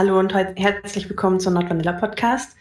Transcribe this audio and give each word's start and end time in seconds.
Hallo 0.00 0.18
und 0.18 0.32
herzlich 0.32 1.10
willkommen 1.10 1.40
zum 1.40 1.52
Nordvanilla 1.52 1.92
Podcast. 1.92 2.56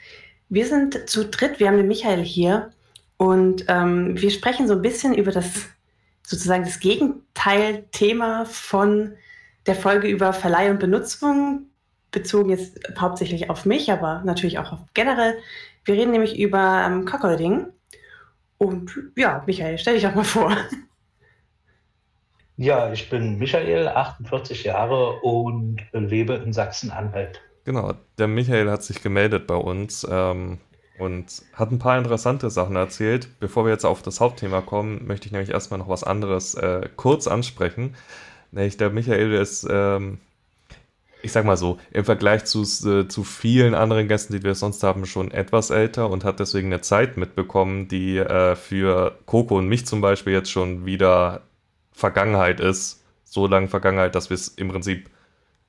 Wir 0.50 0.66
sind 0.66 1.10
zu 1.10 1.24
dritt, 1.24 1.62
wir 1.62 1.70
haben 1.70 1.78
den 1.78 1.88
Michael 1.88 2.22
hier 2.22 2.72
und 3.16 3.64
ähm, 3.70 4.22
wir 4.22 4.30
sprechen 4.30 4.68
so 4.68 4.74
ein 4.74 4.82
bisschen 4.82 5.14
über 5.14 5.32
das 5.32 5.70
sozusagen 6.28 6.66
das 6.66 6.82
Gegenteil-Thema 6.82 8.44
von 8.44 9.14
der 9.68 9.76
Folge 9.76 10.10
über 10.10 10.34
Verleih 10.34 10.70
und 10.70 10.82
Benutzung, 10.82 11.68
bezogen 12.12 12.50
jetzt 12.50 12.78
hauptsächlich 13.00 13.50
auf 13.50 13.66
mich, 13.66 13.90
aber 13.90 14.22
natürlich 14.26 14.60
auch 14.60 14.74
auf 14.74 14.82
generell. 14.94 15.38
Wir 15.86 15.96
reden 15.96 16.12
nämlich 16.12 16.38
über 16.38 16.84
ähm, 16.86 17.06
Cockholding. 17.06 17.68
Und 18.58 18.92
ja, 19.16 19.46
Michael, 19.48 19.78
stell 19.78 19.94
dich 19.94 20.06
auch 20.06 20.16
mal 20.16 20.26
vor. 20.26 20.58
Ja, 22.62 22.92
ich 22.92 23.10
bin 23.10 23.40
Michael, 23.40 23.88
48 23.88 24.66
Jahre 24.66 25.22
und 25.22 25.78
lebe 25.94 26.34
in 26.34 26.52
Sachsen-Anhalt. 26.52 27.40
Genau, 27.64 27.94
der 28.18 28.28
Michael 28.28 28.70
hat 28.70 28.84
sich 28.84 29.02
gemeldet 29.02 29.48
bei 29.48 29.56
uns 29.56 30.06
ähm, 30.12 30.58
und 30.98 31.42
hat 31.54 31.72
ein 31.72 31.80
paar 31.80 31.98
interessante 31.98 32.50
Sachen 32.50 32.76
erzählt. 32.76 33.30
Bevor 33.40 33.64
wir 33.64 33.72
jetzt 33.72 33.86
auf 33.86 34.02
das 34.02 34.20
Hauptthema 34.20 34.60
kommen, 34.60 35.08
möchte 35.08 35.28
ich 35.28 35.32
nämlich 35.32 35.52
erstmal 35.52 35.80
noch 35.80 35.88
was 35.88 36.04
anderes 36.04 36.54
äh, 36.56 36.90
kurz 36.98 37.30
ansprechen. 37.30 37.96
Nämlich 38.52 38.76
der 38.76 38.90
Michael 38.90 39.32
ist, 39.32 39.66
ähm, 39.72 40.18
ich 41.22 41.32
sag 41.32 41.46
mal 41.46 41.56
so, 41.56 41.78
im 41.92 42.04
Vergleich 42.04 42.44
zu, 42.44 42.64
äh, 42.64 43.08
zu 43.08 43.24
vielen 43.24 43.74
anderen 43.74 44.10
Gästen, 44.10 44.34
die 44.34 44.44
wir 44.44 44.54
sonst 44.54 44.84
haben, 44.84 45.06
schon 45.06 45.32
etwas 45.32 45.70
älter 45.70 46.10
und 46.10 46.26
hat 46.26 46.42
deswegen 46.42 46.74
eine 46.74 46.82
Zeit 46.82 47.16
mitbekommen, 47.16 47.88
die 47.88 48.18
äh, 48.18 48.58
für 48.58 49.18
Coco 49.28 49.58
und 49.58 49.70
mich 49.70 49.86
zum 49.86 50.02
Beispiel 50.02 50.34
jetzt 50.34 50.52
schon 50.52 50.86
wieder 50.86 51.44
Vergangenheit 52.00 52.60
ist, 52.60 53.04
so 53.26 53.46
lange 53.46 53.68
Vergangenheit, 53.68 54.16
dass 54.16 54.30
wir 54.30 54.36
es 54.36 54.48
im 54.48 54.70
Prinzip 54.70 55.10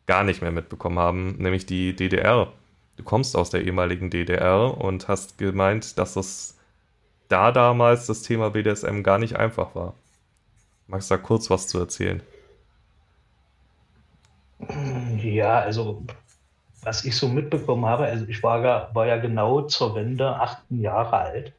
gar 0.07 0.25
nicht 0.25 0.43
mehr 0.43 0.53
mitbekommen 0.53 0.99
haben, 0.99 1.37
nämlich 1.37 1.67
die 1.67 1.95
DDR. 1.95 2.53
Du 2.97 3.05
kommst 3.05 3.37
aus 3.37 3.51
der 3.51 3.65
ehemaligen 3.65 4.11
DDR 4.11 4.77
und 4.79 5.09
hast 5.09 5.39
gemeint, 5.39 5.99
dass 5.99 6.15
das 6.15 6.57
da 7.29 7.53
damals 7.53 8.07
das 8.07 8.23
Thema 8.23 8.51
BDSM 8.51 9.03
gar 9.03 9.19
nicht 9.19 9.37
einfach 9.37 9.75
war. 9.75 9.95
Magst 10.87 11.11
du 11.11 11.15
da 11.15 11.23
kurz 11.23 11.51
was 11.51 11.69
zu 11.69 11.79
erzählen? 11.79 12.23
Ja, 15.23 15.61
also 15.61 16.03
was 16.83 17.05
ich 17.05 17.17
so 17.17 17.29
mitbekommen 17.29 17.87
habe, 17.87 18.05
also 18.07 18.27
ich 18.27 18.43
war 18.43 18.63
ja, 18.65 18.91
war 18.95 19.07
ja 19.07 19.17
genau 19.17 19.63
zur 19.63 19.95
Wende 19.95 20.35
18 20.37 20.81
Jahre 20.81 21.17
alt. 21.17 21.53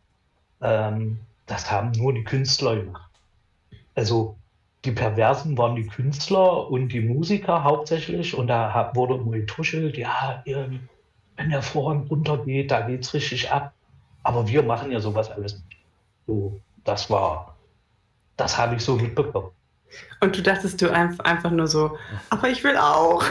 Ähm, 0.61 1.19
das 1.45 1.72
haben 1.72 1.91
nur 1.91 2.13
die 2.13 2.23
Künstler 2.23 2.75
gemacht. 2.75 3.11
Also 3.95 4.35
die 4.85 4.91
Perversen 4.91 5.57
waren 5.57 5.75
die 5.75 5.87
Künstler 5.87 6.69
und 6.69 6.89
die 6.89 7.01
Musiker 7.01 7.63
hauptsächlich. 7.63 8.35
Und 8.35 8.47
da 8.47 8.91
wurde 8.95 9.15
immer 9.15 9.31
getuschelt, 9.31 9.97
ja, 9.97 10.43
wenn 10.45 11.49
der 11.49 11.61
Vorhang 11.61 12.07
runtergeht, 12.07 12.71
da 12.71 12.81
geht 12.81 13.01
es 13.01 13.13
richtig 13.13 13.51
ab. 13.51 13.73
Aber 14.23 14.47
wir 14.47 14.63
machen 14.63 14.91
ja 14.91 14.99
sowas 14.99 15.29
alles 15.29 15.53
nicht. 15.53 15.77
So, 16.27 16.59
das 16.83 17.09
war, 17.09 17.55
das 18.38 18.57
habe 18.57 18.75
ich 18.75 18.83
so 18.83 18.95
mitbekommen. 18.95 19.51
Und 20.21 20.38
du 20.38 20.41
dachtest 20.41 20.81
du 20.81 20.91
einfach 20.91 21.51
nur 21.51 21.67
so, 21.67 21.97
aber 22.29 22.49
ich 22.49 22.63
will 22.63 22.77
auch. 22.77 23.23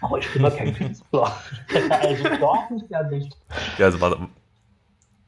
Aber 0.00 0.18
ich 0.18 0.32
bin 0.32 0.42
doch 0.42 0.56
kein 0.56 0.74
Künstler. 0.74 1.36
also 2.00 2.24
doch 2.38 2.70
nicht 2.70 2.90
ja 2.90 3.02
nicht. 3.02 3.36
Ja, 3.78 3.86
also 3.86 4.00
war, 4.00 4.28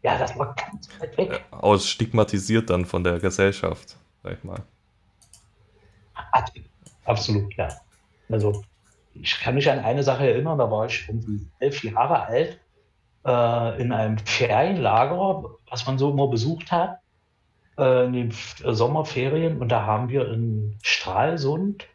ja, 0.02 0.18
das 0.18 0.38
war 0.38 0.54
ganz 0.54 0.88
weit 1.00 1.16
weg. 1.18 1.44
Aus 1.50 1.88
stigmatisiert 1.88 2.70
dann 2.70 2.84
von 2.84 3.02
der 3.02 3.18
Gesellschaft, 3.18 3.96
sag 4.22 4.34
ich 4.34 4.44
mal. 4.44 4.62
Absolut, 7.04 7.54
ja. 7.54 7.68
Also 8.28 8.62
ich 9.14 9.38
kann 9.40 9.54
mich 9.54 9.70
an 9.70 9.78
eine 9.78 10.02
Sache 10.02 10.28
erinnern, 10.28 10.58
da 10.58 10.70
war 10.70 10.86
ich 10.86 11.08
irgendwie 11.08 11.46
elf 11.58 11.82
Jahre 11.84 12.26
alt 12.26 12.60
äh, 13.24 13.80
in 13.80 13.92
einem 13.92 14.18
Ferienlager, 14.18 15.44
was 15.70 15.86
man 15.86 15.98
so 15.98 16.10
immer 16.10 16.28
besucht 16.28 16.70
hat, 16.72 16.98
äh, 17.78 18.06
in 18.06 18.12
den 18.12 18.34
Sommerferien. 18.64 19.58
Und 19.58 19.68
da 19.68 19.86
haben 19.86 20.08
wir 20.08 20.30
in 20.30 20.76
Stralsund 20.82 21.86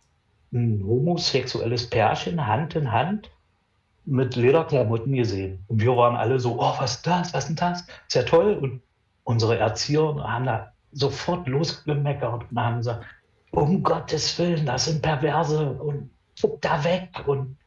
ein 0.53 0.83
homosexuelles 0.85 1.89
Pärchen 1.89 2.45
Hand 2.47 2.75
in 2.75 2.91
Hand 2.91 3.31
mit 4.05 4.35
Lederklamotten 4.35 5.13
gesehen. 5.13 5.63
Und 5.67 5.81
wir 5.81 5.95
waren 5.95 6.15
alle 6.15 6.39
so, 6.39 6.59
oh, 6.59 6.73
was 6.79 6.95
ist 6.95 7.07
das, 7.07 7.33
was 7.33 7.43
ist 7.43 7.49
denn 7.49 7.55
das? 7.55 7.81
Ist 8.07 8.15
ja 8.15 8.23
toll. 8.23 8.57
Und 8.59 8.81
unsere 9.23 9.57
Erzieher 9.57 10.15
haben 10.23 10.45
da 10.45 10.73
sofort 10.91 11.47
losgemeckert 11.47 12.45
und 12.49 12.59
haben 12.59 12.77
gesagt, 12.77 13.05
um 13.51 13.83
Gottes 13.83 14.37
Willen, 14.39 14.65
das 14.65 14.85
sind 14.85 15.01
Perverse 15.01 15.71
und 15.73 16.09
da 16.61 16.83
weg 16.83 17.09
und 17.27 17.57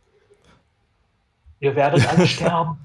ihr 1.61 1.77
werdet 1.77 2.07
alle 2.09 2.27
sterben. 2.27 2.79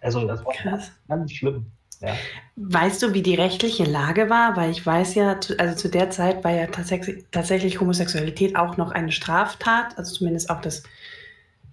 Also 0.00 0.26
das 0.26 0.44
war 0.44 0.52
Krass. 0.52 0.92
ganz 1.08 1.32
schlimm. 1.32 1.66
Ja. 2.00 2.14
Weißt 2.56 3.02
du, 3.02 3.12
wie 3.12 3.22
die 3.22 3.34
rechtliche 3.34 3.84
Lage 3.84 4.30
war? 4.30 4.56
Weil 4.56 4.70
ich 4.70 4.84
weiß 4.84 5.14
ja, 5.16 5.38
also 5.58 5.76
zu 5.76 5.88
der 5.90 6.08
Zeit 6.08 6.42
war 6.44 6.50
ja 6.50 6.66
tatsächlich, 6.66 7.26
tatsächlich 7.30 7.80
Homosexualität 7.80 8.56
auch 8.56 8.78
noch 8.78 8.92
eine 8.92 9.12
Straftat, 9.12 9.98
also 9.98 10.14
zumindest 10.14 10.48
auch 10.48 10.62
das, 10.62 10.82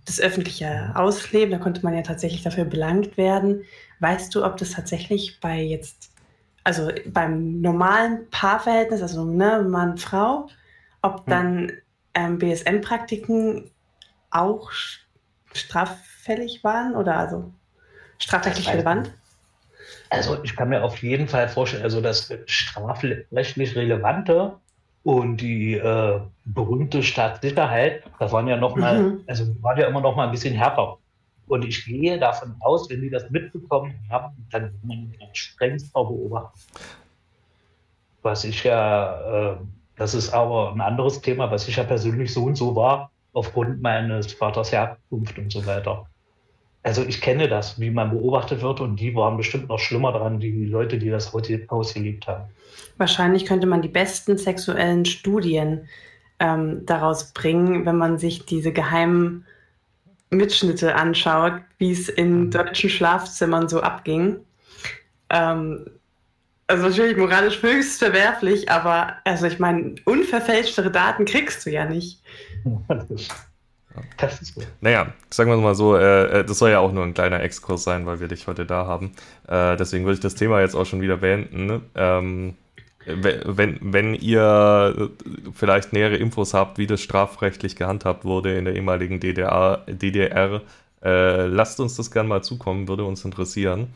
das 0.03 0.19
öffentliche 0.19 0.91
Ausleben. 0.95 1.51
Da 1.51 1.59
konnte 1.59 1.81
man 1.83 1.93
ja 1.93 2.01
tatsächlich 2.01 2.43
dafür 2.43 2.65
belangt 2.65 3.15
werden. 3.15 3.63
Weißt 3.99 4.35
du, 4.35 4.43
ob 4.43 4.57
das 4.57 4.71
tatsächlich 4.71 5.39
bei 5.39 5.61
jetzt 5.61 6.11
also 6.67 6.91
beim 7.05 7.61
normalen 7.61 8.29
Paarverhältnis, 8.29 9.01
also 9.01 9.23
ne, 9.23 9.65
Mann, 9.69 9.97
Frau, 9.97 10.49
ob 11.01 11.19
hm. 11.19 11.23
dann 11.27 11.71
ähm, 12.13 12.39
BSM-Praktiken 12.39 13.71
auch 14.31 14.69
straffällig 15.53 16.65
waren 16.65 16.93
oder 16.97 17.15
also 17.15 17.53
strafrechtlich 18.17 18.67
relevant? 18.67 19.13
Also 20.09 20.43
ich 20.43 20.57
kann 20.57 20.67
mir 20.67 20.83
auf 20.83 20.97
jeden 20.97 21.29
Fall 21.29 21.47
vorstellen, 21.47 21.83
also 21.83 22.01
das 22.01 22.33
strafrechtlich 22.47 23.77
Relevante 23.77 24.57
und 25.03 25.37
die 25.37 25.75
äh, 25.75 26.19
berühmte 26.43 27.01
Staatssicherheit, 27.01 28.03
das 28.19 28.33
waren 28.33 28.49
ja 28.49 28.57
noch 28.57 28.75
mal, 28.75 29.01
mhm. 29.03 29.23
also 29.25 29.45
waren 29.61 29.77
ja 29.77 29.87
immer 29.87 30.01
noch 30.01 30.17
mal 30.17 30.25
ein 30.25 30.31
bisschen 30.31 30.53
härter. 30.53 30.97
Und 31.47 31.63
ich 31.63 31.85
gehe 31.85 32.19
davon 32.19 32.55
aus, 32.59 32.89
wenn 32.89 33.01
die 33.01 33.09
das 33.09 33.29
mitbekommen 33.29 33.95
haben, 34.09 34.35
dann 34.51 34.63
wird 34.63 34.83
man 34.83 35.13
strengst 35.33 35.93
beobachten. 35.93 36.59
Was 38.21 38.43
ich 38.43 38.63
ja, 38.63 39.53
äh, 39.53 39.57
das 39.95 40.13
ist 40.13 40.33
aber 40.33 40.73
ein 40.73 40.81
anderes 40.81 41.21
Thema, 41.21 41.49
was 41.49 41.67
ich 41.67 41.77
ja 41.77 41.83
persönlich 41.83 42.33
so 42.33 42.43
und 42.43 42.55
so 42.55 42.75
war, 42.75 43.11
aufgrund 43.33 43.81
meines 43.81 44.33
Vaters 44.33 44.71
Herkunft 44.71 45.37
und 45.37 45.51
so 45.51 45.65
weiter. 45.65 46.07
Also 46.83 47.03
ich 47.03 47.21
kenne 47.21 47.47
das, 47.47 47.79
wie 47.79 47.89
man 47.89 48.11
beobachtet 48.11 48.61
wird 48.61 48.79
und 48.79 48.97
die 48.97 49.13
waren 49.15 49.37
bestimmt 49.37 49.69
noch 49.69 49.79
schlimmer 49.79 50.11
dran, 50.11 50.39
die 50.39 50.65
Leute, 50.65 50.97
die 50.97 51.09
das 51.09 51.33
Haus 51.33 51.93
geliebt 51.93 52.27
haben. 52.27 52.45
Wahrscheinlich 52.97 53.45
könnte 53.45 53.67
man 53.67 53.81
die 53.81 53.89
besten 53.89 54.37
sexuellen 54.37 55.05
Studien 55.05 55.87
ähm, 56.39 56.85
daraus 56.85 57.33
bringen, 57.33 57.85
wenn 57.85 57.97
man 57.97 58.17
sich 58.17 58.45
diese 58.45 58.71
geheimen 58.71 59.45
Mitschnitte 60.29 60.95
anschaut, 60.95 61.53
wie 61.77 61.91
es 61.91 62.09
in 62.09 62.45
mhm. 62.45 62.51
deutschen 62.51 62.89
Schlafzimmern 62.89 63.69
so 63.69 63.81
abging. 63.81 64.37
Ähm, 65.29 65.85
also 66.67 66.89
natürlich 66.89 67.15
moralisch 67.15 67.61
höchst 67.61 67.99
verwerflich, 67.99 68.69
aber 68.69 69.13
also 69.23 69.47
ich 69.47 69.57
meine, 69.57 69.95
unverfälschtere 70.03 70.91
Daten 70.91 71.25
kriegst 71.25 71.65
du 71.65 71.71
ja 71.71 71.85
nicht. 71.85 72.21
Das 74.17 74.41
ist 74.41 74.53
gut. 74.53 74.67
Naja, 74.81 75.13
sagen 75.29 75.49
wir 75.49 75.57
mal 75.57 75.75
so, 75.75 75.95
äh, 75.95 76.39
äh, 76.39 76.43
das 76.43 76.59
soll 76.59 76.69
ja 76.69 76.79
auch 76.79 76.91
nur 76.91 77.03
ein 77.03 77.13
kleiner 77.13 77.41
Exkurs 77.41 77.83
sein, 77.83 78.05
weil 78.05 78.19
wir 78.19 78.27
dich 78.27 78.45
heute 78.47 78.65
da 78.65 78.85
haben. 78.85 79.13
Äh, 79.47 79.75
deswegen 79.77 80.05
würde 80.05 80.15
ich 80.15 80.19
das 80.19 80.35
Thema 80.35 80.61
jetzt 80.61 80.75
auch 80.75 80.85
schon 80.85 81.01
wieder 81.01 81.17
beenden. 81.17 81.65
Ne? 81.65 81.81
Ähm, 81.95 82.55
wenn, 83.07 83.79
wenn 83.81 84.13
ihr 84.13 85.11
vielleicht 85.53 85.93
nähere 85.93 86.17
Infos 86.17 86.53
habt, 86.53 86.77
wie 86.77 86.87
das 86.87 87.01
strafrechtlich 87.01 87.75
gehandhabt 87.75 88.25
wurde 88.25 88.57
in 88.57 88.65
der 88.65 88.75
ehemaligen 88.75 89.19
DDR, 89.19 89.83
DDR 89.87 90.61
äh, 91.03 91.45
lasst 91.45 91.79
uns 91.79 91.95
das 91.95 92.11
gerne 92.11 92.27
mal 92.29 92.43
zukommen, 92.43 92.87
würde 92.87 93.05
uns 93.05 93.23
interessieren. 93.23 93.93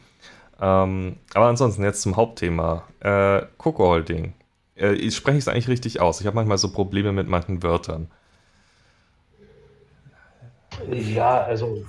Ähm, 0.61 1.17
aber 1.33 1.47
ansonsten 1.47 1.83
jetzt 1.83 2.01
zum 2.01 2.15
Hauptthema. 2.15 2.83
Äh, 2.99 3.43
Coco 3.57 3.87
Holding. 3.87 4.33
Äh, 4.75 4.93
ich 4.93 5.15
spreche 5.15 5.39
es 5.39 5.47
eigentlich 5.47 5.67
richtig 5.67 5.99
aus. 5.99 6.21
Ich 6.21 6.27
habe 6.27 6.35
manchmal 6.35 6.57
so 6.57 6.71
Probleme 6.71 7.11
mit 7.11 7.27
manchen 7.27 7.63
Wörtern. 7.63 8.09
Ja, 10.89 11.41
also 11.41 11.83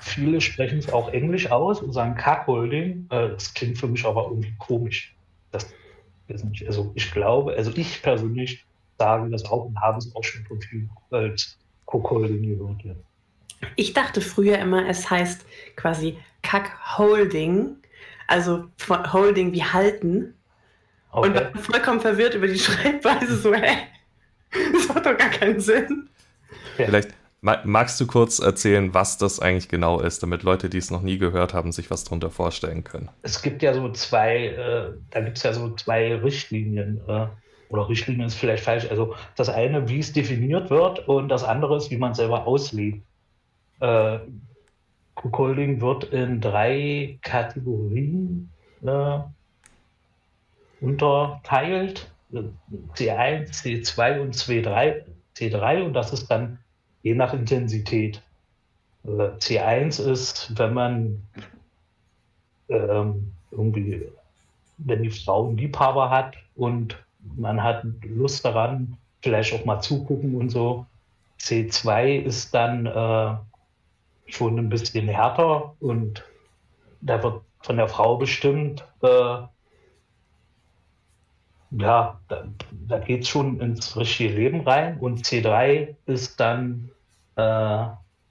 viele 0.00 0.40
sprechen 0.40 0.78
es 0.78 0.92
auch 0.92 1.12
Englisch 1.12 1.50
aus 1.50 1.80
und 1.80 1.92
sagen 1.92 2.16
Cockholding. 2.16 3.06
Äh, 3.10 3.30
das 3.30 3.54
klingt 3.54 3.78
für 3.78 3.86
mich 3.86 4.04
aber 4.04 4.24
irgendwie 4.24 4.54
komisch. 4.58 5.14
Das 5.50 5.66
also 6.28 6.92
ich 6.94 7.10
glaube, 7.12 7.54
also 7.54 7.72
ich 7.74 8.02
persönlich 8.02 8.64
sage 8.98 9.30
das 9.30 9.44
auch 9.44 9.64
und 9.66 9.80
habe 9.80 9.98
es 9.98 10.14
auch 10.14 10.24
schon 10.24 10.44
von 10.46 10.60
vielen 10.60 10.90
als 11.10 11.58
Cook-Holding 11.86 12.42
gehört. 12.42 12.82
Ja. 12.84 12.94
Ich 13.76 13.92
dachte 13.92 14.20
früher 14.20 14.58
immer, 14.58 14.88
es 14.88 15.10
heißt 15.10 15.44
quasi 15.76 16.18
Kack-Holding, 16.42 17.76
also 18.26 18.68
Holding 19.12 19.52
wie 19.52 19.64
halten. 19.64 20.34
Okay. 21.10 21.28
Und 21.28 21.34
dann 21.34 21.54
vollkommen 21.54 22.00
verwirrt 22.00 22.34
über 22.34 22.46
die 22.46 22.58
Schreibweise, 22.58 23.36
so, 23.36 23.54
hä? 23.54 23.76
Das 24.72 24.86
macht 24.86 25.04
doch 25.04 25.18
gar 25.18 25.30
keinen 25.30 25.58
Sinn. 25.58 26.08
Ja. 26.78 26.86
Vielleicht, 26.86 27.10
Magst 27.44 28.00
du 28.00 28.06
kurz 28.06 28.38
erzählen, 28.38 28.94
was 28.94 29.18
das 29.18 29.38
eigentlich 29.38 29.68
genau 29.68 30.00
ist, 30.00 30.22
damit 30.22 30.44
Leute, 30.44 30.70
die 30.70 30.78
es 30.78 30.90
noch 30.90 31.02
nie 31.02 31.18
gehört 31.18 31.52
haben, 31.52 31.72
sich 31.72 31.90
was 31.90 32.02
darunter 32.04 32.30
vorstellen 32.30 32.84
können? 32.84 33.10
Es 33.20 33.42
gibt 33.42 33.62
ja 33.62 33.74
so 33.74 33.92
zwei, 33.92 34.46
äh, 34.46 34.92
da 35.10 35.20
gibt 35.20 35.36
es 35.36 35.42
ja 35.42 35.52
so 35.52 35.74
zwei 35.74 36.14
Richtlinien. 36.14 37.02
Äh, 37.06 37.26
oder 37.68 37.86
Richtlinien 37.90 38.28
ist 38.28 38.36
vielleicht 38.36 38.64
falsch. 38.64 38.86
Also 38.88 39.14
das 39.36 39.50
eine, 39.50 39.90
wie 39.90 39.98
es 39.98 40.14
definiert 40.14 40.70
wird, 40.70 41.06
und 41.06 41.28
das 41.28 41.44
andere 41.44 41.76
ist, 41.76 41.90
wie 41.90 41.98
man 41.98 42.14
selber 42.14 42.46
auslebt. 42.46 43.02
Äh, 43.80 44.20
Cookholding 45.16 45.82
wird 45.82 46.04
in 46.04 46.40
drei 46.40 47.18
Kategorien 47.20 48.48
äh, 48.82 49.18
unterteilt. 50.80 52.10
C1, 52.32 53.52
C2 53.52 54.20
und 54.20 54.34
C3, 54.34 55.02
C3 55.36 55.82
und 55.82 55.92
das 55.92 56.12
ist 56.14 56.28
dann 56.28 56.58
je 57.04 57.14
nach 57.14 57.32
Intensität. 57.32 58.20
C1 59.04 60.02
ist, 60.02 60.58
wenn 60.58 60.72
man 60.72 61.22
ähm, 62.70 63.32
irgendwie, 63.50 64.08
wenn 64.78 65.02
die 65.02 65.10
Frau 65.10 65.46
einen 65.46 65.58
Liebhaber 65.58 66.08
hat 66.10 66.36
und 66.56 66.98
man 67.36 67.62
hat 67.62 67.84
Lust 68.02 68.44
daran, 68.44 68.96
vielleicht 69.22 69.54
auch 69.54 69.64
mal 69.66 69.80
zugucken 69.80 70.34
und 70.34 70.48
so. 70.48 70.86
C2 71.40 72.22
ist 72.22 72.54
dann 72.54 72.86
äh, 72.86 73.36
schon 74.26 74.58
ein 74.58 74.70
bisschen 74.70 75.06
härter 75.06 75.74
und 75.80 76.24
da 77.02 77.22
wird 77.22 77.42
von 77.60 77.76
der 77.76 77.88
Frau 77.88 78.16
bestimmt, 78.16 78.82
äh, 79.02 79.36
ja, 81.76 82.20
da, 82.28 82.44
da 82.88 82.98
geht 82.98 83.22
es 83.22 83.28
schon 83.28 83.60
ins 83.60 83.96
richtige 83.96 84.34
Leben 84.34 84.60
rein. 84.62 84.98
Und 84.98 85.24
C3 85.24 85.96
ist 86.06 86.38
dann 86.40 86.90
äh, 87.36 87.86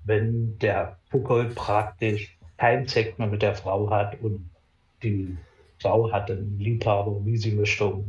wenn 0.06 0.58
der 0.60 0.98
Puckel 1.10 1.46
praktisch 1.56 2.38
keinen 2.58 2.88
Sex 2.88 3.18
mehr 3.18 3.28
mit 3.28 3.42
der 3.42 3.56
Frau 3.56 3.90
hat 3.90 4.20
und 4.22 4.50
die 5.02 5.38
Frau 5.82 6.12
hat 6.12 6.32
einen 6.32 6.58
Liebhaber, 6.60 7.26
wie 7.26 7.38
sie 7.38 7.52
möchte. 7.52 8.04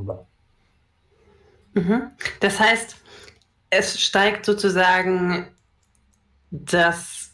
Mhm. 1.75 2.11
Das 2.41 2.61
heißt, 2.61 2.97
es 3.71 4.01
steigt 4.01 4.45
sozusagen 4.47 5.49
das 6.51 7.33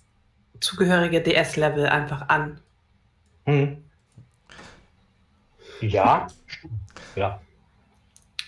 zugehörige 0.61 1.23
DS-Level 1.23 1.87
einfach 1.87 2.29
an. 2.29 2.61
Hm. 3.45 3.85
Ja, 5.81 6.27
ja. 7.17 7.41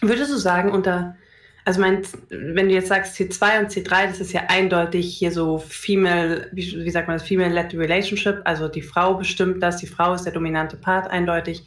Würdest 0.01 0.33
du 0.33 0.37
sagen, 0.37 0.71
unter 0.71 1.17
also 1.65 1.81
mein, 1.81 2.03
wenn 2.29 2.69
du 2.69 2.75
jetzt 2.75 2.89
sagst 2.89 3.17
C2 3.17 3.61
und 3.61 3.71
C3, 3.71 4.09
das 4.09 4.21
ist 4.21 4.33
ja 4.33 4.43
eindeutig 4.49 5.17
hier 5.17 5.31
so 5.31 5.59
female, 5.59 6.49
wie, 6.53 6.85
wie 6.85 6.91
sagt 6.91 7.07
man 7.07 7.19
das, 7.19 7.27
female-led 7.27 7.75
relationship, 7.75 8.41
also 8.45 8.69
die 8.69 8.83
Frau 8.83 9.15
bestimmt 9.15 9.63
das, 9.63 9.77
die 9.77 9.87
Frau 9.87 10.15
ist 10.15 10.25
der 10.25 10.33
dominante 10.33 10.77
Part 10.77 11.09
eindeutig. 11.09 11.65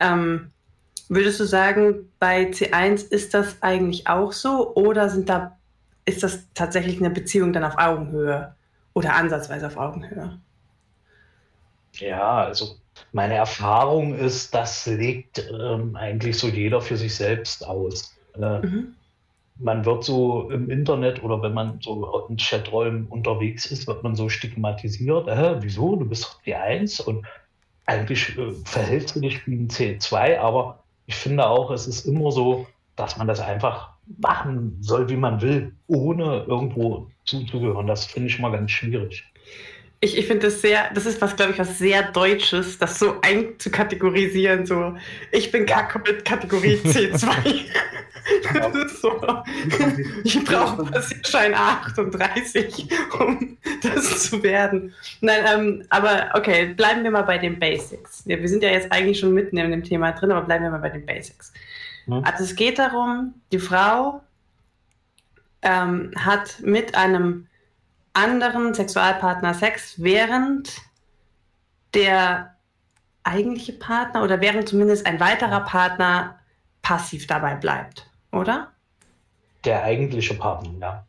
Ähm, 0.00 0.50
würdest 1.08 1.40
du 1.40 1.44
sagen, 1.44 2.10
bei 2.18 2.44
C1 2.44 3.10
ist 3.10 3.34
das 3.34 3.62
eigentlich 3.62 4.06
auch 4.06 4.32
so 4.32 4.74
oder 4.74 5.10
sind 5.10 5.28
da, 5.28 5.58
ist 6.06 6.22
das 6.22 6.46
tatsächlich 6.54 6.98
eine 6.98 7.10
Beziehung 7.10 7.52
dann 7.52 7.64
auf 7.64 7.76
Augenhöhe 7.76 8.54
oder 8.94 9.14
ansatzweise 9.14 9.66
auf 9.66 9.76
Augenhöhe? 9.76 10.38
Ja, 11.96 12.44
also 12.44 12.76
meine 13.12 13.34
Erfahrung 13.34 14.14
ist, 14.14 14.54
das 14.54 14.86
legt 14.86 15.46
ähm, 15.50 15.96
eigentlich 15.96 16.38
so 16.38 16.48
jeder 16.48 16.80
für 16.80 16.96
sich 16.96 17.14
selbst 17.14 17.66
aus. 17.66 18.16
Äh, 18.34 18.60
mhm 18.60 18.94
man 19.62 19.84
wird 19.84 20.04
so 20.04 20.50
im 20.50 20.70
Internet 20.70 21.22
oder 21.22 21.42
wenn 21.42 21.54
man 21.54 21.78
so 21.80 22.26
in 22.28 22.36
Chaträumen 22.36 23.06
unterwegs 23.06 23.66
ist, 23.66 23.86
wird 23.86 24.02
man 24.02 24.14
so 24.14 24.28
stigmatisiert. 24.28 25.28
Äh, 25.28 25.62
wieso? 25.62 25.96
Du 25.96 26.06
bist 26.06 26.40
die 26.46 26.54
Eins 26.54 27.00
und 27.00 27.24
eigentlich 27.86 28.36
äh, 28.38 28.52
verhältst 28.64 29.16
du 29.16 29.20
dich 29.20 29.46
wie 29.46 29.54
ein 29.54 29.68
C2, 29.68 30.38
aber 30.38 30.84
ich 31.06 31.14
finde 31.14 31.46
auch, 31.46 31.70
es 31.70 31.86
ist 31.86 32.06
immer 32.06 32.30
so, 32.30 32.66
dass 32.96 33.16
man 33.16 33.26
das 33.26 33.40
einfach 33.40 33.90
machen 34.18 34.76
soll, 34.80 35.08
wie 35.08 35.16
man 35.16 35.40
will, 35.40 35.74
ohne 35.86 36.44
irgendwo 36.48 37.08
zuzugehören. 37.24 37.86
Das 37.86 38.04
finde 38.04 38.28
ich 38.28 38.38
mal 38.38 38.52
ganz 38.52 38.70
schwierig. 38.70 39.24
Ich, 40.04 40.18
ich 40.18 40.26
finde 40.26 40.48
das 40.48 40.60
sehr, 40.60 40.90
das 40.92 41.06
ist 41.06 41.20
was, 41.20 41.36
glaube 41.36 41.52
ich, 41.52 41.58
was 41.60 41.78
sehr 41.78 42.10
Deutsches, 42.10 42.76
das 42.76 42.98
so 42.98 43.20
einzukategorisieren. 43.22 44.66
So, 44.66 44.96
ich 45.30 45.52
bin 45.52 45.64
ja. 45.64 45.84
Kategorie 45.84 46.74
C2. 46.84 47.66
Das 48.52 48.74
ist 48.74 49.00
so. 49.00 49.20
Ich 50.24 50.44
brauche 50.44 50.84
Passierschein 50.84 51.54
38, 51.54 52.88
um 53.18 53.56
das 53.82 54.24
zu 54.24 54.42
werden. 54.42 54.92
Nein, 55.20 55.44
ähm, 55.46 55.84
aber 55.88 56.30
okay, 56.34 56.74
bleiben 56.74 57.04
wir 57.04 57.12
mal 57.12 57.22
bei 57.22 57.38
den 57.38 57.58
Basics. 57.58 58.26
Wir 58.26 58.48
sind 58.48 58.62
ja 58.62 58.70
jetzt 58.70 58.90
eigentlich 58.90 59.20
schon 59.20 59.32
mitten 59.32 59.56
in 59.56 59.70
dem 59.70 59.84
Thema 59.84 60.12
drin, 60.12 60.32
aber 60.32 60.46
bleiben 60.46 60.64
wir 60.64 60.70
mal 60.70 60.80
bei 60.80 60.90
den 60.90 61.06
Basics. 61.06 61.52
Hm. 62.06 62.24
Also 62.24 62.44
es 62.44 62.56
geht 62.56 62.78
darum, 62.78 63.34
die 63.52 63.60
Frau 63.60 64.20
ähm, 65.62 66.10
hat 66.16 66.60
mit 66.60 66.96
einem 66.96 67.46
anderen 68.12 68.74
Sexualpartner 68.74 69.54
Sex, 69.54 69.94
während 70.02 70.80
der 71.94 72.56
eigentliche 73.24 73.72
Partner 73.72 74.22
oder 74.22 74.40
während 74.40 74.68
zumindest 74.68 75.06
ein 75.06 75.20
weiterer 75.20 75.60
Partner 75.60 76.38
passiv 76.82 77.26
dabei 77.26 77.54
bleibt 77.54 78.10
oder? 78.32 78.72
Der 79.64 79.84
eigentliche 79.84 80.34
Partner, 80.34 80.72
ja. 80.80 81.06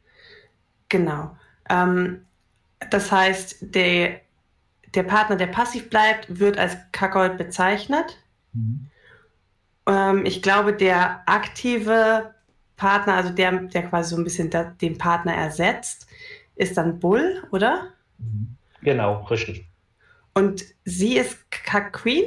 Genau. 0.89 1.35
Ähm, 1.69 2.25
das 2.91 3.11
heißt, 3.11 3.57
der, 3.61 4.19
der 4.93 5.03
Partner, 5.03 5.37
der 5.37 5.47
passiv 5.47 5.89
bleibt, 5.89 6.39
wird 6.39 6.57
als 6.57 6.77
Kackold 6.91 7.37
bezeichnet. 7.37 8.19
Mhm. 8.51 8.89
Ähm, 9.87 10.25
ich 10.25 10.43
glaube, 10.43 10.73
der 10.73 11.23
aktive 11.25 12.35
Partner, 12.75 13.15
also 13.15 13.29
der, 13.31 13.51
der 13.51 13.89
quasi 13.89 14.11
so 14.11 14.17
ein 14.21 14.23
bisschen 14.23 14.49
da, 14.49 14.65
den 14.65 14.97
Partner 14.97 15.33
ersetzt, 15.33 16.07
ist 16.55 16.77
dann 16.77 16.99
Bull, 16.99 17.43
oder? 17.51 17.87
Genau, 18.81 19.23
richtig. 19.23 19.65
Und 20.33 20.63
sie 20.85 21.17
ist 21.17 21.51
Kack-Queen? 21.51 22.25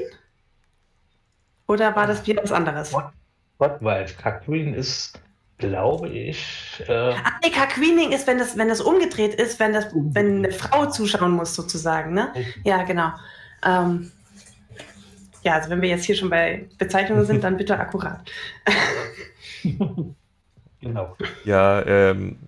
Oder 1.67 1.95
war 1.97 2.07
das 2.07 2.27
wieder 2.27 2.43
was 2.43 2.53
anderes? 2.53 2.93
What? 2.93 3.13
Gottwald. 3.59 4.19
Kaqueen 4.19 4.75
ist, 4.75 5.21
glaube 5.59 6.09
ich. 6.09 6.83
Äh, 6.87 7.15
Ach 7.25 7.33
nee, 7.43 7.51
Kaqueening 7.51 8.13
ist, 8.13 8.27
wenn 8.27 8.39
das, 8.39 8.57
wenn 8.57 8.69
das 8.69 8.81
umgedreht 8.81 9.35
ist, 9.35 9.59
wenn, 9.59 9.73
das, 9.73 9.87
wenn 9.95 10.45
eine 10.45 10.53
Frau 10.53 10.87
zuschauen 10.87 11.33
muss, 11.33 11.55
sozusagen. 11.55 12.13
Ne? 12.13 12.33
Ja, 12.65 12.83
genau. 12.83 13.13
Ähm, 13.65 14.13
ja, 15.43 15.55
also 15.55 15.71
wenn 15.71 15.81
wir 15.81 15.89
jetzt 15.89 16.05
hier 16.05 16.17
schon 16.17 16.31
bei 16.31 16.69
Bezeichnungen 16.79 17.25
sind, 17.25 17.43
dann 17.45 17.57
bitte 17.57 17.79
akkurat. 17.79 18.21
genau. 20.81 21.17
Ja, 21.45 21.85
ähm, 21.87 22.39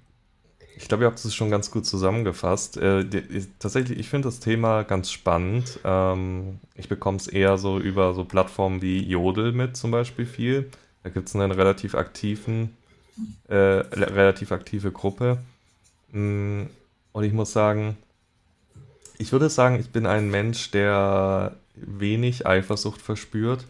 ich 0.81 0.87
glaube, 0.87 1.03
ihr 1.03 1.07
habt 1.09 1.23
es 1.23 1.35
schon 1.35 1.51
ganz 1.51 1.73
gut 1.73 1.87
zusammengefasst. 1.87 2.77
Äh, 2.77 3.05
die, 3.05 3.47
tatsächlich, 3.59 3.99
ich 3.99 4.09
finde 4.09 4.29
das 4.29 4.39
Thema 4.39 4.85
ganz 4.85 5.11
spannend. 5.11 5.81
Ähm, 5.85 6.61
ich 6.77 6.89
bekomme 6.89 7.17
es 7.17 7.27
eher 7.27 7.59
so 7.59 7.81
über 7.81 8.15
so 8.15 8.25
Plattformen 8.25 8.81
wie 8.81 9.03
Jodel 9.03 9.51
mit 9.51 9.77
zum 9.77 9.91
Beispiel 9.91 10.25
viel. 10.25 10.71
Da 11.03 11.11
gibt 11.11 11.29
es 11.29 11.35
einen 11.35 11.51
relativ 11.51 11.97
aktiven, 11.97 12.77
äh, 13.49 13.57
relativ 13.57 14.53
aktive 14.53 14.93
Gruppe. 14.93 15.39
Mm, 16.13 16.67
und 17.11 17.25
ich 17.25 17.33
muss 17.33 17.53
sagen, 17.53 17.97
ich 19.19 19.33
würde 19.33 19.51
sagen, 19.51 19.81
ich 19.81 19.91
bin 19.91 20.07
ein 20.07 20.31
Mensch, 20.31 20.71
der 20.71 21.57
wenig 21.75 22.47
Eifersucht 22.47 23.03
verspürt. 23.03 23.65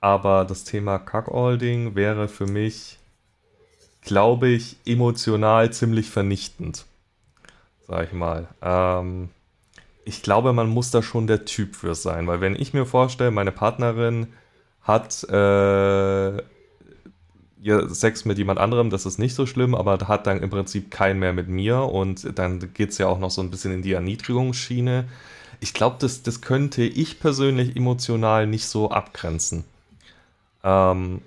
Aber 0.00 0.44
das 0.44 0.62
Thema 0.62 1.00
Cuckolding 1.00 1.96
wäre 1.96 2.28
für 2.28 2.46
mich, 2.46 2.98
glaube 4.02 4.48
ich, 4.48 4.76
emotional 4.84 5.72
ziemlich 5.72 6.10
vernichtend. 6.10 6.84
Sag 7.86 8.08
ich 8.08 8.12
mal. 8.12 8.48
Ähm, 8.60 9.30
ich 10.04 10.22
glaube, 10.22 10.52
man 10.52 10.68
muss 10.68 10.90
da 10.90 11.02
schon 11.02 11.26
der 11.26 11.44
Typ 11.44 11.76
für 11.76 11.94
sein, 11.94 12.26
weil 12.26 12.40
wenn 12.40 12.56
ich 12.56 12.74
mir 12.74 12.86
vorstelle, 12.86 13.30
meine 13.30 13.52
Partnerin 13.52 14.28
hat 14.82 15.24
äh, 15.30 16.42
ja, 17.62 17.88
Sex 17.88 18.24
mit 18.24 18.38
jemand 18.38 18.58
anderem, 18.58 18.90
das 18.90 19.06
ist 19.06 19.18
nicht 19.18 19.36
so 19.36 19.46
schlimm, 19.46 19.76
aber 19.76 20.08
hat 20.08 20.26
dann 20.26 20.42
im 20.42 20.50
Prinzip 20.50 20.90
keinen 20.90 21.20
mehr 21.20 21.32
mit 21.32 21.48
mir 21.48 21.82
und 21.82 22.36
dann 22.36 22.74
geht 22.74 22.90
es 22.90 22.98
ja 22.98 23.06
auch 23.06 23.20
noch 23.20 23.30
so 23.30 23.40
ein 23.40 23.50
bisschen 23.50 23.72
in 23.72 23.82
die 23.82 23.92
Erniedrigungsschiene. 23.92 25.04
Ich 25.60 25.72
glaube, 25.72 25.96
das, 26.00 26.24
das 26.24 26.40
könnte 26.40 26.82
ich 26.82 27.20
persönlich 27.20 27.76
emotional 27.76 28.48
nicht 28.48 28.66
so 28.66 28.90
abgrenzen. 28.90 29.62
Ähm, 30.64 31.22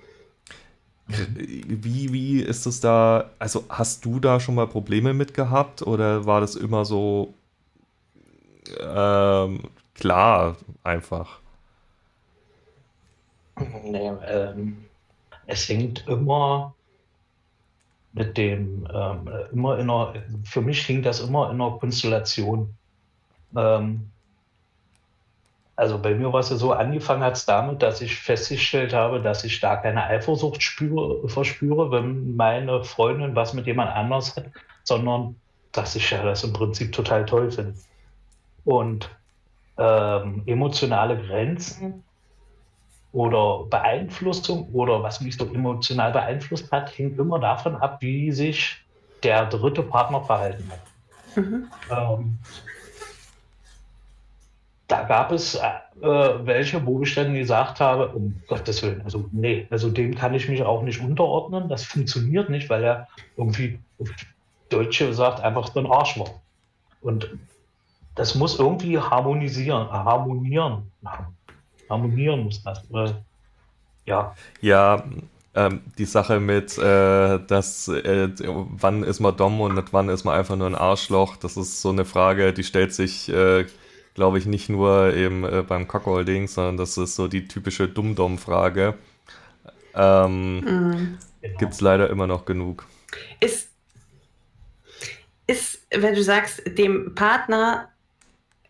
wie, 1.08 2.12
wie 2.12 2.40
ist 2.42 2.66
es 2.66 2.80
da, 2.82 3.30
also 3.38 3.66
hast 3.70 4.06
du 4.06 4.20
da 4.20 4.40
schon 4.40 4.56
mal 4.56 4.68
Probleme 4.68 5.14
mit 5.14 5.34
gehabt 5.34 5.82
oder 5.84 6.26
war 6.26 6.42
das 6.42 6.56
immer 6.56 6.84
so 6.86 7.34
ähm, 8.80 9.62
klar 9.94 10.58
einfach? 10.84 11.40
Nee, 13.84 14.12
ähm, 14.28 14.86
es 15.46 15.70
hängt 15.70 16.08
immer 16.08 16.74
mit 18.14 18.38
dem 18.38 18.88
ähm, 18.94 19.30
immer 19.52 19.78
in 19.78 19.90
einer, 19.90 20.14
für 20.44 20.62
mich 20.62 20.86
hing 20.86 21.04
das 21.04 21.20
immer 21.20 21.52
in 21.52 21.62
einer 21.62 21.78
Konstellation. 21.78 22.74
Ähm, 23.56 24.10
also 25.76 26.00
bei 26.00 26.16
mir 26.16 26.32
war 26.32 26.40
es 26.40 26.50
ja 26.50 26.56
so, 26.56 26.72
angefangen 26.72 27.24
hat 27.24 27.36
es 27.36 27.46
damit, 27.46 27.82
dass 27.82 28.00
ich 28.02 28.16
festgestellt 28.16 28.94
habe, 28.94 29.22
dass 29.22 29.44
ich 29.44 29.60
da 29.60 29.76
keine 29.76 30.06
Eifersucht 30.06 30.64
spüre, 30.64 31.28
verspüre, 31.28 31.92
wenn 31.92 32.36
meine 32.36 32.84
Freundin 32.84 33.36
was 33.36 33.54
mit 33.54 33.68
jemand 33.68 33.94
anders 33.94 34.36
hat, 34.38 34.46
sondern 34.84 35.36
dass 35.74 35.96
ich 35.96 36.10
ja 36.12 36.24
das 36.24 36.44
im 36.44 36.54
Prinzip 36.54 36.94
total 36.94 37.26
toll 37.26 37.52
finde. 37.52 37.74
Und 38.64 39.10
ähm, 39.78 40.44
emotionale 40.46 41.18
Grenzen 41.18 42.04
oder 43.12 43.66
Beeinflussung 43.70 44.70
oder 44.72 45.04
was 45.04 45.20
mich 45.20 45.36
so 45.36 45.46
emotional 45.46 46.14
beeinflusst 46.14 46.72
hat, 46.72 46.98
hängt 46.98 47.20
immer 47.20 47.40
davon 47.40 47.76
ab, 47.76 47.98
wie 48.00 48.32
sich 48.32 48.78
der 49.24 49.46
dritte 49.48 49.84
Partner 49.84 50.22
verhalten 50.22 50.72
hat. 50.72 51.36
Mhm. 51.36 51.68
Ähm, 51.92 52.38
da 54.88 55.04
gab 55.04 55.32
es 55.32 55.56
äh, 55.56 55.66
welche, 56.02 56.86
wo 56.86 57.02
ich 57.02 57.16
dann 57.16 57.34
gesagt 57.34 57.80
habe, 57.80 58.10
um 58.10 58.36
Gottes 58.48 58.84
Willen, 58.84 59.02
also 59.04 59.26
nee, 59.32 59.68
also 59.70 59.90
dem 59.90 60.16
kann 60.16 60.34
ich 60.34 60.48
mich 60.48 60.62
auch 60.62 60.84
nicht 60.84 61.02
unterordnen, 61.02 61.70
das 61.70 61.84
funktioniert 61.84 62.50
nicht, 62.50 62.70
weil 62.70 62.84
er 62.84 63.08
irgendwie, 63.38 63.80
Deutsche 64.70 65.14
sagt, 65.14 65.42
einfach 65.42 65.72
so 65.72 65.80
ein 65.80 65.86
Arsch 65.88 66.20
war. 66.20 66.42
Und 67.02 67.30
das 68.16 68.36
muss 68.36 68.60
irgendwie 68.60 68.98
harmonisieren, 68.98 69.90
harmonieren. 69.90 70.92
Harmonieren 71.90 72.44
muss 72.44 72.64
das. 72.64 72.82
Ja. 74.06 74.36
Ja, 74.62 75.04
ähm, 75.54 75.82
die 75.98 76.06
Sache 76.06 76.40
mit, 76.40 76.78
äh, 76.78 77.40
dass 77.40 77.88
äh, 77.88 78.30
wann 78.38 79.04
ist 79.04 79.20
man 79.20 79.36
dumm 79.38 79.62
und 79.62 79.94
wann 79.94 80.10
ist 80.10 80.24
man 80.24 80.38
einfach 80.38 80.56
nur 80.56 80.68
ein 80.68 80.76
Arschloch, 80.76 81.38
das 81.38 81.58
ist 81.58 81.82
so 81.82 81.90
eine 81.90 82.06
Frage, 82.06 82.54
die 82.54 82.64
stellt 82.64 82.94
sich, 82.94 83.30
äh, 83.30 83.66
glaube 84.16 84.40
ich, 84.40 84.46
nicht 84.46 84.70
nur 84.70 85.14
eben 85.14 85.44
äh, 85.44 85.62
beim 85.62 85.88
Cockholding, 85.88 86.48
sondern 86.48 86.78
das 86.78 86.98
ist 86.98 87.16
so 87.16 87.28
die 87.28 87.48
typische 87.48 87.88
Dumm-Dumm-Frage. 87.88 88.96
Ähm, 89.94 90.60
mhm. 90.62 91.18
Gibt 91.60 91.74
es 91.74 91.82
leider 91.82 92.10
immer 92.10 92.26
noch 92.26 92.46
genug. 92.46 92.86
Ist, 93.40 93.70
ist, 95.48 95.86
wenn 95.92 96.16
du 96.16 96.24
sagst, 96.24 96.64
dem 96.78 97.14
Partner, 97.14 97.90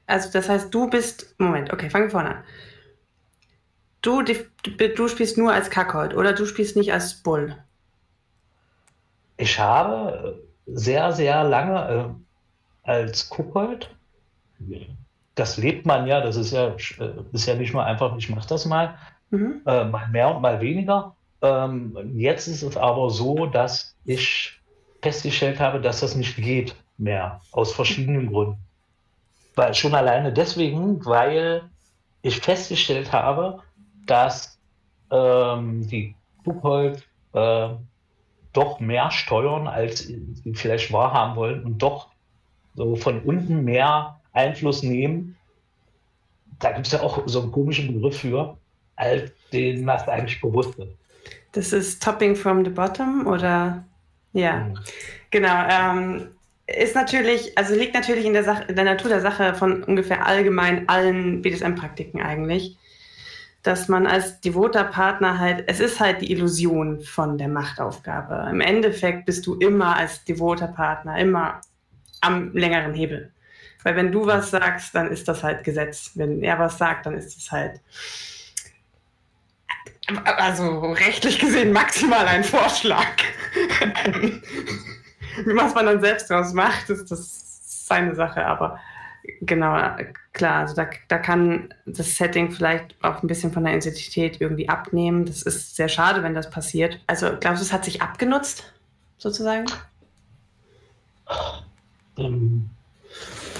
also 0.08 0.30
das 0.32 0.50
heißt, 0.50 0.74
du 0.74 0.90
bist, 0.90 1.36
Moment, 1.38 1.72
okay, 1.72 1.90
fangen 1.90 2.06
wir 2.06 2.12
vorne 2.12 2.36
an. 2.38 2.44
Du, 4.02 4.22
du 4.22 5.08
spielst 5.08 5.38
nur 5.38 5.54
als 5.54 5.70
Kackhold 5.70 6.16
oder 6.16 6.34
du 6.34 6.46
spielst 6.46 6.76
nicht 6.76 6.92
als 6.94 7.16
Bull? 7.16 7.56
Ich 9.38 9.60
habe 9.60 10.44
sehr, 10.68 11.12
sehr 11.14 11.44
lange 11.44 12.16
äh, 12.86 12.90
als 12.90 13.30
Kuckold 13.30 13.90
das 15.36 15.58
lebt 15.58 15.86
man 15.86 16.08
ja, 16.08 16.22
das 16.22 16.38
ist 16.38 16.52
ja, 16.52 16.70
äh, 16.70 17.14
ist 17.34 17.46
ja 17.46 17.56
nicht 17.56 17.74
mal 17.74 17.84
einfach, 17.84 18.16
ich 18.18 18.30
mache 18.30 18.48
das 18.48 18.66
mal, 18.66 18.96
mhm. 19.30 19.62
äh, 19.66 19.84
mal 19.86 20.08
mehr 20.08 20.34
und 20.34 20.42
mal 20.42 20.62
weniger. 20.62 21.16
Ähm, 21.42 21.98
jetzt 22.16 22.48
ist 22.48 22.64
es 22.64 22.78
aber 22.78 23.10
so, 23.10 23.46
dass 23.46 23.96
ich 24.06 24.60
festgestellt 25.02 25.60
habe, 25.60 25.82
dass 25.82 26.00
das 26.00 26.16
nicht 26.16 26.38
geht 26.38 26.76
mehr, 26.98 27.42
aus 27.52 27.74
verschiedenen 27.74 28.32
Gründen. 28.32 28.58
Weil 29.56 29.74
schon 29.74 29.94
alleine 29.94 30.34
deswegen, 30.34 31.06
weil 31.06 31.70
ich 32.22 32.40
festgestellt 32.40 33.12
habe, 33.12 33.60
dass 34.06 34.58
ähm, 35.12 35.88
die 35.88 36.16
Buchholz 36.44 37.04
äh, 37.34 37.70
doch 38.54 38.80
mehr 38.80 39.12
steuern, 39.12 39.68
als 39.68 40.00
sie 40.00 40.54
vielleicht 40.54 40.92
wahrhaben 40.92 41.36
wollen 41.36 41.64
und 41.64 41.80
doch 41.80 42.10
so 42.76 42.96
von 42.96 43.22
unten 43.22 43.64
mehr 43.64 44.20
Einfluss 44.36 44.84
nehmen. 44.84 45.36
Da 46.60 46.72
gibt 46.72 46.88
es 46.88 46.94
ja 46.94 47.02
auch 47.02 47.24
so 47.26 47.42
einen 47.42 47.52
komischen 47.52 47.94
Begriff 47.94 48.20
für, 48.20 48.58
als 48.96 49.32
den 49.52 49.86
was 49.86 50.08
eigentlich 50.08 50.40
bewusst 50.42 50.78
ist. 50.80 50.96
Das 51.52 51.74
ist 51.74 52.04
Topping 52.04 52.36
from 52.36 52.64
the 52.64 52.72
Bottom 52.72 53.28
oder 53.28 53.84
ja, 54.34 54.66
mhm. 54.66 54.80
genau. 55.32 55.68
Ähm, 55.70 56.28
ist 56.68 56.96
natürlich, 56.96 57.58
also 57.58 57.76
liegt 57.76 57.94
natürlich 57.94 58.26
in 58.26 58.34
der, 58.34 58.44
Sache, 58.44 58.64
in 58.68 58.76
der 58.76 58.86
Natur 58.86 59.10
der 59.10 59.22
Sache 59.22 59.54
von 59.54 59.84
ungefähr 59.84 60.26
allgemein 60.26 60.90
allen 60.90 61.42
BDSM-Praktiken 61.42 62.22
eigentlich, 62.22 62.78
dass 63.62 63.88
man 63.88 64.08
als 64.08 64.42
devoter 64.42 64.84
Partner 64.84 65.40
halt, 65.40 65.64
es 65.68 65.80
ist 65.80 66.00
halt 66.00 66.22
die 66.22 66.32
Illusion 66.32 67.02
von 67.02 67.38
der 67.38 67.48
Machtaufgabe. 67.48 68.48
Im 68.50 68.62
Endeffekt 68.62 69.26
bist 69.26 69.46
du 69.46 69.56
immer 69.56 69.96
als 69.96 70.24
devoter 70.24 70.68
Partner 70.68 71.18
immer 71.20 71.62
am 72.22 72.52
längeren 72.54 72.94
Hebel. 72.94 73.32
Weil 73.86 73.96
wenn 73.98 74.12
du 74.12 74.26
was 74.26 74.50
sagst, 74.50 74.96
dann 74.96 75.12
ist 75.12 75.28
das 75.28 75.44
halt 75.44 75.64
Gesetz. 75.64 76.10
Wenn 76.16 76.42
er 76.42 76.58
was 76.58 76.80
sagt, 76.80 77.06
dann 77.06 77.16
ist 77.16 77.38
es 77.38 77.52
halt 77.52 77.80
also 80.24 80.80
rechtlich 80.94 81.38
gesehen 81.38 81.72
maximal 81.72 82.28
ein 82.28 82.44
Vorschlag. 82.44 83.06
was 85.46 85.76
man 85.76 85.86
dann 85.86 86.02
selbst 86.02 86.32
daraus 86.32 86.54
macht, 86.54 86.90
ist 86.90 87.12
das 87.12 87.86
seine 87.86 88.16
Sache, 88.16 88.44
aber 88.44 88.80
genau, 89.42 89.78
klar, 90.34 90.62
also 90.62 90.76
da, 90.76 90.90
da 91.08 91.20
kann 91.20 91.72
das 91.86 92.16
Setting 92.16 92.52
vielleicht 92.52 92.96
auch 93.04 93.22
ein 93.22 93.28
bisschen 93.28 93.52
von 93.52 93.66
der 93.66 93.74
Intensität 93.76 94.42
irgendwie 94.42 94.68
abnehmen. 94.68 95.26
Das 95.26 95.44
ist 95.44 95.76
sehr 95.76 95.90
schade, 95.90 96.24
wenn 96.24 96.34
das 96.34 96.50
passiert. 96.50 97.00
Also 97.06 97.38
glaubst 97.40 97.62
du, 97.62 97.66
es 97.66 97.74
hat 97.74 97.86
sich 97.86 98.02
abgenutzt, 98.02 98.74
sozusagen? 99.20 99.66
Ähm, 102.18 102.72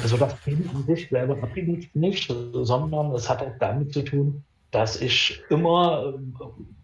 also 0.06 0.18
das 0.18 0.36
Film 0.36 0.70
an 0.72 0.84
sich 0.84 1.10
selber 1.10 1.34
abgelegt 1.42 1.96
nicht, 1.96 2.32
sondern 2.54 3.12
es 3.14 3.28
hat 3.28 3.42
auch 3.42 3.58
damit 3.60 3.92
zu 3.92 4.04
tun, 4.04 4.44
dass 4.70 5.02
ich 5.02 5.42
immer 5.50 6.14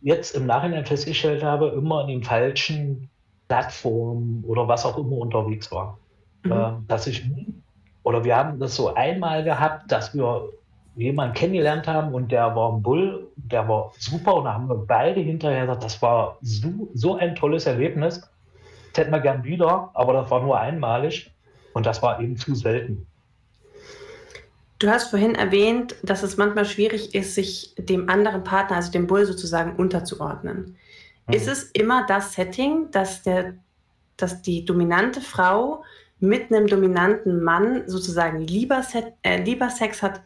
jetzt 0.02 0.36
im 0.36 0.48
Nachhinein 0.48 0.88
festgestellt 0.88 1.44
habe, 1.44 1.68
immer 1.68 2.02
in 2.02 2.08
den 2.08 2.24
falschen 2.24 3.12
Plattformen 3.48 4.44
oder 4.48 4.68
was 4.68 4.88
auch 4.88 4.98
immer 4.98 5.18
unterwegs 5.18 5.72
war. 5.72 6.00
Mhm. 6.42 6.52
Äh, 6.52 6.72
dass 6.88 7.06
ich, 7.06 7.24
oder 8.02 8.24
wir 8.24 8.36
haben 8.36 8.60
das 8.60 8.76
so 8.76 8.96
einmal 8.96 9.44
gehabt, 9.44 9.92
dass 9.92 10.16
wir 10.16 10.50
jemanden 10.96 11.36
kennengelernt 11.36 11.88
haben 11.88 12.16
und 12.16 12.32
der 12.32 12.56
war 12.56 12.74
ein 12.74 12.82
Bull, 12.82 13.28
der 13.36 13.70
war 13.70 13.92
super 14.00 14.38
und 14.38 14.46
da 14.46 14.54
haben 14.56 14.68
wir 14.68 14.84
beide 14.88 15.22
hinterher 15.22 15.68
gesagt, 15.68 15.84
das 15.84 16.02
war 16.02 16.40
so, 16.42 16.90
so 16.96 17.18
ein 17.18 17.36
tolles 17.36 17.68
Erlebnis. 17.68 18.28
Das 18.94 19.04
hätten 19.04 19.12
wir 19.12 19.20
gern 19.20 19.44
wieder, 19.44 19.92
aber 19.94 20.14
das 20.14 20.32
war 20.32 20.42
nur 20.42 20.60
einmalig. 20.60 21.32
Und 21.74 21.86
das 21.86 22.02
war 22.02 22.20
eben 22.20 22.36
zu 22.36 22.56
selten. 22.56 23.08
Du 24.82 24.90
hast 24.90 25.12
vorhin 25.12 25.36
erwähnt, 25.36 25.96
dass 26.02 26.24
es 26.24 26.38
manchmal 26.38 26.66
schwierig 26.66 27.14
ist, 27.14 27.36
sich 27.36 27.76
dem 27.78 28.10
anderen 28.10 28.44
Partner, 28.44 28.78
also 28.78 28.92
dem 28.92 29.06
Bull 29.06 29.28
sozusagen, 29.28 29.76
unterzuordnen. 29.76 30.76
Mhm. 31.28 31.34
Ist 31.36 31.48
es 31.48 31.66
immer 31.74 32.04
das 32.08 32.34
Setting, 32.34 32.90
dass, 32.90 33.22
der, 33.22 33.54
dass 34.18 34.42
die 34.42 34.66
dominante 34.66 35.22
Frau 35.22 35.84
mit 36.20 36.52
einem 36.52 36.66
dominanten 36.66 37.44
Mann 37.44 37.84
sozusagen 37.86 38.40
lieber, 38.40 38.82
Set, 38.82 39.14
äh, 39.22 39.44
lieber 39.44 39.70
Sex 39.70 40.02
hat 40.02 40.24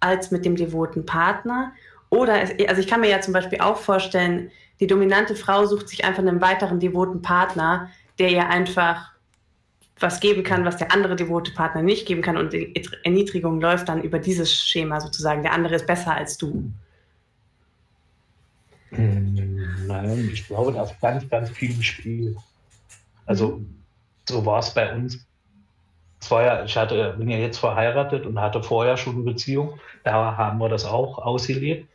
als 0.00 0.30
mit 0.30 0.44
dem 0.44 0.54
devoten 0.54 1.06
Partner? 1.06 1.72
Oder, 2.10 2.42
es, 2.42 2.68
also 2.68 2.82
ich 2.82 2.86
kann 2.86 3.00
mir 3.00 3.08
ja 3.08 3.22
zum 3.22 3.32
Beispiel 3.32 3.62
auch 3.62 3.78
vorstellen, 3.78 4.50
die 4.80 4.86
dominante 4.86 5.34
Frau 5.34 5.64
sucht 5.64 5.88
sich 5.88 6.04
einfach 6.04 6.22
einen 6.22 6.42
weiteren 6.42 6.78
devoten 6.78 7.22
Partner, 7.22 7.88
der 8.18 8.28
ihr 8.28 8.50
einfach 8.50 9.13
was 9.98 10.20
geben 10.20 10.42
kann, 10.42 10.64
was 10.64 10.76
der 10.76 10.92
andere 10.92 11.16
devote 11.16 11.52
Partner 11.52 11.82
nicht 11.82 12.06
geben 12.06 12.22
kann. 12.22 12.36
Und 12.36 12.52
die 12.52 12.74
Erniedrigung 13.04 13.60
läuft 13.60 13.88
dann 13.88 14.02
über 14.02 14.18
dieses 14.18 14.54
Schema 14.54 15.00
sozusagen. 15.00 15.42
Der 15.42 15.52
andere 15.52 15.76
ist 15.76 15.86
besser 15.86 16.14
als 16.14 16.36
du. 16.36 16.72
Hm, 18.90 19.86
nein, 19.86 20.30
ich 20.32 20.46
glaube, 20.46 20.72
da 20.72 20.84
ist 20.84 21.00
ganz, 21.00 21.28
ganz 21.28 21.50
viel 21.50 21.72
im 21.72 21.82
Spiel. 21.82 22.36
Also, 23.26 23.62
so 24.28 24.44
war 24.44 24.58
es 24.58 24.72
bei 24.72 24.94
uns. 24.94 25.26
Es 26.20 26.30
war 26.30 26.42
ja, 26.42 26.64
ich 26.64 26.76
hatte, 26.76 27.14
bin 27.18 27.28
ja 27.28 27.36
jetzt 27.36 27.58
verheiratet 27.58 28.24
und 28.24 28.40
hatte 28.40 28.62
vorher 28.62 28.96
schon 28.96 29.14
eine 29.14 29.24
Beziehung. 29.24 29.78
Da 30.04 30.36
haben 30.36 30.58
wir 30.58 30.68
das 30.68 30.84
auch 30.84 31.18
ausgelebt. 31.18 31.88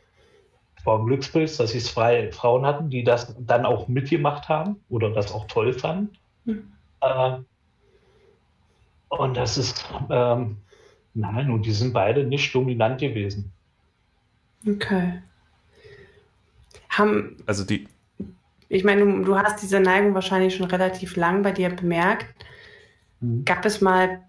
Es 0.76 0.86
war 0.86 0.98
ein 0.98 1.06
Glücksbild, 1.06 1.58
dass 1.58 1.74
es 1.74 1.86
zwei 1.86 2.30
Frauen 2.32 2.64
hatten, 2.64 2.88
die 2.88 3.04
das 3.04 3.34
dann 3.38 3.66
auch 3.66 3.88
mitgemacht 3.88 4.48
haben 4.48 4.76
oder 4.88 5.10
das 5.10 5.32
auch 5.32 5.46
toll 5.46 5.72
fanden. 5.72 6.16
Mhm. 6.44 6.72
Äh, 7.02 7.38
und 9.10 9.36
das 9.36 9.58
ist, 9.58 9.84
ähm, 10.10 10.56
nein, 11.14 11.50
und 11.50 11.66
die 11.66 11.72
sind 11.72 11.92
beide 11.92 12.24
nicht 12.24 12.54
dominant 12.54 13.00
gewesen. 13.00 13.52
Okay. 14.66 15.22
Haben, 16.88 17.36
also 17.46 17.64
die. 17.64 17.86
Ich 18.68 18.84
meine, 18.84 19.04
du, 19.04 19.24
du 19.24 19.36
hast 19.36 19.62
diese 19.62 19.80
Neigung 19.80 20.14
wahrscheinlich 20.14 20.56
schon 20.56 20.66
relativ 20.66 21.16
lang 21.16 21.42
bei 21.42 21.52
dir 21.52 21.70
bemerkt. 21.70 22.26
Mhm. 23.20 23.44
Gab 23.44 23.64
es 23.64 23.80
mal 23.80 24.22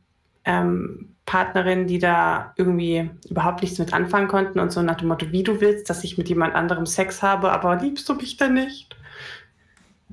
ähm, 0.45 1.15
Partnerinnen, 1.25 1.87
die 1.87 1.99
da 1.99 2.53
irgendwie 2.57 3.09
überhaupt 3.29 3.61
nichts 3.61 3.79
mit 3.79 3.93
anfangen 3.93 4.27
konnten 4.27 4.59
und 4.59 4.71
so 4.71 4.81
nach 4.81 4.97
dem 4.97 5.07
Motto, 5.07 5.31
wie 5.31 5.43
du 5.43 5.61
willst, 5.61 5.89
dass 5.89 6.03
ich 6.03 6.17
mit 6.17 6.27
jemand 6.29 6.55
anderem 6.55 6.85
Sex 6.85 7.21
habe, 7.21 7.51
aber 7.51 7.75
liebst 7.77 8.09
du 8.09 8.15
mich 8.15 8.37
denn 8.37 8.55
nicht? 8.55 8.95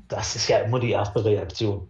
das 0.09 0.37
ist 0.37 0.49
ja 0.49 0.59
immer 0.59 0.81
die 0.81 0.91
erste 0.91 1.25
Reaktion. 1.25 1.89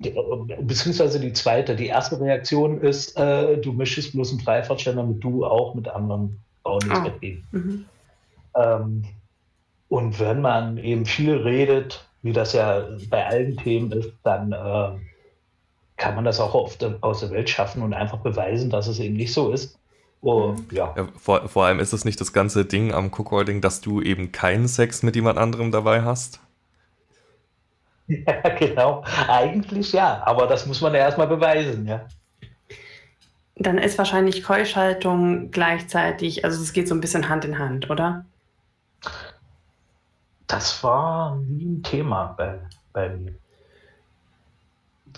Die, 0.00 0.14
beziehungsweise 0.60 1.18
die 1.18 1.32
zweite. 1.32 1.74
Die 1.74 1.86
erste 1.86 2.20
Reaktion 2.20 2.80
ist, 2.80 3.16
äh, 3.16 3.58
du 3.58 3.72
möchtest 3.72 4.12
bloß 4.12 4.30
einen 4.30 4.40
Freifahrtschein, 4.40 4.96
damit 4.96 5.22
du 5.24 5.44
auch 5.44 5.74
mit 5.74 5.88
anderen 5.88 6.38
Frauen 6.62 6.82
ins 6.82 6.90
ah. 6.92 7.00
Bett 7.00 7.20
gehen. 7.20 7.44
Mhm. 7.50 7.84
Ähm, 8.54 9.04
und 9.88 10.20
wenn 10.20 10.40
man 10.40 10.76
eben 10.78 11.06
viel 11.06 11.34
redet, 11.34 12.06
wie 12.22 12.32
das 12.32 12.52
ja 12.52 12.86
bei 13.10 13.26
allen 13.26 13.56
Themen 13.56 13.90
ist, 13.92 14.12
dann 14.22 14.52
äh, 14.52 14.98
kann 15.96 16.14
man 16.14 16.24
das 16.24 16.40
auch 16.40 16.54
oft 16.54 16.84
aus 17.02 17.20
der 17.20 17.30
Welt 17.30 17.50
schaffen 17.50 17.82
und 17.82 17.92
einfach 17.94 18.18
beweisen, 18.18 18.70
dass 18.70 18.86
es 18.86 19.00
eben 19.00 19.16
nicht 19.16 19.32
so 19.32 19.50
ist. 19.50 19.78
Oh, 20.20 20.54
ja. 20.70 20.94
ja 20.96 21.08
vor, 21.16 21.48
vor, 21.48 21.66
allem 21.66 21.78
ist 21.78 21.92
es 21.92 22.04
nicht 22.04 22.20
das 22.20 22.32
ganze 22.32 22.64
Ding 22.64 22.92
am 22.92 23.10
Cookholding, 23.12 23.60
dass 23.60 23.80
du 23.80 24.00
eben 24.00 24.32
keinen 24.32 24.66
Sex 24.66 25.02
mit 25.02 25.16
jemand 25.16 25.38
anderem 25.38 25.70
dabei 25.70 26.02
hast? 26.02 26.40
Ja, 28.08 28.40
genau. 28.58 29.04
Eigentlich 29.28 29.92
ja, 29.92 30.22
aber 30.24 30.46
das 30.46 30.64
muss 30.64 30.80
man 30.80 30.94
ja 30.94 31.00
erstmal 31.00 31.26
beweisen, 31.26 31.86
ja. 31.86 32.06
Dann 33.56 33.76
ist 33.76 33.98
wahrscheinlich 33.98 34.42
Keuschhaltung 34.42 35.50
gleichzeitig, 35.50 36.44
also 36.44 36.62
es 36.62 36.72
geht 36.72 36.88
so 36.88 36.94
ein 36.94 37.02
bisschen 37.02 37.28
Hand 37.28 37.44
in 37.44 37.58
Hand, 37.58 37.90
oder? 37.90 38.24
Das 40.46 40.82
war 40.82 41.36
nie 41.36 41.66
ein 41.66 41.82
Thema 41.82 42.34
bei, 42.38 42.58
bei 42.94 43.10
mir. 43.10 43.34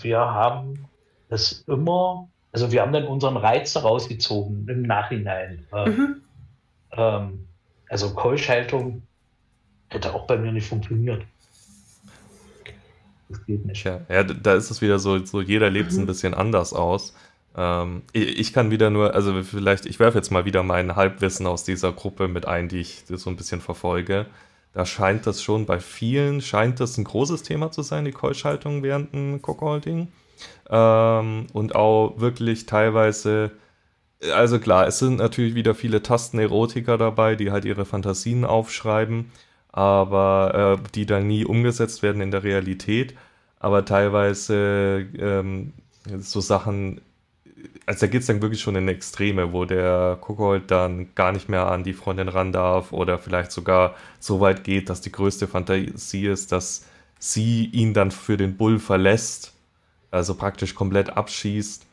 Wir 0.01 0.19
haben 0.19 0.89
es 1.29 1.63
immer 1.67 2.27
also 2.51 2.71
wir 2.71 2.81
haben 2.81 2.91
dann 2.91 3.07
unseren 3.07 3.37
Reiz 3.37 3.73
daraus 3.73 4.09
gezogen 4.09 4.67
im 4.67 4.83
Nachhinein. 4.83 5.65
Äh, 5.71 5.89
mhm. 5.89 6.21
Ähm, 6.91 7.47
also 7.89 8.13
Keuschhaltung 8.13 9.03
hätte 9.89 10.13
auch 10.13 10.27
bei 10.27 10.37
mir 10.37 10.51
nicht 10.51 10.67
funktioniert. 10.67 11.25
Das 13.31 13.45
geht 13.45 13.65
nicht. 13.65 13.83
Ja, 13.83 14.01
ja 14.09 14.23
da 14.23 14.53
ist 14.53 14.69
es 14.69 14.81
wieder 14.81 14.99
so, 14.99 15.23
so 15.25 15.41
jeder 15.41 15.69
lebt 15.69 15.89
es 15.89 15.97
mhm. 15.97 16.03
ein 16.03 16.07
bisschen 16.07 16.33
anders 16.33 16.73
aus. 16.73 17.13
Ähm, 17.55 18.03
ich, 18.13 18.39
ich, 18.39 18.53
kann 18.53 18.71
wieder 18.71 18.89
nur, 18.89 19.13
also 19.13 19.41
vielleicht, 19.43 19.85
ich 19.85 19.99
werfe 19.99 20.17
jetzt 20.17 20.31
mal 20.31 20.45
wieder 20.45 20.63
mein 20.63 20.95
Halbwissen 20.95 21.47
aus 21.47 21.63
dieser 21.63 21.91
Gruppe 21.91 22.27
mit 22.27 22.47
ein, 22.47 22.69
die 22.69 22.79
ich 22.79 23.03
so 23.07 23.29
ein 23.29 23.35
bisschen 23.35 23.61
verfolge. 23.61 24.25
Da 24.73 24.85
scheint 24.85 25.27
das 25.27 25.43
schon 25.43 25.65
bei 25.65 25.79
vielen, 25.79 26.41
scheint 26.41 26.79
das 26.79 26.97
ein 26.97 27.03
großes 27.03 27.43
Thema 27.43 27.71
zu 27.71 27.81
sein, 27.81 28.05
die 28.05 28.11
Keuschhaltung 28.11 28.83
während 28.83 29.13
dem 29.13 29.41
Cockholding. 29.41 30.07
Ähm, 30.69 31.47
und 31.51 31.75
auch 31.75 32.19
wirklich 32.19 32.65
teilweise, 32.65 33.51
also 34.33 34.59
klar, 34.59 34.87
es 34.87 34.99
sind 34.99 35.17
natürlich 35.17 35.55
wieder 35.55 35.75
viele 35.75 36.01
Tastenerotiker 36.01 36.97
dabei, 36.97 37.35
die 37.35 37.51
halt 37.51 37.65
ihre 37.65 37.85
Fantasien 37.85 38.45
aufschreiben, 38.45 39.31
aber 39.71 40.79
äh, 40.83 40.89
die 40.95 41.05
dann 41.05 41.27
nie 41.27 41.45
umgesetzt 41.45 42.03
werden 42.03 42.21
in 42.21 42.31
der 42.31 42.43
Realität. 42.43 43.15
Aber 43.59 43.85
teilweise 43.85 45.07
ähm, 45.17 45.73
so 46.19 46.41
Sachen, 46.41 47.01
also 47.85 48.01
da 48.01 48.07
geht 48.11 48.21
es 48.21 48.27
dann 48.27 48.41
wirklich 48.41 48.61
schon 48.61 48.75
in 48.75 48.87
Extreme, 48.87 49.53
wo 49.53 49.65
der 49.65 50.17
Kuckold 50.19 50.71
dann 50.71 51.13
gar 51.15 51.31
nicht 51.31 51.49
mehr 51.49 51.67
an 51.67 51.83
die 51.83 51.93
Freundin 51.93 52.27
ran 52.27 52.51
darf 52.51 52.91
oder 52.91 53.19
vielleicht 53.19 53.51
sogar 53.51 53.95
so 54.19 54.39
weit 54.39 54.63
geht, 54.63 54.89
dass 54.89 55.01
die 55.01 55.11
größte 55.11 55.47
Fantasie 55.47 56.27
ist, 56.27 56.51
dass 56.51 56.85
sie 57.19 57.65
ihn 57.65 57.93
dann 57.93 58.11
für 58.11 58.37
den 58.37 58.57
Bull 58.57 58.79
verlässt 58.79 59.53
also 60.11 60.35
praktisch 60.35 60.75
komplett 60.75 61.09
abschießt, 61.09 61.85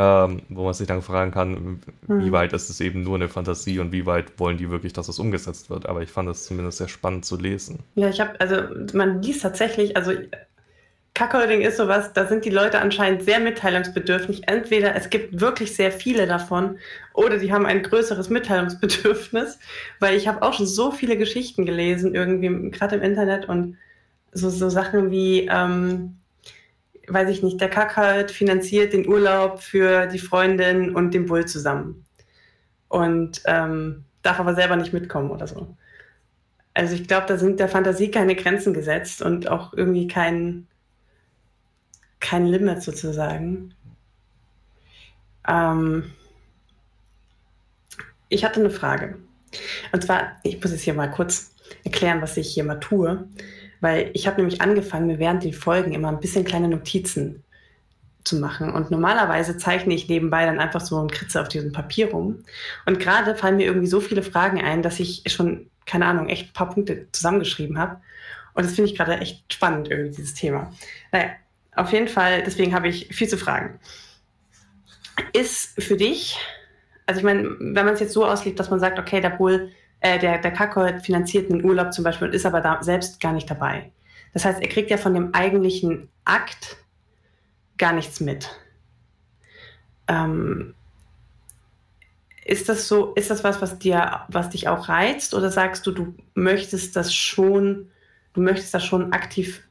ähm, 0.00 0.42
wo 0.48 0.62
man 0.62 0.74
sich 0.74 0.86
dann 0.86 1.02
fragen 1.02 1.32
kann, 1.32 1.80
hm. 2.06 2.24
wie 2.24 2.30
weit 2.30 2.52
ist 2.52 2.70
es 2.70 2.80
eben 2.80 3.02
nur 3.02 3.16
eine 3.16 3.28
Fantasie 3.28 3.80
und 3.80 3.90
wie 3.90 4.06
weit 4.06 4.38
wollen 4.38 4.56
die 4.56 4.70
wirklich, 4.70 4.92
dass 4.92 5.08
es 5.08 5.18
umgesetzt 5.18 5.70
wird. 5.70 5.86
Aber 5.86 6.02
ich 6.02 6.10
fand 6.10 6.28
es 6.28 6.44
zumindest 6.44 6.78
sehr 6.78 6.86
spannend 6.86 7.24
zu 7.24 7.36
lesen. 7.36 7.80
Ja, 7.96 8.08
ich 8.08 8.20
habe, 8.20 8.40
also 8.40 8.62
man 8.92 9.20
liest 9.22 9.42
tatsächlich, 9.42 9.96
also 9.96 10.12
Cuckolding 11.14 11.62
ist 11.62 11.78
sowas, 11.78 12.12
da 12.12 12.28
sind 12.28 12.44
die 12.44 12.50
Leute 12.50 12.80
anscheinend 12.80 13.24
sehr 13.24 13.40
mitteilungsbedürftig. 13.40 14.46
Entweder 14.46 14.94
es 14.94 15.10
gibt 15.10 15.40
wirklich 15.40 15.74
sehr 15.74 15.90
viele 15.90 16.28
davon 16.28 16.78
oder 17.12 17.38
die 17.38 17.52
haben 17.52 17.66
ein 17.66 17.82
größeres 17.82 18.30
Mitteilungsbedürfnis, 18.30 19.58
weil 19.98 20.16
ich 20.16 20.28
habe 20.28 20.42
auch 20.42 20.52
schon 20.52 20.66
so 20.66 20.92
viele 20.92 21.16
Geschichten 21.16 21.66
gelesen, 21.66 22.14
irgendwie 22.14 22.70
gerade 22.70 22.94
im 22.94 23.02
Internet 23.02 23.48
und 23.48 23.76
so, 24.30 24.48
so 24.48 24.70
Sachen 24.70 25.10
wie, 25.10 25.48
ähm, 25.50 26.18
weiß 27.08 27.28
ich 27.30 27.42
nicht, 27.42 27.60
der 27.60 27.70
Kack 27.70 27.96
halt 27.96 28.30
finanziert 28.30 28.92
den 28.92 29.08
Urlaub 29.08 29.60
für 29.60 30.06
die 30.06 30.18
Freundin 30.18 30.94
und 30.94 31.14
den 31.14 31.26
Bull 31.26 31.46
zusammen. 31.46 32.04
Und 32.88 33.42
ähm, 33.46 34.04
darf 34.22 34.40
aber 34.40 34.54
selber 34.54 34.76
nicht 34.76 34.92
mitkommen 34.92 35.30
oder 35.30 35.46
so. 35.46 35.76
Also 36.74 36.94
ich 36.94 37.08
glaube, 37.08 37.26
da 37.26 37.36
sind 37.36 37.60
der 37.60 37.68
Fantasie 37.68 38.10
keine 38.10 38.36
Grenzen 38.36 38.72
gesetzt 38.72 39.20
und 39.22 39.48
auch 39.48 39.72
irgendwie 39.72 40.06
kein, 40.06 40.66
kein 42.20 42.46
Limit 42.46 42.82
sozusagen. 42.82 43.74
Ähm, 45.46 46.12
ich 48.28 48.44
hatte 48.44 48.60
eine 48.60 48.70
Frage. 48.70 49.18
Und 49.92 50.04
zwar, 50.04 50.36
ich 50.42 50.62
muss 50.62 50.72
jetzt 50.72 50.82
hier 50.82 50.94
mal 50.94 51.10
kurz 51.10 51.54
erklären, 51.84 52.20
was 52.22 52.36
ich 52.36 52.52
hier 52.52 52.64
mal 52.64 52.80
tue. 52.80 53.26
Weil 53.80 54.10
ich 54.14 54.26
habe 54.26 54.38
nämlich 54.38 54.60
angefangen, 54.60 55.06
mir 55.06 55.18
während 55.18 55.44
den 55.44 55.52
Folgen 55.52 55.92
immer 55.92 56.08
ein 56.08 56.20
bisschen 56.20 56.44
kleine 56.44 56.68
Notizen 56.68 57.44
zu 58.24 58.36
machen. 58.36 58.72
Und 58.72 58.90
normalerweise 58.90 59.56
zeichne 59.56 59.94
ich 59.94 60.08
nebenbei 60.08 60.44
dann 60.44 60.60
einfach 60.60 60.80
so 60.80 60.98
einen 60.98 61.10
Kritze 61.10 61.40
auf 61.40 61.48
diesem 61.48 61.72
Papier 61.72 62.10
rum. 62.10 62.44
Und 62.86 63.00
gerade 63.00 63.34
fallen 63.34 63.56
mir 63.56 63.66
irgendwie 63.66 63.86
so 63.86 64.00
viele 64.00 64.22
Fragen 64.22 64.60
ein, 64.60 64.82
dass 64.82 65.00
ich 65.00 65.22
schon, 65.26 65.70
keine 65.86 66.06
Ahnung, 66.06 66.28
echt 66.28 66.50
ein 66.50 66.52
paar 66.52 66.70
Punkte 66.70 67.06
zusammengeschrieben 67.12 67.78
habe. 67.78 68.00
Und 68.54 68.64
das 68.64 68.74
finde 68.74 68.90
ich 68.90 68.96
gerade 68.96 69.18
echt 69.18 69.52
spannend, 69.52 69.88
irgendwie, 69.88 70.16
dieses 70.16 70.34
Thema. 70.34 70.72
Naja, 71.12 71.30
auf 71.74 71.92
jeden 71.92 72.08
Fall, 72.08 72.42
deswegen 72.42 72.74
habe 72.74 72.88
ich 72.88 73.08
viel 73.14 73.28
zu 73.28 73.38
fragen. 73.38 73.78
Ist 75.32 75.80
für 75.82 75.96
dich, 75.96 76.38
also 77.06 77.20
ich 77.20 77.24
meine, 77.24 77.56
wenn 77.58 77.86
man 77.86 77.94
es 77.94 78.00
jetzt 78.00 78.12
so 78.12 78.26
auslegt, 78.26 78.58
dass 78.58 78.70
man 78.70 78.80
sagt, 78.80 78.98
okay, 78.98 79.20
der 79.20 79.30
Bull 79.30 79.70
äh, 80.00 80.18
der, 80.18 80.38
der 80.38 80.52
Kakold 80.52 81.02
finanziert 81.02 81.50
einen 81.50 81.64
Urlaub 81.64 81.92
zum 81.92 82.04
Beispiel 82.04 82.28
und 82.28 82.34
ist 82.34 82.46
aber 82.46 82.60
da 82.60 82.82
selbst 82.82 83.20
gar 83.20 83.32
nicht 83.32 83.50
dabei. 83.50 83.90
Das 84.32 84.44
heißt, 84.44 84.60
er 84.60 84.68
kriegt 84.68 84.90
ja 84.90 84.96
von 84.96 85.14
dem 85.14 85.34
eigentlichen 85.34 86.08
Akt 86.24 86.76
gar 87.78 87.92
nichts 87.92 88.20
mit. 88.20 88.48
Ähm, 90.06 90.74
ist 92.44 92.68
das 92.68 92.88
so, 92.88 93.12
ist 93.14 93.30
das 93.30 93.44
was, 93.44 93.60
was 93.60 93.78
dir, 93.78 94.22
was 94.28 94.50
dich 94.50 94.68
auch 94.68 94.88
reizt, 94.88 95.34
oder 95.34 95.50
sagst 95.50 95.86
du, 95.86 95.92
du 95.92 96.14
möchtest 96.34 96.96
das 96.96 97.14
schon, 97.14 97.90
du 98.32 98.40
möchtest 98.40 98.72
da 98.72 98.80
schon 98.80 99.12
aktiv 99.12 99.68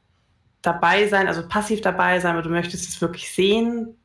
dabei 0.62 1.08
sein, 1.08 1.26
also 1.26 1.46
passiv 1.46 1.80
dabei 1.80 2.20
sein, 2.20 2.34
aber 2.34 2.42
du 2.42 2.50
möchtest 2.50 2.88
es 2.88 3.00
wirklich 3.00 3.32
sehen? 3.32 3.96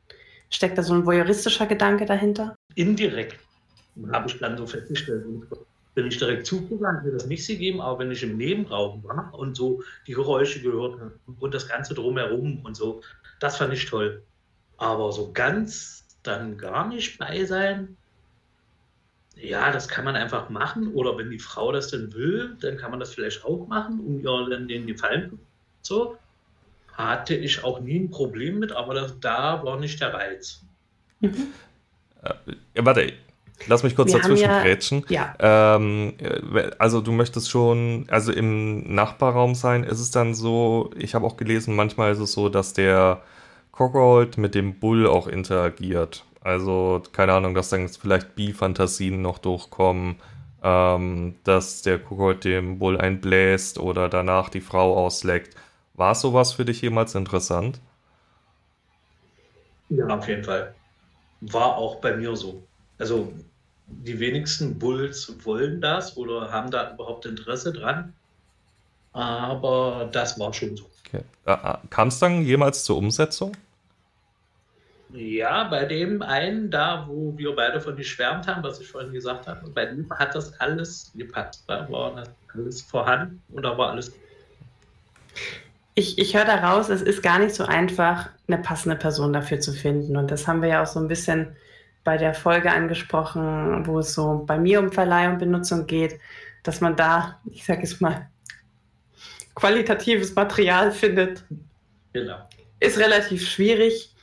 Steckt 0.50 0.78
da 0.78 0.82
so 0.82 0.94
ein 0.94 1.06
voyeuristischer 1.06 1.66
Gedanke 1.66 2.04
dahinter? 2.04 2.56
Indirekt 2.74 3.38
habe 4.12 4.28
ich 4.28 4.38
dann 4.38 4.56
so 4.56 4.66
festgestellt 4.66 5.24
bin 5.94 6.06
ich 6.06 6.18
direkt 6.18 6.46
zugegangen, 6.46 7.04
wird 7.04 7.14
das 7.14 7.26
nicht 7.26 7.44
sie 7.44 7.56
geben, 7.56 7.80
aber 7.80 8.00
wenn 8.00 8.10
ich 8.10 8.22
im 8.22 8.36
Nebenraum 8.36 9.04
war 9.04 9.32
und 9.34 9.56
so 9.56 9.82
die 10.06 10.12
Geräusche 10.12 10.60
gehört 10.60 11.00
habe 11.00 11.12
und 11.38 11.54
das 11.54 11.68
Ganze 11.68 11.94
drumherum 11.94 12.60
und 12.64 12.76
so, 12.76 13.00
das 13.40 13.56
fand 13.56 13.72
ich 13.72 13.86
toll. 13.86 14.22
Aber 14.76 15.12
so 15.12 15.32
ganz 15.32 16.18
dann 16.22 16.58
gar 16.58 16.88
nicht 16.88 17.18
bei 17.18 17.44
sein, 17.44 17.96
ja, 19.36 19.70
das 19.70 19.88
kann 19.88 20.04
man 20.04 20.16
einfach 20.16 20.48
machen. 20.48 20.92
Oder 20.94 21.16
wenn 21.18 21.30
die 21.30 21.38
Frau 21.38 21.72
das 21.72 21.88
denn 21.88 22.12
will, 22.14 22.56
dann 22.60 22.76
kann 22.76 22.90
man 22.90 23.00
das 23.00 23.12
vielleicht 23.12 23.44
auch 23.44 23.66
machen, 23.66 24.00
um 24.00 24.20
ihr 24.20 24.50
dann 24.50 24.68
den 24.68 24.86
Gefallen 24.86 25.38
zu 25.82 25.94
so. 25.94 26.18
Hatte 26.92 27.34
ich 27.34 27.64
auch 27.64 27.80
nie 27.80 27.98
ein 27.98 28.10
Problem 28.10 28.60
mit, 28.60 28.70
aber 28.70 28.94
das, 28.94 29.18
da 29.18 29.64
war 29.64 29.80
nicht 29.80 30.00
der 30.00 30.14
Reiz. 30.14 30.62
Mhm. 31.20 31.48
Äh, 32.22 32.84
warte, 32.84 33.12
Lass 33.66 33.82
mich 33.82 33.96
kurz 33.96 34.12
dazwischen 34.12 34.52
grätschen. 34.52 35.04
Ja, 35.08 35.34
ja. 35.40 35.76
Ähm, 35.76 36.14
also 36.78 37.00
du 37.00 37.12
möchtest 37.12 37.50
schon, 37.50 38.06
also 38.08 38.32
im 38.32 38.94
Nachbarraum 38.94 39.54
sein, 39.54 39.84
ist 39.84 40.00
es 40.00 40.10
dann 40.10 40.34
so, 40.34 40.90
ich 40.96 41.14
habe 41.14 41.26
auch 41.26 41.36
gelesen, 41.36 41.74
manchmal 41.74 42.12
ist 42.12 42.18
es 42.18 42.32
so, 42.32 42.48
dass 42.48 42.74
der 42.74 43.22
Cockrold 43.72 44.38
mit 44.38 44.54
dem 44.54 44.78
Bull 44.78 45.06
auch 45.06 45.26
interagiert. 45.26 46.24
Also, 46.42 47.02
keine 47.12 47.32
Ahnung, 47.32 47.54
dass 47.54 47.70
dann 47.70 47.88
vielleicht 47.88 48.34
Bi-Fantasien 48.34 49.22
noch 49.22 49.38
durchkommen, 49.38 50.16
ähm, 50.62 51.36
dass 51.44 51.82
der 51.82 51.98
Cockrold 51.98 52.44
dem 52.44 52.78
Bull 52.78 52.98
einbläst 52.98 53.78
oder 53.78 54.08
danach 54.08 54.50
die 54.50 54.60
Frau 54.60 54.96
ausleckt. 54.96 55.56
War 55.94 56.14
sowas 56.14 56.52
für 56.52 56.64
dich 56.64 56.82
jemals 56.82 57.14
interessant? 57.14 57.80
Ja, 59.88 60.06
auf 60.08 60.28
jeden 60.28 60.44
Fall. 60.44 60.74
War 61.40 61.76
auch 61.76 62.00
bei 62.00 62.16
mir 62.16 62.36
so. 62.36 62.62
Also 62.98 63.32
die 63.86 64.18
wenigsten 64.18 64.78
Bulls 64.78 65.32
wollen 65.44 65.80
das 65.80 66.16
oder 66.16 66.50
haben 66.50 66.70
da 66.70 66.92
überhaupt 66.92 67.26
Interesse 67.26 67.72
dran. 67.72 68.12
Aber 69.12 70.08
das 70.10 70.38
war 70.38 70.52
schon 70.52 70.76
so. 70.76 70.86
Okay. 71.06 71.22
Äh, 71.46 71.76
Kam 71.90 72.08
es 72.08 72.18
dann 72.18 72.42
jemals 72.42 72.84
zur 72.84 72.96
Umsetzung? 72.96 73.56
Ja, 75.10 75.64
bei 75.64 75.84
dem 75.84 76.22
einen 76.22 76.72
da, 76.72 77.04
wo 77.06 77.38
wir 77.38 77.54
beide 77.54 77.80
von 77.80 77.94
geschwärmt 77.94 78.48
haben, 78.48 78.64
was 78.64 78.80
ich 78.80 78.88
vorhin 78.88 79.12
gesagt 79.12 79.46
habe, 79.46 79.70
bei 79.70 79.86
dem 79.86 80.10
hat 80.10 80.34
das 80.34 80.58
alles 80.60 81.12
gepasst. 81.14 81.62
Da 81.68 81.88
war 81.88 82.16
das 82.16 82.30
alles 82.52 82.82
vorhanden 82.82 83.40
und 83.52 83.62
da 83.62 83.78
war 83.78 83.90
alles. 83.90 84.12
ich, 85.94 86.18
ich 86.18 86.34
höre 86.34 86.44
daraus, 86.44 86.88
es 86.88 87.00
ist 87.00 87.22
gar 87.22 87.38
nicht 87.38 87.54
so 87.54 87.64
einfach, 87.64 88.28
eine 88.48 88.58
passende 88.58 88.96
Person 88.96 89.32
dafür 89.32 89.60
zu 89.60 89.72
finden. 89.72 90.16
Und 90.16 90.32
das 90.32 90.48
haben 90.48 90.62
wir 90.62 90.68
ja 90.68 90.82
auch 90.82 90.86
so 90.86 90.98
ein 90.98 91.06
bisschen 91.06 91.54
bei 92.04 92.18
der 92.18 92.34
Folge 92.34 92.70
angesprochen, 92.70 93.86
wo 93.86 93.98
es 93.98 94.14
so 94.14 94.44
bei 94.46 94.58
mir 94.58 94.78
um 94.78 94.92
Verleih 94.92 95.30
und 95.30 95.38
Benutzung 95.38 95.86
geht, 95.86 96.20
dass 96.62 96.80
man 96.80 96.96
da, 96.96 97.40
ich 97.46 97.64
sage 97.64 97.82
es 97.82 98.00
mal, 98.00 98.28
qualitatives 99.54 100.34
Material 100.34 100.92
findet. 100.92 101.44
Genau. 102.12 102.38
Ist 102.80 102.98
relativ 102.98 103.48
schwierig. 103.48 104.14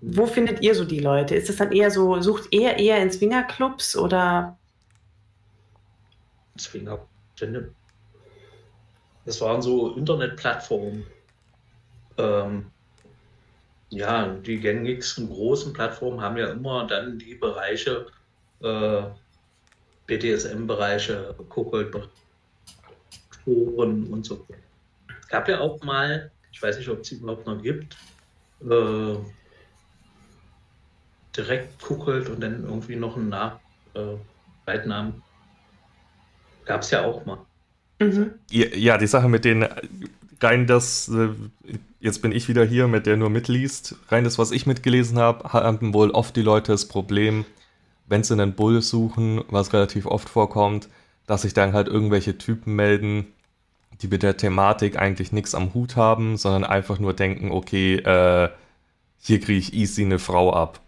Wo 0.00 0.26
findet 0.26 0.60
ihr 0.60 0.74
so 0.74 0.84
die 0.84 1.00
Leute? 1.00 1.34
Ist 1.34 1.48
es 1.48 1.56
dann 1.56 1.72
eher 1.72 1.90
so, 1.90 2.20
sucht 2.20 2.52
ihr 2.52 2.76
eher 2.76 2.98
in 2.98 3.10
Swingerclubs 3.10 3.96
oder? 3.96 4.58
Swinger, 6.58 6.98
das 9.24 9.40
waren 9.40 9.62
so 9.62 9.94
Internetplattformen. 9.94 11.06
Ähm, 12.18 12.70
ja, 13.92 14.26
die 14.26 14.58
gängigsten 14.58 15.28
großen 15.28 15.72
Plattformen 15.74 16.20
haben 16.20 16.38
ja 16.38 16.50
immer 16.50 16.86
dann 16.86 17.18
die 17.18 17.34
Bereiche, 17.34 18.06
äh, 18.62 19.02
BDSM-Bereiche, 20.06 21.34
Kuckuck, 21.50 22.08
Foren 23.44 24.06
und 24.06 24.24
so. 24.24 24.46
Es 25.20 25.28
gab 25.28 25.46
ja 25.48 25.60
auch 25.60 25.82
mal, 25.82 26.30
ich 26.50 26.62
weiß 26.62 26.78
nicht, 26.78 26.88
ob 26.88 27.00
es 27.00 27.12
überhaupt 27.12 27.46
noch 27.46 27.60
gibt, 27.62 27.96
äh, 28.62 29.16
direkt 31.36 31.82
Kuckult 31.82 32.30
und 32.30 32.40
dann 32.40 32.64
irgendwie 32.64 32.96
noch 32.96 33.16
einen 33.16 33.28
Nach 33.28 33.58
äh, 33.94 34.16
Beitnamen. 34.64 35.22
Gab 36.64 36.80
es 36.80 36.90
ja 36.90 37.04
auch 37.04 37.26
mal. 37.26 37.38
Mhm. 37.98 38.32
Ja, 38.50 38.96
die 38.96 39.06
Sache 39.06 39.28
mit 39.28 39.44
den 39.44 39.66
rein 40.42 40.66
das, 40.66 41.08
äh, 41.08 41.28
jetzt 42.00 42.22
bin 42.22 42.32
ich 42.32 42.48
wieder 42.48 42.64
hier, 42.64 42.88
mit 42.88 43.06
der 43.06 43.16
nur 43.16 43.30
mitliest, 43.30 43.96
rein 44.08 44.24
das, 44.24 44.38
was 44.38 44.50
ich 44.50 44.66
mitgelesen 44.66 45.18
habe, 45.18 45.52
haben 45.52 45.94
wohl 45.94 46.10
oft 46.10 46.36
die 46.36 46.42
Leute 46.42 46.72
das 46.72 46.86
Problem, 46.86 47.44
wenn 48.06 48.24
sie 48.24 48.34
einen 48.34 48.54
Bull 48.54 48.82
suchen, 48.82 49.42
was 49.48 49.72
relativ 49.72 50.06
oft 50.06 50.28
vorkommt, 50.28 50.88
dass 51.26 51.42
sich 51.42 51.54
dann 51.54 51.72
halt 51.72 51.88
irgendwelche 51.88 52.36
Typen 52.38 52.74
melden, 52.74 53.26
die 54.00 54.08
mit 54.08 54.22
der 54.22 54.36
Thematik 54.36 54.98
eigentlich 54.98 55.32
nichts 55.32 55.54
am 55.54 55.74
Hut 55.74 55.96
haben, 55.96 56.36
sondern 56.36 56.64
einfach 56.64 56.98
nur 56.98 57.14
denken, 57.14 57.52
okay, 57.52 57.96
äh, 57.96 58.50
hier 59.20 59.40
kriege 59.40 59.58
ich 59.58 59.74
easy 59.74 60.04
eine 60.04 60.18
Frau 60.18 60.52
ab 60.52 60.80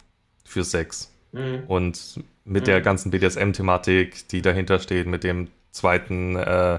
für 0.44 0.64
Sex. 0.64 1.12
Mhm. 1.32 1.62
Und 1.68 2.20
mit 2.44 2.62
mhm. 2.62 2.66
der 2.66 2.80
ganzen 2.80 3.10
BDSM-Thematik, 3.10 4.28
die 4.28 4.42
dahinter 4.42 4.80
steht, 4.80 5.06
mit 5.06 5.22
dem 5.24 5.48
zweiten 5.70 6.36
äh, 6.36 6.78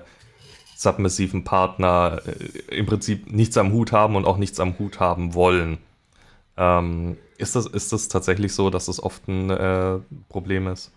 submissiven 0.75 1.43
Partner 1.43 2.21
äh, 2.25 2.75
im 2.75 2.85
Prinzip 2.85 3.31
nichts 3.31 3.57
am 3.57 3.71
Hut 3.71 3.91
haben 3.91 4.15
und 4.15 4.25
auch 4.25 4.37
nichts 4.37 4.59
am 4.59 4.77
Hut 4.77 4.99
haben 4.99 5.33
wollen. 5.33 5.77
Ähm, 6.57 7.17
ist, 7.37 7.55
das, 7.55 7.65
ist 7.65 7.91
das 7.91 8.07
tatsächlich 8.07 8.53
so, 8.53 8.69
dass 8.69 8.85
das 8.85 9.01
oft 9.01 9.27
ein 9.27 9.49
äh, 9.49 9.99
Problem 10.29 10.67
ist? 10.67 10.91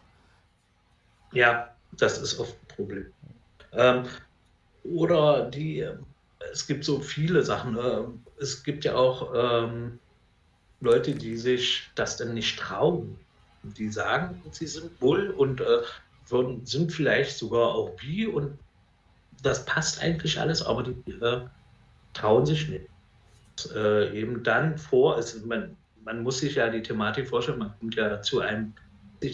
Ja, 1.32 1.68
das 1.92 2.18
ist 2.18 2.38
oft 2.38 2.54
ein 2.54 2.76
Problem. 2.76 3.06
Ähm, 3.72 4.04
oder 4.84 5.50
die, 5.50 5.86
es 6.52 6.66
gibt 6.66 6.84
so 6.84 7.00
viele 7.00 7.42
Sachen. 7.42 7.76
Äh, 7.76 8.02
es 8.40 8.62
gibt 8.62 8.84
ja 8.84 8.94
auch 8.94 9.32
ähm, 9.34 9.98
Leute, 10.80 11.14
die 11.14 11.36
sich 11.36 11.90
das 11.94 12.16
dann 12.16 12.34
nicht 12.34 12.58
trauen. 12.58 13.18
Die 13.62 13.90
sagen, 13.90 14.40
sie 14.52 14.66
sind 14.66 14.98
Bull 15.00 15.30
und 15.30 15.60
äh, 15.60 15.80
sind 16.64 16.92
vielleicht 16.92 17.36
sogar 17.36 17.74
auch 17.74 17.90
bi 17.96 18.26
und 18.26 18.58
das 19.42 19.64
passt 19.64 20.02
eigentlich 20.02 20.40
alles, 20.40 20.62
aber 20.62 20.82
die 20.82 21.12
äh, 21.12 21.40
trauen 22.14 22.46
sich 22.46 22.68
nicht. 22.68 22.88
Äh, 23.74 24.18
eben 24.18 24.42
dann 24.42 24.78
vor, 24.78 25.18
es, 25.18 25.44
man, 25.44 25.76
man 26.04 26.22
muss 26.22 26.38
sich 26.38 26.54
ja 26.54 26.68
die 26.68 26.82
Thematik 26.82 27.28
vorstellen, 27.28 27.58
man 27.58 27.72
kommt 27.78 27.94
ja 27.94 28.20
zu 28.22 28.40
einem, 28.40 28.72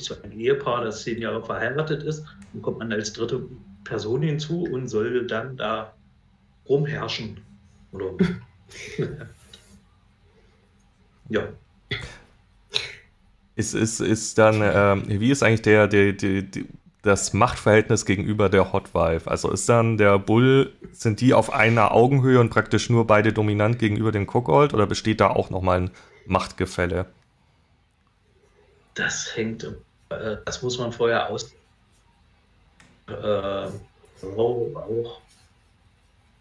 zu 0.01 0.23
einem 0.23 0.33
Ehepaar, 0.39 0.85
das 0.85 1.03
zehn 1.03 1.21
Jahre 1.21 1.45
verheiratet 1.45 2.03
ist, 2.03 2.25
dann 2.53 2.63
kommt 2.63 2.79
man 2.79 2.93
als 2.93 3.13
dritte 3.13 3.43
Person 3.85 4.23
hinzu 4.23 4.65
und 4.65 4.89
soll 4.89 5.27
dann 5.27 5.57
da 5.57 5.95
rumherrschen. 6.69 7.41
Oder, 7.93 8.13
ja. 11.29 11.49
Ist, 13.57 13.75
ist, 13.75 14.01
ist 14.01 14.39
dann, 14.39 14.61
ähm, 14.63 15.21
wie 15.21 15.31
ist 15.31 15.43
eigentlich 15.43 15.63
der, 15.63 15.87
der, 15.87 16.13
der 16.13 16.65
das 17.05 17.33
Machtverhältnis 17.33 18.07
gegenüber 18.07 18.49
der 18.49 18.73
Hot 18.73 18.95
Wife? 18.95 19.31
Also 19.31 19.51
ist 19.51 19.69
dann 19.69 19.97
der 19.99 20.19
Bull, 20.19 20.73
sind 20.93 21.21
die 21.21 21.35
auf 21.35 21.53
einer 21.53 21.93
Augenhöhe 21.93 22.41
und 22.41 22.51
praktisch 22.51 22.91
nur 22.91 23.07
beide 23.07 23.33
dominant 23.33 23.79
gegenüber 23.79 24.11
dem 24.11 24.27
Cookold 24.27 24.75
oder 24.75 24.87
besteht 24.87 25.21
da 25.21 25.29
auch 25.29 25.51
nochmal 25.51 25.83
ein 25.83 25.91
Machtgefälle? 26.27 27.07
Das 28.95 29.37
hängt, 29.37 29.65
äh, 30.09 30.37
das 30.45 30.63
muss 30.63 30.79
man 30.79 30.93
vorher 30.93 31.29
aus. 31.31 31.53
Äh, 33.09 33.69
auch 34.37 35.21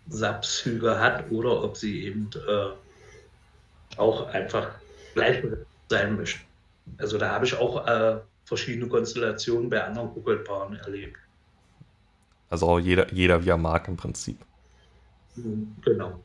Sapzüge 0.08 0.99
hat 0.99 1.30
oder 1.32 1.63
ob 1.63 1.76
sie 1.76 2.06
eben 2.06 2.30
äh, 2.47 3.97
auch 3.97 4.28
einfach 4.28 4.69
gleich 5.13 5.43
sein 5.89 6.15
möchte. 6.15 6.39
Also 6.97 7.17
da 7.17 7.32
habe 7.32 7.45
ich 7.45 7.56
auch 7.56 7.86
äh, 7.88 8.19
verschiedene 8.45 8.88
Konstellationen 8.88 9.69
bei 9.69 9.84
anderen 9.84 10.10
Kugelpaaren 10.13 10.75
erlebt. 10.77 11.17
Also 12.49 12.77
jeder, 12.79 13.12
jeder 13.13 13.43
wie 13.43 13.49
er 13.49 13.58
mag 13.58 13.88
im 13.88 13.97
Prinzip. 13.97 14.38
Mhm, 15.36 15.75
genau. 15.84 16.23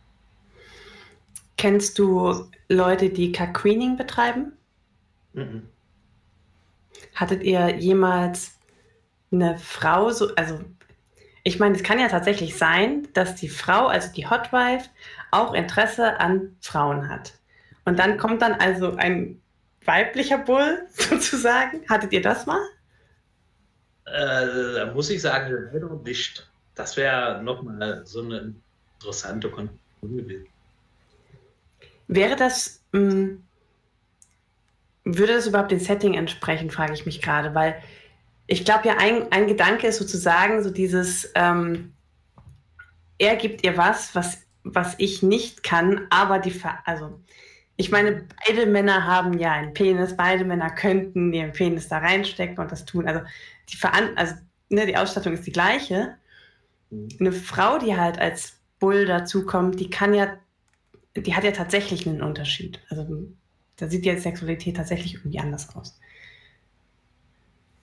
Kennst 1.56 1.98
du 1.98 2.50
Leute, 2.68 3.10
die 3.10 3.32
K-Queening 3.32 3.96
betreiben? 3.96 4.52
Mhm. 5.32 5.68
Hattet 7.14 7.42
ihr 7.42 7.76
jemals 7.76 8.58
eine 9.32 9.58
Frau 9.58 10.10
so, 10.10 10.34
also 10.36 10.60
ich 11.44 11.58
meine, 11.58 11.76
es 11.76 11.82
kann 11.82 11.98
ja 11.98 12.08
tatsächlich 12.08 12.56
sein, 12.56 13.08
dass 13.14 13.34
die 13.34 13.48
Frau, 13.48 13.86
also 13.86 14.12
die 14.12 14.26
Hotwife, 14.26 14.90
auch 15.30 15.54
Interesse 15.54 16.20
an 16.20 16.56
Frauen 16.60 17.08
hat. 17.08 17.34
Und 17.84 17.98
dann 17.98 18.18
kommt 18.18 18.42
dann 18.42 18.52
also 18.52 18.96
ein 18.96 19.40
weiblicher 19.84 20.38
Bull 20.38 20.86
sozusagen. 20.92 21.82
Hattet 21.88 22.12
ihr 22.12 22.22
das 22.22 22.46
mal? 22.46 22.60
Äh, 24.06 24.74
da 24.74 24.92
muss 24.94 25.10
ich 25.10 25.20
sagen, 25.20 25.68
leider 25.72 25.88
nicht. 26.04 26.48
Das 26.74 26.96
wäre 26.96 27.42
nochmal 27.42 28.06
so 28.06 28.22
eine 28.22 28.54
interessante 28.98 29.50
Konstruktion 29.50 30.16
gewesen. 30.16 30.46
Wäre 32.06 32.36
das, 32.36 32.80
mh, 32.92 33.00
hm, 33.00 33.44
würde 35.04 35.34
das 35.34 35.46
überhaupt 35.46 35.70
dem 35.70 35.80
Setting 35.80 36.14
entsprechen, 36.14 36.70
frage 36.70 36.94
ich 36.94 37.06
mich 37.06 37.20
gerade, 37.22 37.54
weil 37.54 37.82
ich 38.46 38.64
glaube 38.64 38.88
ja, 38.88 38.96
ein, 38.98 39.30
ein 39.30 39.46
Gedanke 39.46 39.86
ist 39.86 39.98
sozusagen 39.98 40.62
so 40.62 40.70
dieses, 40.70 41.30
ähm, 41.34 41.92
er 43.18 43.36
gibt 43.36 43.64
ihr 43.64 43.76
was, 43.76 44.14
was, 44.14 44.38
was 44.64 44.94
ich 44.98 45.22
nicht 45.22 45.62
kann, 45.62 46.06
aber 46.10 46.38
die, 46.38 46.54
also 46.84 47.20
ich 47.80 47.92
meine, 47.92 48.26
beide 48.44 48.66
Männer 48.66 49.06
haben 49.06 49.38
ja 49.38 49.52
einen 49.52 49.72
Penis, 49.72 50.16
beide 50.16 50.44
Männer 50.44 50.68
könnten 50.68 51.32
ihren 51.32 51.52
Penis 51.52 51.86
da 51.86 51.98
reinstecken 51.98 52.58
und 52.58 52.72
das 52.72 52.84
tun. 52.84 53.06
Also 53.06 53.20
die, 53.68 53.76
Veran 53.76 54.16
also, 54.16 54.34
ne, 54.68 54.84
die 54.84 54.96
Ausstattung 54.96 55.32
ist 55.32 55.46
die 55.46 55.52
gleiche. 55.52 56.16
Mhm. 56.90 57.08
Eine 57.20 57.32
Frau, 57.32 57.78
die 57.78 57.96
halt 57.96 58.18
als 58.18 58.58
Bull 58.80 59.06
dazukommt, 59.06 59.78
die 59.78 59.90
kann 59.90 60.12
ja, 60.12 60.36
die 61.14 61.36
hat 61.36 61.44
ja 61.44 61.52
tatsächlich 61.52 62.04
einen 62.08 62.20
Unterschied. 62.20 62.80
Also 62.90 63.28
da 63.76 63.86
sieht 63.86 64.04
die 64.04 64.18
Sexualität 64.18 64.76
tatsächlich 64.76 65.14
irgendwie 65.14 65.38
anders 65.38 65.74
aus. 65.76 66.00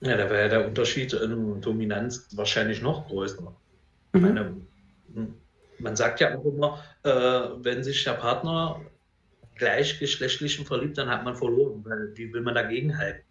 Ja, 0.02 0.18
da 0.18 0.28
wäre 0.28 0.42
ja 0.42 0.48
der 0.48 0.66
Unterschied 0.66 1.14
in 1.14 1.62
Dominanz 1.62 2.28
wahrscheinlich 2.36 2.82
noch 2.82 3.08
größer. 3.08 3.56
Mhm. 4.12 4.20
Meine, 4.20 4.56
man 5.78 5.96
sagt 5.96 6.20
ja 6.20 6.36
auch 6.36 6.44
immer, 6.44 6.84
äh, 7.02 7.10
wenn 7.64 7.82
sich 7.82 8.04
der 8.04 8.12
Partner 8.12 8.82
Gleichgeschlechtlichen 9.56 10.66
verliebt, 10.66 10.98
dann 10.98 11.08
hat 11.08 11.24
man 11.24 11.34
verloren, 11.34 11.84
weil 11.84 12.12
wie 12.16 12.32
will 12.32 12.42
man 12.42 12.54
dagegen 12.54 12.96
halten? 12.96 13.22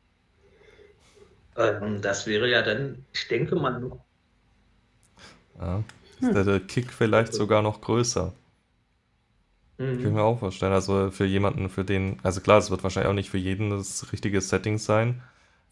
Ähm, 1.57 2.01
das 2.01 2.27
wäre 2.27 2.49
ja 2.49 2.61
dann, 2.61 3.05
ich 3.13 3.27
denke 3.27 3.55
mal, 3.55 3.79
noch. 3.79 4.03
Ja, 5.59 5.83
ist 6.19 6.35
hm. 6.35 6.45
der 6.45 6.59
Kick 6.59 6.91
vielleicht 6.91 7.33
sogar 7.33 7.61
noch 7.61 7.79
größer. 7.79 8.33
Mhm. 9.77 9.85
Kann 9.85 9.99
ich 9.99 10.13
mir 10.13 10.23
auch 10.23 10.39
vorstellen. 10.39 10.73
Also 10.73 11.11
für 11.11 11.25
jemanden, 11.25 11.69
für 11.69 11.85
den, 11.85 12.19
also 12.23 12.41
klar, 12.41 12.57
es 12.57 12.71
wird 12.71 12.83
wahrscheinlich 12.83 13.09
auch 13.09 13.15
nicht 13.15 13.29
für 13.29 13.37
jeden 13.37 13.69
das 13.69 14.11
richtige 14.11 14.41
Setting 14.41 14.77
sein. 14.77 15.21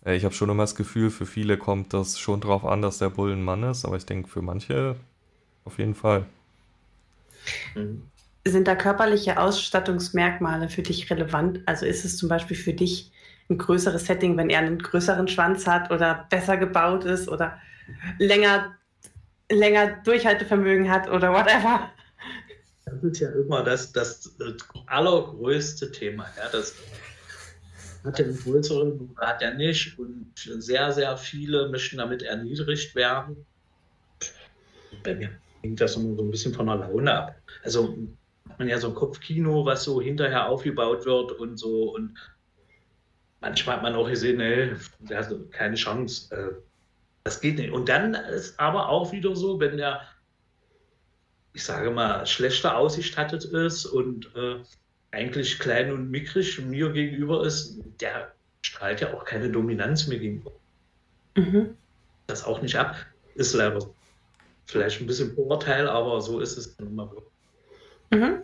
Äh, 0.06 0.16
ich 0.16 0.24
habe 0.24 0.34
schon 0.34 0.50
immer 0.50 0.64
das 0.64 0.76
Gefühl, 0.76 1.10
für 1.10 1.26
viele 1.26 1.58
kommt 1.58 1.94
das 1.94 2.20
schon 2.20 2.40
darauf 2.42 2.64
an, 2.66 2.82
dass 2.82 3.00
der 3.00 3.10
Bull 3.10 3.34
ein 3.34 3.44
Mann 3.44 3.64
ist, 3.64 3.86
aber 3.86 3.98
ich 3.98 4.06
denke 4.06 4.30
für 4.30 4.42
manche 4.42 4.96
auf 5.66 5.80
jeden 5.80 5.96
Fall. 5.96 6.26
Mhm 7.76 8.13
sind 8.46 8.68
da 8.68 8.76
körperliche 8.76 9.40
Ausstattungsmerkmale 9.40 10.70
für 10.70 10.82
dich 10.82 11.10
relevant? 11.10 11.62
Also 11.66 11.86
ist 11.86 12.04
es 12.04 12.18
zum 12.18 12.30
Beispiel 12.30 12.58
für 12.58 12.74
dich 12.74 13.12
ein 13.50 13.58
größeres 13.58 14.06
Setting, 14.06 14.38
wenn 14.38 14.50
er 14.50 14.60
einen 14.60 14.80
größeren 14.80 15.28
Schwanz 15.28 15.66
hat 15.68 15.92
oder 15.92 16.28
besser 16.30 16.58
gebaut 16.58 17.06
ist 17.06 17.30
oder 17.30 17.58
länger, 18.20 18.76
länger 19.50 19.98
Durchhaltevermögen 20.04 20.90
hat 20.90 21.10
oder 21.10 21.32
whatever? 21.32 21.90
Das 22.86 23.02
ist 23.04 23.20
ja 23.20 23.30
immer 23.30 23.64
das, 23.64 23.92
das 23.92 24.36
allergrößte 24.88 25.92
Thema. 25.92 26.26
Ja, 26.38 26.50
das 26.52 26.76
hat 28.04 28.20
er 28.20 28.26
einen 28.26 28.38
größeren 28.38 29.10
oder 29.16 29.28
hat 29.28 29.42
er 29.42 29.54
nicht. 29.54 29.98
Und 29.98 30.34
sehr, 30.36 30.92
sehr 30.92 31.16
viele 31.18 31.70
möchten 31.70 31.98
damit 31.98 32.24
erniedrigt 32.24 32.94
werden. 32.96 33.46
Bei 35.04 35.16
mir 35.16 35.30
hängt 35.62 35.80
das 35.80 35.96
immer 35.96 36.16
so 36.16 36.24
ein 36.24 36.32
bisschen 36.32 36.54
von 36.54 36.68
der 36.68 36.76
Laune 36.76 37.14
ab. 37.14 37.36
Also 37.64 37.98
hat 38.54 38.60
man 38.60 38.70
ja 38.70 38.78
so 38.78 38.90
ein 38.90 38.94
Kopfkino, 38.94 39.66
was 39.66 39.84
so 39.84 40.00
hinterher 40.00 40.48
aufgebaut 40.48 41.06
wird 41.06 41.32
und 41.32 41.58
so. 41.58 41.96
Und 41.96 42.14
manchmal 43.42 43.78
hat 43.78 43.84
man 43.84 43.96
auch 43.96 44.08
gesehen, 44.08 44.38
nee, 44.38 44.74
der 45.00 45.18
hat 45.18 45.52
keine 45.52 45.76
Chance. 45.76 46.36
Äh, 46.36 46.52
das 47.24 47.42
geht 47.42 47.58
nicht. 47.58 47.72
Und 47.72 47.90
dann 47.90 48.14
ist 48.14 48.60
aber 48.60 48.90
auch 48.90 49.12
wieder 49.12 49.36
so, 49.36 49.60
wenn 49.60 49.78
der, 49.78 50.02
ich 51.54 51.64
sage 51.64 51.90
mal, 51.90 52.28
schlechter 52.28 52.78
ausgestattet 52.78 53.44
ist 53.44 53.88
und 53.88 54.30
äh, 54.36 54.60
eigentlich 55.10 55.58
klein 55.58 55.92
und 55.92 56.12
mickrig 56.12 56.60
mir 56.62 56.92
gegenüber 56.92 57.44
ist, 57.44 57.80
der 58.02 58.34
strahlt 58.62 59.02
ja 59.02 59.16
auch 59.16 59.26
keine 59.26 59.50
Dominanz 59.50 60.06
mir 60.06 60.20
gegenüber. 60.20 60.52
Mhm. 61.36 61.76
Das 62.28 62.44
auch 62.44 62.62
nicht 62.62 62.76
ab. 62.76 62.96
Ist 63.34 63.56
leider 63.56 63.80
vielleicht 64.66 65.02
ein 65.02 65.08
bisschen 65.08 65.34
Vorurteil, 65.34 65.90
aber 65.90 66.22
so 66.22 66.40
ist 66.40 66.56
es 66.56 66.76
immer. 66.76 67.12
Mhm. 68.14 68.42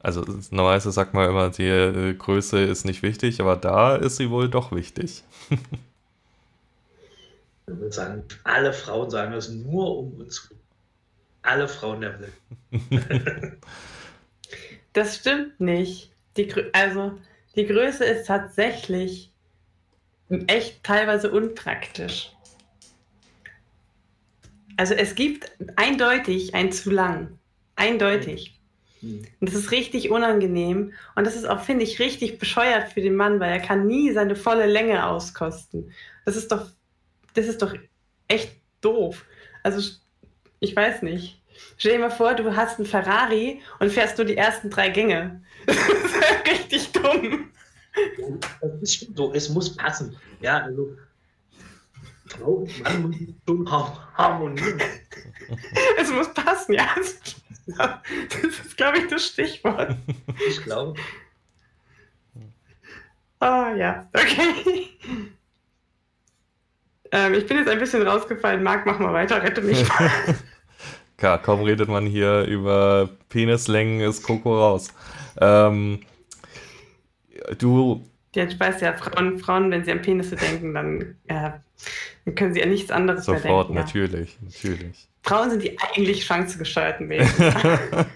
Also 0.00 0.24
normalerweise 0.50 0.92
sagt 0.92 1.14
man 1.14 1.28
immer, 1.28 1.50
die 1.50 1.66
äh, 1.66 2.14
Größe 2.14 2.60
ist 2.60 2.84
nicht 2.84 3.02
wichtig, 3.02 3.40
aber 3.40 3.56
da 3.56 3.96
ist 3.96 4.16
sie 4.16 4.30
wohl 4.30 4.48
doch 4.48 4.70
wichtig. 4.72 5.24
ich 5.50 5.58
würde 7.66 7.92
sagen, 7.92 8.22
alle 8.44 8.72
Frauen 8.72 9.10
sagen 9.10 9.32
das 9.32 9.48
nur 9.48 9.98
um 9.98 10.14
uns. 10.20 10.48
Alle 11.42 11.66
Frauen 11.66 12.00
der 12.00 12.20
Welt. 12.20 12.32
Das 14.96 15.16
stimmt 15.16 15.60
nicht. 15.60 16.10
Die, 16.38 16.50
also 16.72 17.18
die 17.54 17.66
Größe 17.66 18.02
ist 18.02 18.28
tatsächlich 18.28 19.30
echt 20.46 20.82
teilweise 20.82 21.30
unpraktisch. 21.30 22.32
Also 24.78 24.94
es 24.94 25.14
gibt 25.14 25.52
eindeutig 25.76 26.54
ein 26.54 26.72
zu 26.72 26.90
lang. 26.90 27.38
Eindeutig. 27.76 28.58
Mhm. 29.02 29.26
Und 29.40 29.48
das 29.48 29.54
ist 29.54 29.70
richtig 29.70 30.10
unangenehm. 30.10 30.92
Und 31.14 31.26
das 31.26 31.36
ist 31.36 31.46
auch, 31.46 31.60
finde 31.62 31.84
ich, 31.84 31.98
richtig 31.98 32.38
bescheuert 32.38 32.92
für 32.92 33.00
den 33.00 33.14
Mann, 33.14 33.40
weil 33.40 33.52
er 33.52 33.60
kann 33.60 33.86
nie 33.86 34.12
seine 34.12 34.36
volle 34.36 34.66
Länge 34.66 35.06
auskosten. 35.06 35.92
Das 36.24 36.36
ist 36.36 36.50
doch, 36.50 36.66
das 37.34 37.46
ist 37.46 37.62
doch 37.62 37.74
echt 38.28 38.56
doof. 38.80 39.24
Also 39.62 39.90
ich 40.60 40.74
weiß 40.74 41.02
nicht. 41.02 41.42
Stell 41.78 41.92
dir 41.92 41.98
mal 42.00 42.10
vor, 42.10 42.34
du 42.34 42.54
hast 42.54 42.78
einen 42.78 42.86
Ferrari 42.86 43.60
und 43.78 43.90
fährst 43.90 44.18
nur 44.18 44.26
die 44.26 44.36
ersten 44.36 44.70
drei 44.70 44.88
Gänge. 44.88 45.42
Das 45.66 45.76
ist 45.76 46.46
richtig 46.46 46.92
dumm. 46.92 47.50
Das 48.60 48.82
ist 48.82 49.16
so, 49.16 49.32
es 49.32 49.48
muss 49.48 49.74
passen. 49.74 50.16
Ja, 50.40 50.58
also 50.58 50.96
Frau 52.26 52.50
und 52.52 52.82
Mann 52.82 53.02
muss 53.10 53.16
schon 53.46 53.68
harmonieren. 54.14 54.80
Es 55.98 56.10
muss 56.10 56.32
passen, 56.34 56.74
ja. 56.74 56.88
Das 57.66 58.44
ist, 58.44 58.76
glaube 58.76 58.98
ich, 58.98 59.08
das 59.08 59.26
Stichwort. 59.26 59.96
Ich 60.48 60.62
glaube. 60.62 60.98
Oh 63.40 63.74
ja, 63.76 64.08
okay. 64.14 64.88
Ähm, 67.12 67.34
ich 67.34 67.46
bin 67.46 67.58
jetzt 67.58 67.68
ein 67.68 67.78
bisschen 67.78 68.06
rausgefallen. 68.06 68.62
Marc, 68.62 68.86
mach 68.86 68.98
mal 68.98 69.12
weiter, 69.12 69.42
rette 69.42 69.62
mich. 69.62 69.84
Ja, 71.20 71.38
kaum 71.38 71.62
redet 71.62 71.88
man 71.88 72.04
hier 72.04 72.42
über 72.42 73.08
Penislängen, 73.30 74.00
ist 74.00 74.22
Coco 74.22 74.58
raus. 74.58 74.92
Ähm, 75.40 76.00
du. 77.58 78.04
Ja, 78.34 78.44
ich 78.44 78.60
weiß 78.60 78.82
ja, 78.82 78.92
Frauen, 78.92 79.38
Frauen, 79.38 79.70
wenn 79.70 79.82
sie 79.82 79.92
an 79.92 80.02
Penisse 80.02 80.36
denken, 80.36 80.74
dann, 80.74 81.16
äh, 81.26 81.52
dann 82.26 82.34
können 82.34 82.52
sie 82.52 82.62
an 82.62 82.68
nichts 82.68 82.90
anderes 82.90 83.24
Sofort, 83.24 83.44
mehr 83.44 83.52
denken. 83.52 83.68
Sofort, 83.68 83.86
natürlich, 83.86 84.38
ja. 84.42 84.44
natürlich. 84.44 85.08
Frauen 85.26 85.50
sind 85.50 85.64
die 85.64 85.76
eigentlich 85.80 86.24
chancegescheiten 86.24 87.08
Wesen. 87.08 87.52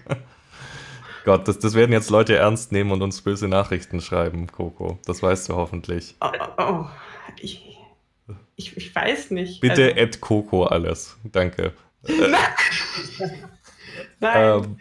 Gott, 1.25 1.45
das, 1.45 1.59
das 1.59 1.73
werden 1.73 1.91
jetzt 1.91 2.09
Leute 2.09 2.37
ernst 2.37 2.71
nehmen 2.71 2.91
und 2.91 3.01
uns 3.01 3.21
böse 3.21 3.49
Nachrichten 3.49 3.99
schreiben, 3.99 4.47
Coco. 4.47 4.97
Das 5.05 5.21
weißt 5.21 5.49
du 5.49 5.55
hoffentlich. 5.55 6.15
Oh, 6.21 6.29
oh, 6.57 6.63
oh. 6.63 6.85
Ich, 7.39 7.77
ich, 8.55 8.77
ich, 8.77 8.95
weiß 8.95 9.31
nicht. 9.31 9.59
Bitte 9.59 9.89
also, 9.89 10.01
add 10.01 10.17
Coco 10.19 10.63
alles. 10.63 11.17
Danke. 11.25 11.73
Nein. 12.07 12.45
Ähm, 14.23 14.77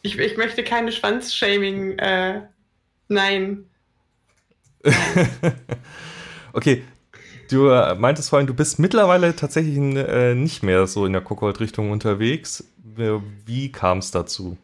ich, 0.00 0.18
ich 0.18 0.36
möchte 0.38 0.64
keine 0.64 0.92
Schwanzshaming. 0.92 1.98
Äh, 1.98 2.40
nein. 3.08 3.68
okay. 6.54 6.84
Du 7.50 7.68
äh, 7.68 7.94
meintest 7.94 8.30
vorhin, 8.30 8.46
du 8.46 8.54
bist 8.54 8.78
mittlerweile 8.78 9.34
tatsächlich 9.34 9.76
äh, 9.76 10.34
nicht 10.34 10.62
mehr 10.62 10.86
so 10.86 11.06
in 11.06 11.12
der 11.12 11.22
Kuckold-Richtung 11.22 11.90
unterwegs. 11.90 12.64
Wie 13.46 13.72
kam 13.72 13.98
es 13.98 14.10
dazu? 14.10 14.58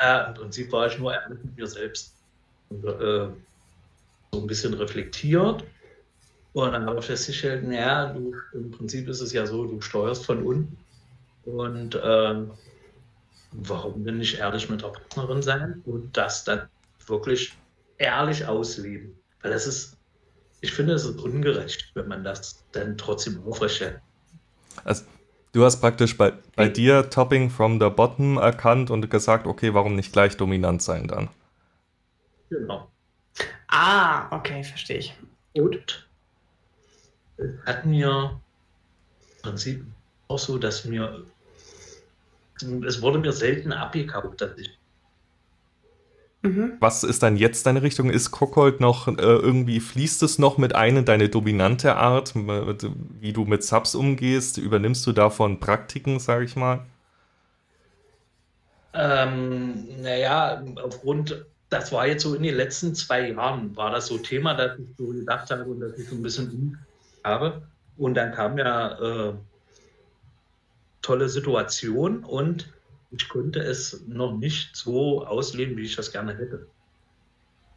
Ja, 0.00 0.24
Im 0.24 0.34
Prinzip 0.34 0.72
war 0.72 0.86
ich 0.86 0.98
nur 0.98 1.14
mit 1.28 1.56
mir 1.56 1.66
selbst. 1.66 2.14
Und, 2.70 2.84
äh, 2.84 3.28
so 4.32 4.40
ein 4.40 4.46
bisschen 4.46 4.74
reflektiert 4.74 5.62
und 6.54 6.72
dann 6.72 6.86
habe 6.86 7.00
ich 7.00 7.06
festgestellt, 7.06 7.64
naja, 7.66 8.12
du, 8.12 8.34
im 8.52 8.70
Prinzip 8.70 9.08
ist 9.08 9.20
es 9.20 9.32
ja 9.32 9.46
so, 9.46 9.64
du 9.64 9.80
steuerst 9.80 10.26
von 10.26 10.42
unten. 10.42 10.76
Und 11.44 11.98
ähm, 12.02 12.50
warum 13.52 14.04
denn 14.04 14.18
nicht 14.18 14.38
ehrlich 14.38 14.68
mit 14.68 14.82
der 14.82 14.88
Partnerin 14.88 15.42
sein 15.42 15.82
und 15.86 16.16
das 16.16 16.44
dann 16.44 16.68
wirklich 17.06 17.56
ehrlich 17.98 18.46
ausleben? 18.46 19.18
Weil 19.42 19.50
das 19.50 19.66
ist, 19.66 19.96
ich 20.60 20.72
finde, 20.72 20.94
es 20.94 21.04
ist 21.04 21.18
ungerecht, 21.20 21.90
wenn 21.94 22.08
man 22.08 22.24
das 22.24 22.64
dann 22.72 22.96
trotzdem 22.96 23.42
aufrechterhält. 23.44 24.00
Also, 24.84 25.04
du 25.52 25.64
hast 25.64 25.80
praktisch 25.80 26.16
bei, 26.16 26.32
bei 26.56 26.64
okay. 26.64 26.72
dir 26.72 27.10
Topping 27.10 27.50
from 27.50 27.80
the 27.80 27.90
Bottom 27.90 28.38
erkannt 28.38 28.90
und 28.90 29.10
gesagt, 29.10 29.46
okay, 29.46 29.74
warum 29.74 29.96
nicht 29.96 30.12
gleich 30.12 30.36
dominant 30.36 30.82
sein 30.82 31.08
dann? 31.08 31.28
Genau. 32.48 32.88
Ah, 33.68 34.34
okay, 34.36 34.62
verstehe 34.62 34.98
ich. 34.98 35.14
Und 35.54 36.06
hat 37.66 37.86
mir 37.86 38.40
im 39.36 39.42
Prinzip 39.42 39.84
auch 40.28 40.38
so, 40.38 40.58
dass 40.58 40.84
mir, 40.84 41.24
es 42.86 43.02
wurde 43.02 43.18
mir 43.18 43.32
selten 43.32 43.72
abgekauft, 43.72 44.40
dass 44.40 44.56
ich 44.58 44.78
mhm. 46.42 46.74
was 46.80 47.04
ist 47.04 47.22
dann 47.22 47.36
jetzt 47.36 47.66
deine 47.66 47.82
Richtung? 47.82 48.10
Ist 48.10 48.30
Kokold 48.30 48.80
noch 48.80 49.08
äh, 49.08 49.12
irgendwie, 49.18 49.80
fließt 49.80 50.22
es 50.22 50.38
noch 50.38 50.58
mit 50.58 50.74
ein 50.74 50.98
in 50.98 51.04
deine 51.04 51.28
dominante 51.28 51.96
Art, 51.96 52.34
wie 52.34 53.32
du 53.32 53.44
mit 53.44 53.64
Subs 53.64 53.94
umgehst? 53.94 54.58
Übernimmst 54.58 55.06
du 55.06 55.12
davon 55.12 55.60
Praktiken, 55.60 56.20
sage 56.20 56.44
ich 56.44 56.56
mal? 56.56 56.84
Ähm, 58.94 60.02
naja, 60.02 60.62
aufgrund, 60.82 61.44
das 61.70 61.92
war 61.92 62.06
jetzt 62.06 62.22
so 62.22 62.34
in 62.34 62.42
den 62.42 62.54
letzten 62.54 62.94
zwei 62.94 63.30
Jahren, 63.30 63.74
war 63.76 63.90
das 63.90 64.06
so 64.06 64.18
Thema, 64.18 64.54
dass 64.54 64.78
ich 64.78 64.86
so 64.98 65.06
gedacht 65.08 65.50
habe 65.50 65.64
und 65.64 65.80
dass 65.80 65.98
ich 65.98 66.08
so 66.08 66.16
ein 66.16 66.22
bisschen 66.22 66.78
habe. 67.24 67.62
Und 67.96 68.14
dann 68.14 68.32
kam 68.32 68.58
ja 68.58 69.28
äh, 69.28 69.32
tolle 71.02 71.28
Situation 71.28 72.24
und 72.24 72.72
ich 73.12 73.28
konnte 73.28 73.60
es 73.60 74.02
noch 74.06 74.36
nicht 74.36 74.74
so 74.74 75.24
ausleben, 75.24 75.76
wie 75.76 75.82
ich 75.82 75.96
das 75.96 76.10
gerne 76.10 76.36
hätte. 76.36 76.66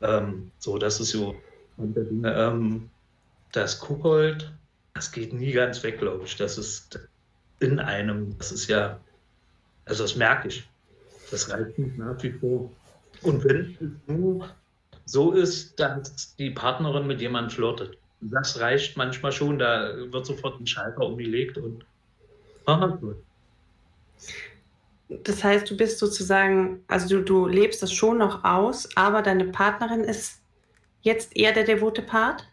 Ähm, 0.01 0.51
so, 0.59 0.77
das 0.77 0.99
ist 0.99 1.11
so. 1.11 1.35
Und, 1.77 1.97
ähm, 1.97 2.89
das 3.51 3.79
Kuckold, 3.79 4.51
das 4.93 5.11
geht 5.11 5.33
nie 5.33 5.51
ganz 5.51 5.83
weg, 5.83 5.99
glaube 5.99 6.25
ich. 6.25 6.35
Das 6.35 6.57
ist 6.57 6.99
in 7.59 7.79
einem, 7.79 8.37
das 8.37 8.51
ist 8.51 8.67
ja, 8.67 8.99
also 9.85 10.03
das 10.03 10.15
merke 10.15 10.49
ich. 10.49 10.69
Das 11.31 11.49
reicht 11.49 11.77
nicht 11.79 11.97
nach 11.97 12.21
wie 12.23 12.31
vor. 12.31 12.71
Und 13.21 13.43
wenn 13.43 13.77
es 13.79 13.89
nur 14.07 14.49
so 15.05 15.31
ist, 15.31 15.79
dass 15.79 16.35
die 16.35 16.51
Partnerin 16.51 17.07
mit 17.07 17.21
jemandem 17.21 17.51
flirtet, 17.51 17.97
das 18.21 18.59
reicht 18.59 18.97
manchmal 18.97 19.31
schon, 19.31 19.59
da 19.59 19.93
wird 20.11 20.25
sofort 20.25 20.59
ein 20.59 20.67
Schalter 20.67 21.05
umgelegt 21.05 21.57
und 21.57 21.85
aha, 22.65 22.87
gut. 22.87 23.17
Das 25.09 25.43
heißt, 25.43 25.69
du 25.69 25.77
bist 25.77 25.99
sozusagen, 25.99 26.83
also 26.87 27.07
du, 27.07 27.23
du 27.23 27.47
lebst 27.47 27.83
das 27.83 27.93
schon 27.93 28.17
noch 28.17 28.43
aus, 28.43 28.89
aber 28.95 29.21
deine 29.21 29.45
Partnerin 29.45 30.01
ist 30.01 30.41
jetzt 31.01 31.35
eher 31.37 31.53
der 31.53 31.63
devote 31.63 32.01
Part? 32.01 32.47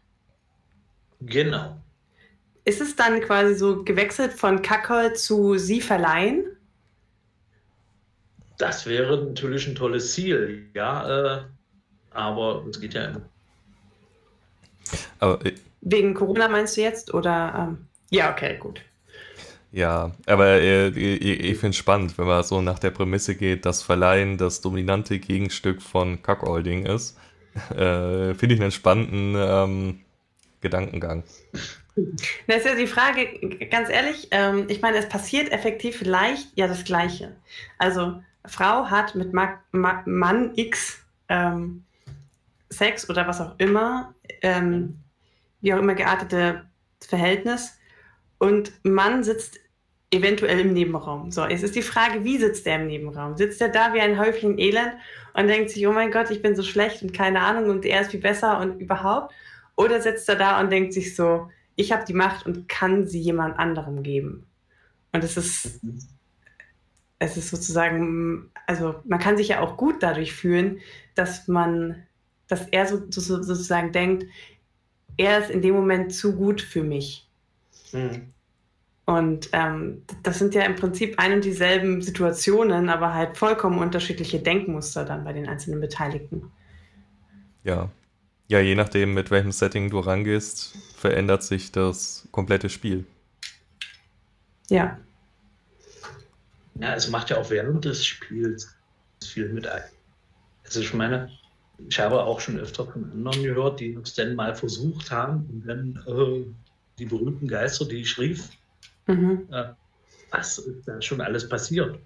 Genau. 1.20 1.76
Ist 2.64 2.80
es 2.80 2.94
dann 2.94 3.20
quasi 3.20 3.54
so 3.54 3.82
gewechselt 3.82 4.32
von 4.32 4.62
Kackhold 4.62 5.18
zu 5.18 5.56
sie 5.56 5.80
verleihen? 5.80 6.44
Das 8.58 8.86
wäre 8.86 9.24
natürlich 9.24 9.66
ein 9.66 9.74
tolles 9.74 10.12
Ziel, 10.12 10.68
ja. 10.74 11.38
Äh, 11.38 11.44
aber 12.10 12.64
es 12.68 12.80
geht 12.80 12.94
ja 12.94 13.06
immer. 13.06 13.22
Aber, 15.18 15.44
äh, 15.46 15.54
Wegen 15.80 16.14
Corona 16.14 16.46
meinst 16.48 16.76
du 16.76 16.82
jetzt? 16.82 17.12
Oder 17.12 17.54
ähm, 17.70 17.86
ja, 18.10 18.30
okay, 18.30 18.56
gut. 18.58 18.82
Ja, 19.72 20.12
aber 20.26 20.60
äh, 20.60 20.88
ich, 20.88 21.40
ich 21.40 21.58
finde 21.58 21.70
es 21.70 21.76
spannend, 21.76 22.18
wenn 22.18 22.26
man 22.26 22.42
so 22.42 22.60
nach 22.60 22.78
der 22.78 22.90
Prämisse 22.90 23.34
geht, 23.34 23.64
dass 23.64 23.82
Verleihen 23.82 24.36
das 24.36 24.60
dominante 24.60 25.18
Gegenstück 25.18 25.80
von 25.80 26.22
Cuckolding 26.22 26.86
ist. 26.86 27.18
Äh, 27.70 28.32
finde 28.32 28.54
ich 28.54 28.62
einen 28.62 28.70
spannenden 28.70 29.34
ähm, 29.36 30.00
Gedankengang. 30.62 31.22
Das 32.46 32.56
ist 32.56 32.64
ja 32.64 32.74
die 32.74 32.86
Frage, 32.86 33.26
ganz 33.68 33.90
ehrlich, 33.90 34.28
ähm, 34.30 34.64
ich 34.68 34.80
meine, 34.80 34.96
es 34.96 35.06
passiert 35.06 35.52
effektiv 35.52 35.98
vielleicht 35.98 36.48
ja 36.56 36.66
das 36.66 36.82
Gleiche. 36.84 37.36
Also, 37.76 38.22
Frau 38.46 38.86
hat 38.86 39.14
mit 39.16 39.34
Ma 39.34 39.60
Ma 39.70 40.02
Mann 40.06 40.52
X 40.56 41.04
ähm, 41.28 41.84
Sex 42.70 43.10
oder 43.10 43.28
was 43.28 43.42
auch 43.42 43.54
immer, 43.58 44.14
ähm, 44.40 44.96
wie 45.60 45.74
auch 45.74 45.78
immer 45.78 45.94
geartete 45.94 46.64
Verhältnis 47.06 47.76
und 48.42 48.72
Mann 48.82 49.22
sitzt 49.22 49.60
eventuell 50.12 50.60
im 50.60 50.74
Nebenraum. 50.74 51.30
So, 51.30 51.44
es 51.44 51.62
ist 51.62 51.74
die 51.74 51.82
Frage, 51.82 52.22
wie 52.22 52.38
sitzt 52.38 52.66
er 52.66 52.76
im 52.76 52.86
Nebenraum? 52.86 53.36
Sitzt 53.36 53.60
er 53.60 53.70
da 53.70 53.94
wie 53.94 54.00
ein 54.00 54.18
Häufchen 54.18 54.58
Elend 54.58 54.92
und 55.32 55.48
denkt 55.48 55.70
sich, 55.70 55.86
oh 55.86 55.92
mein 55.92 56.12
Gott, 56.12 56.30
ich 56.30 56.42
bin 56.42 56.54
so 56.54 56.62
schlecht 56.62 57.02
und 57.02 57.14
keine 57.14 57.40
Ahnung 57.40 57.70
und 57.70 57.84
er 57.84 58.02
ist 58.02 58.10
viel 58.10 58.20
besser 58.20 58.60
und 58.60 58.78
überhaupt? 58.78 59.34
Oder 59.74 60.00
sitzt 60.00 60.28
er 60.28 60.36
da 60.36 60.60
und 60.60 60.70
denkt 60.70 60.92
sich 60.92 61.16
so, 61.16 61.50
ich 61.76 61.92
habe 61.92 62.04
die 62.04 62.12
Macht 62.12 62.46
und 62.46 62.68
kann 62.68 63.06
sie 63.06 63.20
jemand 63.20 63.58
anderem 63.58 64.02
geben? 64.02 64.46
Und 65.12 65.24
es 65.24 65.38
ist, 65.38 65.80
es 67.18 67.36
ist 67.38 67.48
sozusagen, 67.48 68.50
also 68.66 68.96
man 69.04 69.18
kann 69.18 69.38
sich 69.38 69.48
ja 69.48 69.60
auch 69.60 69.78
gut 69.78 70.02
dadurch 70.02 70.34
fühlen, 70.34 70.80
dass 71.14 71.48
man, 71.48 72.02
dass 72.48 72.68
er 72.68 72.86
so, 72.86 73.02
so, 73.08 73.42
sozusagen 73.42 73.92
denkt, 73.92 74.26
er 75.16 75.38
ist 75.38 75.50
in 75.50 75.62
dem 75.62 75.74
Moment 75.74 76.14
zu 76.14 76.36
gut 76.36 76.60
für 76.60 76.82
mich. 76.82 77.28
Mhm. 77.92 78.32
Und 79.04 79.48
ähm, 79.52 80.02
das 80.22 80.38
sind 80.38 80.54
ja 80.54 80.62
im 80.62 80.76
Prinzip 80.76 81.18
ein 81.18 81.32
und 81.32 81.44
dieselben 81.44 82.02
Situationen, 82.02 82.88
aber 82.88 83.14
halt 83.14 83.36
vollkommen 83.36 83.78
unterschiedliche 83.78 84.38
Denkmuster 84.38 85.04
dann 85.04 85.24
bei 85.24 85.32
den 85.32 85.48
einzelnen 85.48 85.80
Beteiligten. 85.80 86.52
Ja. 87.64 87.90
Ja, 88.48 88.60
je 88.60 88.74
nachdem, 88.74 89.14
mit 89.14 89.30
welchem 89.30 89.50
Setting 89.50 89.90
du 89.90 89.98
rangehst, 89.98 90.76
verändert 90.96 91.42
sich 91.42 91.72
das 91.72 92.28
komplette 92.30 92.68
Spiel. 92.68 93.06
Ja. 94.68 94.98
Ja, 96.74 96.94
es 96.94 97.08
macht 97.08 97.30
ja 97.30 97.38
auch 97.38 97.50
während 97.50 97.84
des 97.84 98.04
Spiels 98.04 98.74
viel 99.24 99.48
mit 99.48 99.66
ein. 99.66 99.82
Also 100.64 100.80
ich 100.80 100.94
meine, 100.94 101.30
ich 101.88 101.98
habe 101.98 102.22
auch 102.22 102.40
schon 102.40 102.58
öfter 102.58 102.86
von 102.86 103.10
anderen 103.10 103.42
gehört, 103.42 103.80
die 103.80 103.96
uns 103.96 104.14
dann 104.14 104.34
mal 104.34 104.54
versucht 104.54 105.10
haben 105.10 105.46
und 105.50 105.66
dann 105.66 106.02
äh, 106.06 106.44
die 106.98 107.06
berühmten 107.06 107.48
Geister, 107.48 107.84
die 107.84 107.96
ich 107.96 108.18
rief, 108.18 108.48
mhm. 109.20 109.48
äh, 109.52 109.64
was 110.30 110.58
ist 110.58 110.88
da 110.88 111.00
schon 111.00 111.20
alles 111.20 111.48
passiert? 111.48 111.98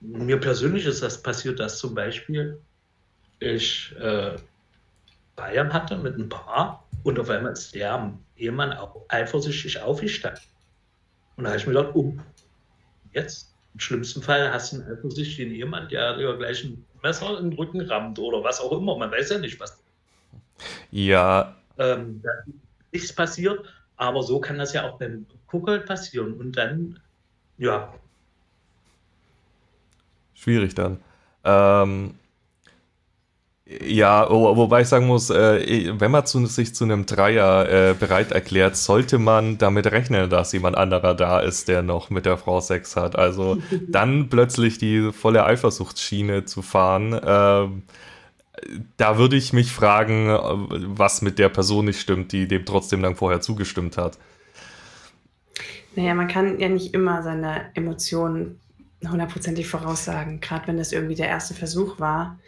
Mir 0.00 0.38
persönlich 0.38 0.86
ist 0.86 1.02
das 1.02 1.20
passiert, 1.20 1.58
dass 1.58 1.78
zum 1.78 1.94
Beispiel 1.94 2.60
ich 3.40 3.94
äh, 3.98 4.36
Bayern 5.34 5.72
hatte 5.72 5.96
mit 5.96 6.14
einem 6.14 6.28
Paar 6.28 6.86
und 7.02 7.18
auf 7.18 7.28
einmal 7.28 7.52
ist 7.52 7.74
der 7.74 8.12
Ehemann 8.36 8.72
auch 8.72 9.04
eifersüchtig 9.08 9.80
aufgestanden. 9.80 10.42
Und 11.36 11.44
da 11.44 11.50
habe 11.50 11.58
ich 11.58 11.66
mir 11.66 11.74
gedacht, 11.74 11.94
oh, 11.94 12.14
jetzt? 13.12 13.52
Im 13.74 13.80
schlimmsten 13.80 14.22
Fall 14.22 14.50
hast 14.50 14.72
du 14.72 14.80
einen 14.80 14.90
eifersüchtigen 14.90 15.52
Ehemann, 15.52 15.88
der 15.90 16.16
dir 16.16 16.34
gleich 16.38 16.64
ein 16.64 16.82
Messer 17.02 17.38
in 17.38 17.50
den 17.50 17.58
Rücken 17.58 17.82
rammt 17.82 18.18
oder 18.18 18.42
was 18.42 18.58
auch 18.58 18.72
immer. 18.72 18.96
Man 18.96 19.10
weiß 19.10 19.30
ja 19.30 19.38
nicht, 19.38 19.60
was. 19.60 19.78
Ja. 20.90 21.54
Ähm, 21.76 22.22
da 22.22 22.30
ist 22.46 22.54
nichts 22.92 23.12
passiert, 23.12 23.66
aber 23.96 24.22
so 24.22 24.40
kann 24.40 24.58
das 24.58 24.72
ja 24.72 24.88
auch 24.88 24.98
beim 24.98 25.26
Kuckel 25.46 25.80
passieren. 25.80 26.34
Und 26.34 26.56
dann, 26.56 27.00
ja. 27.58 27.92
Schwierig 30.34 30.74
dann. 30.74 30.98
Ähm, 31.44 32.14
ja, 33.68 34.30
wobei 34.30 34.82
ich 34.82 34.88
sagen 34.88 35.08
muss, 35.08 35.28
äh, 35.30 35.92
wenn 35.98 36.12
man 36.12 36.24
zu, 36.24 36.46
sich 36.46 36.72
zu 36.72 36.84
einem 36.84 37.04
Dreier 37.04 37.68
äh, 37.68 37.94
bereit 37.94 38.30
erklärt, 38.30 38.76
sollte 38.76 39.18
man 39.18 39.58
damit 39.58 39.90
rechnen, 39.90 40.30
dass 40.30 40.52
jemand 40.52 40.76
anderer 40.76 41.14
da 41.14 41.40
ist, 41.40 41.66
der 41.66 41.82
noch 41.82 42.08
mit 42.08 42.26
der 42.26 42.36
Frau 42.38 42.60
Sex 42.60 42.94
hat. 42.94 43.16
Also 43.16 43.58
dann 43.88 44.28
plötzlich 44.28 44.78
die 44.78 45.10
volle 45.12 45.44
Eifersuchtsschiene 45.44 46.44
zu 46.44 46.62
fahren, 46.62 47.12
äh, 47.12 47.68
da 48.96 49.18
würde 49.18 49.36
ich 49.36 49.52
mich 49.52 49.72
fragen, 49.72 50.28
was 50.96 51.22
mit 51.22 51.38
der 51.38 51.48
Person 51.48 51.86
nicht 51.86 52.00
stimmt, 52.00 52.32
die 52.32 52.48
dem 52.48 52.64
trotzdem 52.64 53.02
dann 53.02 53.16
vorher 53.16 53.40
zugestimmt 53.40 53.96
hat. 53.96 54.18
Naja, 55.94 56.14
man 56.14 56.28
kann 56.28 56.58
ja 56.58 56.68
nicht 56.68 56.94
immer 56.94 57.22
seine 57.22 57.70
Emotionen 57.74 58.60
hundertprozentig 59.06 59.68
voraussagen, 59.68 60.40
gerade 60.40 60.66
wenn 60.68 60.76
das 60.76 60.92
irgendwie 60.92 61.14
der 61.14 61.28
erste 61.28 61.54
Versuch 61.54 62.00
war 62.00 62.38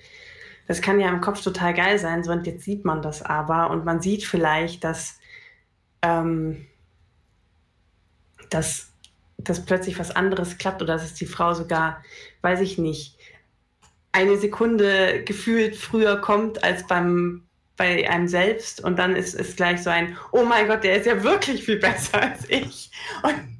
das 0.69 0.83
kann 0.83 1.01
ja 1.01 1.09
im 1.09 1.23
Kopf 1.23 1.43
total 1.43 1.73
geil 1.73 1.99
sein, 1.99 2.23
so 2.23 2.31
und 2.31 2.47
jetzt 2.47 2.63
sieht 2.63 2.85
man 2.85 3.01
das 3.01 3.23
aber 3.23 3.71
und 3.71 3.87
man 3.87 4.03
sieht 4.03 4.23
vielleicht, 4.23 4.85
dass, 4.85 5.19
ähm, 6.03 6.67
dass, 8.51 8.93
dass 9.39 9.65
plötzlich 9.65 9.99
was 9.99 10.15
anderes 10.15 10.59
klappt 10.59 10.83
oder 10.83 10.99
dass 10.99 11.15
die 11.15 11.27
Frau 11.27 11.55
sogar, 11.55 12.05
weiß 12.43 12.61
ich 12.61 12.77
nicht, 12.77 13.18
eine 14.19 14.37
Sekunde 14.37 15.23
gefühlt 15.25 15.77
früher 15.77 16.21
kommt 16.21 16.65
als 16.65 16.87
beim 16.87 17.45
bei 17.77 18.11
einem 18.11 18.27
selbst 18.27 18.83
und 18.83 18.99
dann 18.99 19.15
ist 19.15 19.35
es 19.35 19.55
gleich 19.55 19.85
so 19.85 19.91
ein, 19.91 20.17
oh 20.33 20.45
mein 20.45 20.67
Gott, 20.67 20.83
der 20.83 20.97
ist 20.97 21.07
ja 21.07 21.23
wirklich 21.23 21.65
viel 21.65 21.79
besser 21.79 22.21
als 22.23 22.51
ich. 22.51 22.91
Und, 23.23 23.59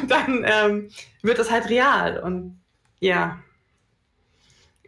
und 0.00 0.10
dann 0.10 0.44
ähm, 0.46 0.88
wird 1.22 1.40
das 1.40 1.50
halt 1.50 1.68
real 1.68 2.20
und 2.20 2.60
ja. 3.00 3.42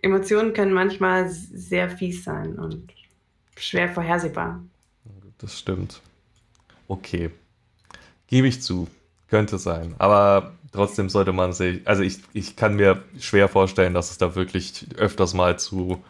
Emotionen 0.01 0.53
können 0.53 0.73
manchmal 0.73 1.29
sehr 1.29 1.91
fies 1.91 2.23
sein 2.23 2.57
und 2.57 2.93
schwer 3.57 3.89
vorhersehbar. 3.89 4.63
Das 5.39 5.59
stimmt. 5.59 6.01
Okay. 6.87 7.31
Gebe 8.29 8.47
ich 8.47 8.63
zu. 8.63 8.87
Könnte 9.29 9.59
sein. 9.59 9.97
Aber 9.99 10.55
trotzdem 10.73 11.09
sollte 11.09 11.33
man 11.33 11.53
sich, 11.53 11.87
also 11.87 12.03
ich, 12.03 12.19
ich 12.33 12.57
kann 12.57 12.77
mir 12.77 13.03
schwer 13.19 13.49
vorstellen, 13.49 13.95
dass 13.95 14.11
es 14.11 14.19
da 14.19 14.35
wirklich 14.35 14.87
öfters 14.97 15.35
mal 15.35 15.59
zu, 15.59 16.03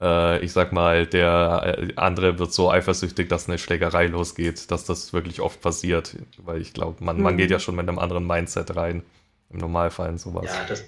äh, 0.00 0.38
ich 0.44 0.52
sag 0.52 0.72
mal, 0.72 1.06
der 1.06 1.78
äh, 1.78 1.92
andere 1.96 2.38
wird 2.38 2.52
so 2.52 2.70
eifersüchtig, 2.70 3.28
dass 3.28 3.48
eine 3.48 3.58
Schlägerei 3.58 4.06
losgeht, 4.06 4.70
dass 4.70 4.84
das 4.84 5.12
wirklich 5.12 5.40
oft 5.40 5.60
passiert. 5.60 6.16
Weil 6.38 6.60
ich 6.60 6.72
glaube, 6.72 7.02
man, 7.04 7.16
mhm. 7.16 7.22
man 7.22 7.36
geht 7.36 7.50
ja 7.50 7.58
schon 7.58 7.76
mit 7.76 7.88
einem 7.88 7.98
anderen 7.98 8.26
Mindset 8.26 8.76
rein. 8.76 9.02
Im 9.50 9.58
Normalfall 9.58 10.10
in 10.10 10.18
sowas. 10.18 10.46
Ja, 10.46 10.64
das. 10.68 10.84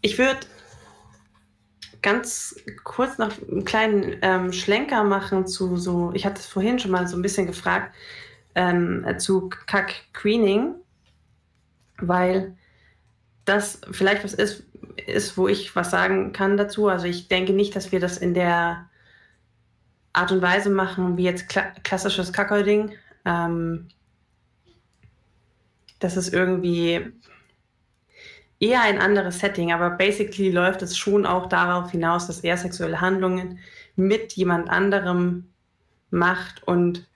Ich 0.00 0.18
würde 0.18 0.40
ganz 2.02 2.56
kurz 2.84 3.18
noch 3.18 3.30
einen 3.50 3.64
kleinen 3.64 4.16
ähm, 4.22 4.52
Schlenker 4.52 5.04
machen 5.04 5.46
zu 5.46 5.76
so, 5.76 6.12
ich 6.14 6.26
hatte 6.26 6.40
es 6.40 6.46
vorhin 6.46 6.78
schon 6.78 6.90
mal 6.90 7.06
so 7.06 7.16
ein 7.16 7.22
bisschen 7.22 7.46
gefragt, 7.46 7.94
ähm, 8.54 9.06
zu 9.18 9.48
Kack 9.66 9.94
Queening, 10.12 10.74
weil 11.98 12.56
das 13.44 13.80
vielleicht 13.90 14.24
was 14.24 14.34
ist, 14.34 14.64
ist, 15.06 15.36
wo 15.36 15.48
ich 15.48 15.74
was 15.74 15.90
sagen 15.90 16.32
kann 16.32 16.56
dazu. 16.56 16.88
Also 16.88 17.06
ich 17.06 17.28
denke 17.28 17.52
nicht, 17.52 17.74
dass 17.74 17.92
wir 17.92 18.00
das 18.00 18.18
in 18.18 18.34
der 18.34 18.88
Art 20.12 20.32
und 20.32 20.42
Weise 20.42 20.70
machen, 20.70 21.16
wie 21.16 21.24
jetzt 21.24 21.48
kla 21.48 21.72
klassisches 21.82 22.32
Kackolding. 22.32 22.92
Ähm, 23.24 23.88
das 25.98 26.16
ist 26.16 26.32
irgendwie 26.32 27.12
eher 28.62 28.82
ein 28.82 29.00
anderes 29.00 29.40
Setting, 29.40 29.72
aber 29.72 29.90
basically 29.90 30.50
läuft 30.50 30.82
es 30.82 30.96
schon 30.96 31.26
auch 31.26 31.48
darauf 31.48 31.90
hinaus, 31.90 32.28
dass 32.28 32.40
er 32.40 32.56
sexuelle 32.56 33.00
Handlungen 33.00 33.58
mit 33.96 34.34
jemand 34.34 34.70
anderem 34.70 35.48
macht 36.10 36.62
und 36.62 37.08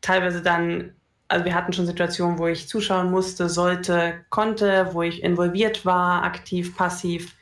teilweise 0.00 0.42
dann, 0.42 0.95
also 1.28 1.44
wir 1.44 1.54
hatten 1.54 1.72
schon 1.72 1.86
Situationen, 1.86 2.38
wo 2.38 2.46
ich 2.46 2.68
zuschauen 2.68 3.10
musste, 3.10 3.48
sollte, 3.48 4.24
konnte, 4.30 4.90
wo 4.92 5.02
ich 5.02 5.22
involviert 5.22 5.84
war, 5.84 6.22
aktiv, 6.22 6.76
passiv, 6.76 7.34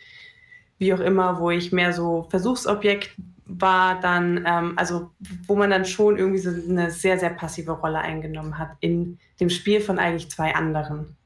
wie 0.78 0.94
auch 0.94 1.00
immer, 1.00 1.38
wo 1.38 1.50
ich 1.50 1.72
mehr 1.72 1.92
so 1.92 2.26
Versuchsobjekt 2.30 3.10
war, 3.46 4.00
dann, 4.00 4.44
ähm, 4.46 4.72
also 4.76 5.10
wo 5.46 5.54
man 5.54 5.70
dann 5.70 5.84
schon 5.84 6.16
irgendwie 6.16 6.38
so 6.38 6.50
eine 6.50 6.90
sehr, 6.90 7.18
sehr 7.18 7.30
passive 7.30 7.72
Rolle 7.72 7.98
eingenommen 7.98 8.58
hat 8.58 8.70
in 8.80 9.18
dem 9.38 9.50
Spiel 9.50 9.80
von 9.80 9.98
eigentlich 9.98 10.30
zwei 10.30 10.54
anderen. 10.54 11.16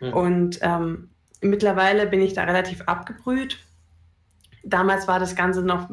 Mhm. 0.00 0.12
Und 0.12 0.58
ähm, 0.62 1.08
Mittlerweile 1.42 2.06
bin 2.06 2.22
ich 2.22 2.34
da 2.34 2.44
relativ 2.44 2.82
abgebrüht. 2.82 3.58
Damals 4.62 5.08
war 5.08 5.18
das 5.18 5.34
Ganze 5.34 5.62
noch 5.62 5.90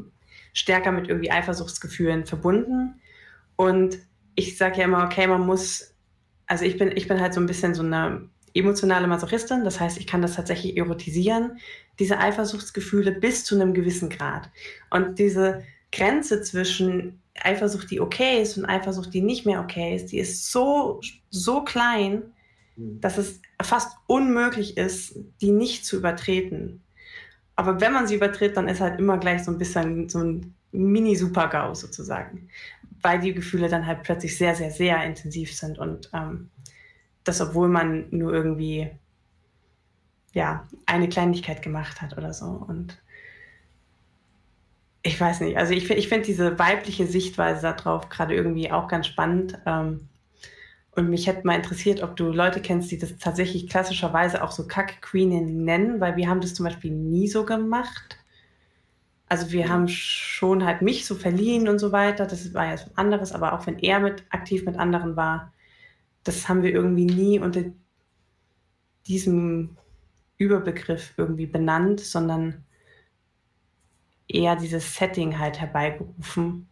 stärker 0.53 0.91
mit 0.91 1.09
irgendwie 1.09 1.31
Eifersuchtsgefühlen 1.31 2.27
verbunden. 2.27 3.01
Und 3.55 3.97
ich 4.35 4.57
sage 4.57 4.77
ja 4.77 4.83
immer, 4.83 5.03
okay, 5.03 5.25
man 5.25 5.41
muss, 5.41 5.95
also 6.49 6.65
ich 6.65 6.77
bin, 6.77 6.91
ich 6.95 7.07
bin 7.07 7.21
halt 7.21 7.33
so 7.33 7.39
ein 7.39 7.45
bisschen 7.45 7.75
so 7.75 7.83
eine 7.83 8.27
emotionale 8.53 9.07
Masochistin. 9.07 9.63
Das 9.63 9.79
heißt, 9.79 9.99
ich 9.99 10.07
kann 10.07 10.21
das 10.21 10.35
tatsächlich 10.35 10.75
erotisieren, 10.75 11.59
diese 11.99 12.17
Eifersuchtsgefühle 12.17 13.11
bis 13.11 13.45
zu 13.45 13.55
einem 13.55 13.73
gewissen 13.73 14.09
Grad. 14.09 14.49
Und 14.89 15.19
diese 15.19 15.63
Grenze 15.91 16.41
zwischen 16.41 17.21
Eifersucht, 17.35 17.89
die 17.91 18.01
okay 18.01 18.41
ist 18.41 18.57
und 18.57 18.65
Eifersucht, 18.65 19.13
die 19.13 19.21
nicht 19.21 19.45
mehr 19.45 19.61
okay 19.61 19.95
ist, 19.95 20.07
die 20.11 20.17
ist 20.17 20.51
so, 20.51 20.99
so 21.29 21.63
klein, 21.63 22.23
mhm. 22.75 22.99
dass 22.99 23.19
es 23.19 23.41
fast 23.61 23.95
unmöglich 24.07 24.75
ist, 24.75 25.19
die 25.41 25.51
nicht 25.51 25.85
zu 25.85 25.97
übertreten. 25.97 26.81
Aber 27.55 27.79
wenn 27.79 27.93
man 27.93 28.07
sie 28.07 28.15
übertritt, 28.15 28.57
dann 28.57 28.67
ist 28.67 28.81
halt 28.81 28.99
immer 28.99 29.19
gleich 29.19 29.43
so 29.43 29.51
ein 29.51 29.59
bisschen 29.59 30.09
so 30.09 30.19
ein 30.19 30.55
Mini-Super-GAU 30.71 31.75
sozusagen, 31.75 32.49
weil 33.01 33.19
die 33.19 33.33
Gefühle 33.33 33.69
dann 33.69 33.85
halt 33.85 34.03
plötzlich 34.03 34.37
sehr, 34.37 34.55
sehr, 34.55 34.71
sehr 34.71 35.03
intensiv 35.03 35.55
sind 35.55 35.79
und 35.79 36.09
ähm, 36.13 36.49
das, 37.23 37.41
obwohl 37.41 37.67
man 37.67 38.07
nur 38.11 38.33
irgendwie 38.33 38.89
ja, 40.33 40.67
eine 40.85 41.09
Kleinigkeit 41.09 41.61
gemacht 41.61 42.01
hat 42.01 42.17
oder 42.17 42.33
so. 42.33 42.45
Und 42.45 42.97
ich 45.01 45.19
weiß 45.19 45.41
nicht, 45.41 45.57
also 45.57 45.73
ich, 45.73 45.89
ich 45.89 46.07
finde 46.07 46.25
diese 46.25 46.59
weibliche 46.59 47.07
Sichtweise 47.07 47.73
darauf 47.75 48.09
gerade 48.09 48.35
irgendwie 48.35 48.71
auch 48.71 48.87
ganz 48.87 49.07
spannend. 49.07 49.57
Ähm, 49.65 50.07
und 50.91 51.09
mich 51.09 51.27
hätte 51.27 51.47
mal 51.47 51.55
interessiert, 51.55 52.03
ob 52.03 52.15
du 52.15 52.25
Leute 52.25 52.61
kennst, 52.61 52.91
die 52.91 52.97
das 52.97 53.17
tatsächlich 53.17 53.69
klassischerweise 53.69 54.43
auch 54.43 54.51
so 54.51 54.67
Kack-Queeninnen 54.67 55.63
nennen, 55.63 56.01
weil 56.01 56.15
wir 56.17 56.27
haben 56.27 56.41
das 56.41 56.53
zum 56.53 56.65
Beispiel 56.65 56.91
nie 56.91 57.27
so 57.27 57.45
gemacht. 57.45 58.18
Also 59.29 59.51
wir 59.51 59.69
haben 59.69 59.87
schon 59.87 60.65
halt 60.65 60.81
mich 60.81 61.05
so 61.05 61.15
verliehen 61.15 61.67
und 61.69 61.79
so 61.79 61.91
weiter. 61.91 62.25
Das 62.25 62.53
war 62.53 62.65
ja 62.65 62.73
was 62.73 62.97
anderes, 62.97 63.31
aber 63.31 63.53
auch 63.53 63.65
wenn 63.67 63.79
er 63.79 63.99
mit 63.99 64.23
aktiv 64.29 64.65
mit 64.65 64.77
anderen 64.77 65.15
war, 65.15 65.53
das 66.23 66.49
haben 66.49 66.63
wir 66.63 66.71
irgendwie 66.71 67.05
nie 67.05 67.39
unter 67.39 67.63
diesem 69.07 69.77
Überbegriff 70.37 71.13
irgendwie 71.17 71.45
benannt, 71.45 71.99
sondern 71.99 72.65
eher 74.27 74.55
dieses 74.55 74.95
Setting 74.95 75.37
halt 75.37 75.59
herbeigerufen. 75.59 76.67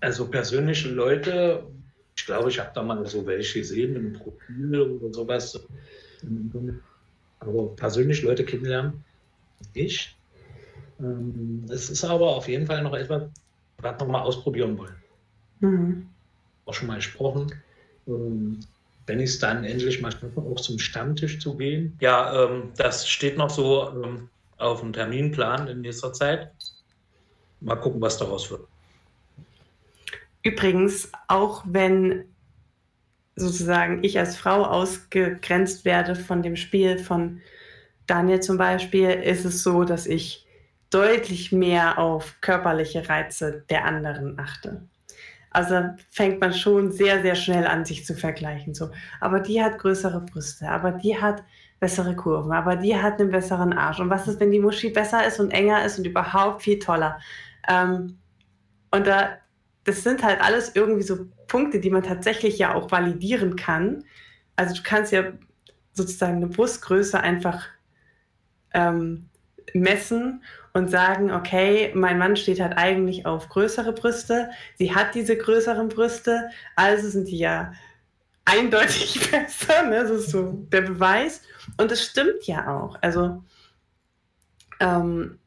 Also 0.00 0.28
persönliche 0.28 0.88
Leute 0.88 1.66
ich 2.18 2.26
glaube, 2.26 2.48
ich 2.50 2.58
habe 2.58 2.70
da 2.74 2.82
mal 2.82 3.06
so 3.06 3.24
welche 3.26 3.60
gesehen 3.60 3.94
im 3.94 4.12
Profil 4.12 4.80
oder 4.80 5.14
sowas. 5.14 5.64
Aber 7.38 7.76
persönlich 7.76 8.22
Leute 8.22 8.44
kennenlernen, 8.44 9.04
ich. 9.72 10.17
Ähm, 11.00 11.64
es 11.68 11.90
ist 11.90 12.04
aber 12.04 12.36
auf 12.36 12.48
jeden 12.48 12.66
Fall 12.66 12.82
noch 12.82 12.94
etwas, 12.94 13.22
was 13.78 13.84
wir 13.84 14.06
noch 14.06 14.12
mal 14.12 14.22
ausprobieren 14.22 14.78
wollen. 14.78 14.96
Mhm. 15.60 16.08
Auch 16.66 16.74
schon 16.74 16.88
mal 16.88 16.96
gesprochen. 16.96 17.52
Ähm, 18.06 18.60
wenn 19.06 19.20
ich 19.20 19.30
es 19.30 19.38
dann 19.38 19.64
endlich 19.64 20.00
mal 20.00 20.12
schaffe, 20.12 20.40
auch 20.40 20.60
zum 20.60 20.78
Stammtisch 20.78 21.38
zu 21.40 21.56
gehen. 21.56 21.96
Ja, 22.00 22.44
ähm, 22.44 22.72
das 22.76 23.08
steht 23.08 23.38
noch 23.38 23.50
so 23.50 23.88
ähm, 23.90 24.28
auf 24.58 24.80
dem 24.80 24.92
Terminplan 24.92 25.66
in 25.68 25.80
nächster 25.80 26.12
Zeit. 26.12 26.52
Mal 27.60 27.76
gucken, 27.76 28.00
was 28.00 28.18
daraus 28.18 28.50
wird. 28.50 28.68
Übrigens, 30.42 31.10
auch 31.26 31.64
wenn 31.66 32.24
sozusagen 33.34 34.04
ich 34.04 34.18
als 34.18 34.36
Frau 34.36 34.64
ausgegrenzt 34.64 35.84
werde 35.84 36.14
von 36.14 36.42
dem 36.42 36.56
Spiel 36.56 36.98
von 36.98 37.40
Daniel 38.06 38.40
zum 38.40 38.58
Beispiel, 38.58 39.10
ist 39.10 39.44
es 39.44 39.62
so, 39.62 39.84
dass 39.84 40.06
ich 40.06 40.46
deutlich 40.90 41.52
mehr 41.52 41.98
auf 41.98 42.40
körperliche 42.40 43.08
Reize 43.08 43.64
der 43.68 43.84
anderen 43.84 44.38
achte. 44.38 44.82
Also 45.50 45.90
fängt 46.10 46.40
man 46.40 46.52
schon 46.52 46.92
sehr, 46.92 47.22
sehr 47.22 47.34
schnell 47.34 47.66
an, 47.66 47.84
sich 47.84 48.04
zu 48.04 48.14
vergleichen. 48.14 48.74
So, 48.74 48.90
aber 49.20 49.40
die 49.40 49.62
hat 49.62 49.78
größere 49.78 50.20
Brüste, 50.20 50.68
aber 50.68 50.92
die 50.92 51.20
hat 51.20 51.42
bessere 51.80 52.14
Kurven, 52.14 52.52
aber 52.52 52.76
die 52.76 52.96
hat 52.96 53.20
einen 53.20 53.30
besseren 53.30 53.72
Arsch. 53.72 54.00
Und 54.00 54.10
was 54.10 54.28
ist, 54.28 54.40
wenn 54.40 54.50
die 54.50 54.60
Muschi 54.60 54.90
besser 54.90 55.26
ist 55.26 55.40
und 55.40 55.50
enger 55.50 55.84
ist 55.84 55.98
und 55.98 56.06
überhaupt 56.06 56.62
viel 56.62 56.78
toller? 56.78 57.18
Ähm, 57.68 58.18
und 58.90 59.06
da 59.06 59.38
das 59.88 60.02
sind 60.02 60.22
halt 60.22 60.40
alles 60.42 60.72
irgendwie 60.74 61.02
so 61.02 61.26
Punkte, 61.46 61.80
die 61.80 61.88
man 61.88 62.02
tatsächlich 62.02 62.58
ja 62.58 62.74
auch 62.74 62.90
validieren 62.90 63.56
kann. 63.56 64.04
Also 64.54 64.74
du 64.74 64.82
kannst 64.82 65.12
ja 65.12 65.32
sozusagen 65.94 66.36
eine 66.36 66.48
Brustgröße 66.48 67.18
einfach 67.18 67.64
ähm, 68.74 69.30
messen 69.72 70.42
und 70.78 70.90
sagen, 70.90 71.32
okay, 71.32 71.90
mein 71.94 72.18
Mann 72.18 72.36
steht 72.36 72.60
halt 72.60 72.78
eigentlich 72.78 73.26
auf 73.26 73.48
größere 73.48 73.92
Brüste, 73.92 74.50
sie 74.76 74.94
hat 74.94 75.16
diese 75.16 75.36
größeren 75.36 75.88
Brüste, 75.88 76.50
also 76.76 77.08
sind 77.08 77.26
die 77.26 77.38
ja 77.38 77.72
eindeutig 78.44 79.28
besser, 79.30 79.82
ne? 79.82 80.02
das 80.02 80.10
ist 80.12 80.30
so 80.30 80.52
der 80.72 80.82
Beweis. 80.82 81.42
Und 81.78 81.90
es 81.90 82.04
stimmt 82.04 82.46
ja 82.46 82.78
auch. 82.78 82.96
Also 83.02 83.42
ähm, 84.78 85.40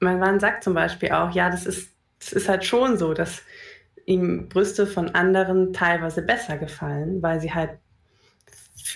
mein 0.00 0.18
Mann 0.18 0.40
sagt 0.40 0.64
zum 0.64 0.74
Beispiel 0.74 1.12
auch, 1.12 1.30
ja, 1.30 1.50
das 1.50 1.66
ist, 1.66 1.92
das 2.18 2.32
ist 2.32 2.48
halt 2.48 2.64
schon 2.64 2.98
so, 2.98 3.14
dass 3.14 3.42
ihm 4.06 4.48
Brüste 4.48 4.88
von 4.88 5.14
anderen 5.14 5.72
teilweise 5.72 6.20
besser 6.20 6.58
gefallen, 6.58 7.22
weil 7.22 7.40
sie 7.40 7.54
halt 7.54 7.78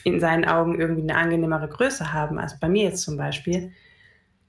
in 0.02 0.18
seinen 0.18 0.44
Augen 0.44 0.80
irgendwie 0.80 1.02
eine 1.02 1.14
angenehmere 1.14 1.68
Größe 1.68 2.12
haben 2.12 2.40
als 2.40 2.58
bei 2.58 2.68
mir 2.68 2.86
jetzt 2.86 3.02
zum 3.02 3.16
Beispiel. 3.16 3.72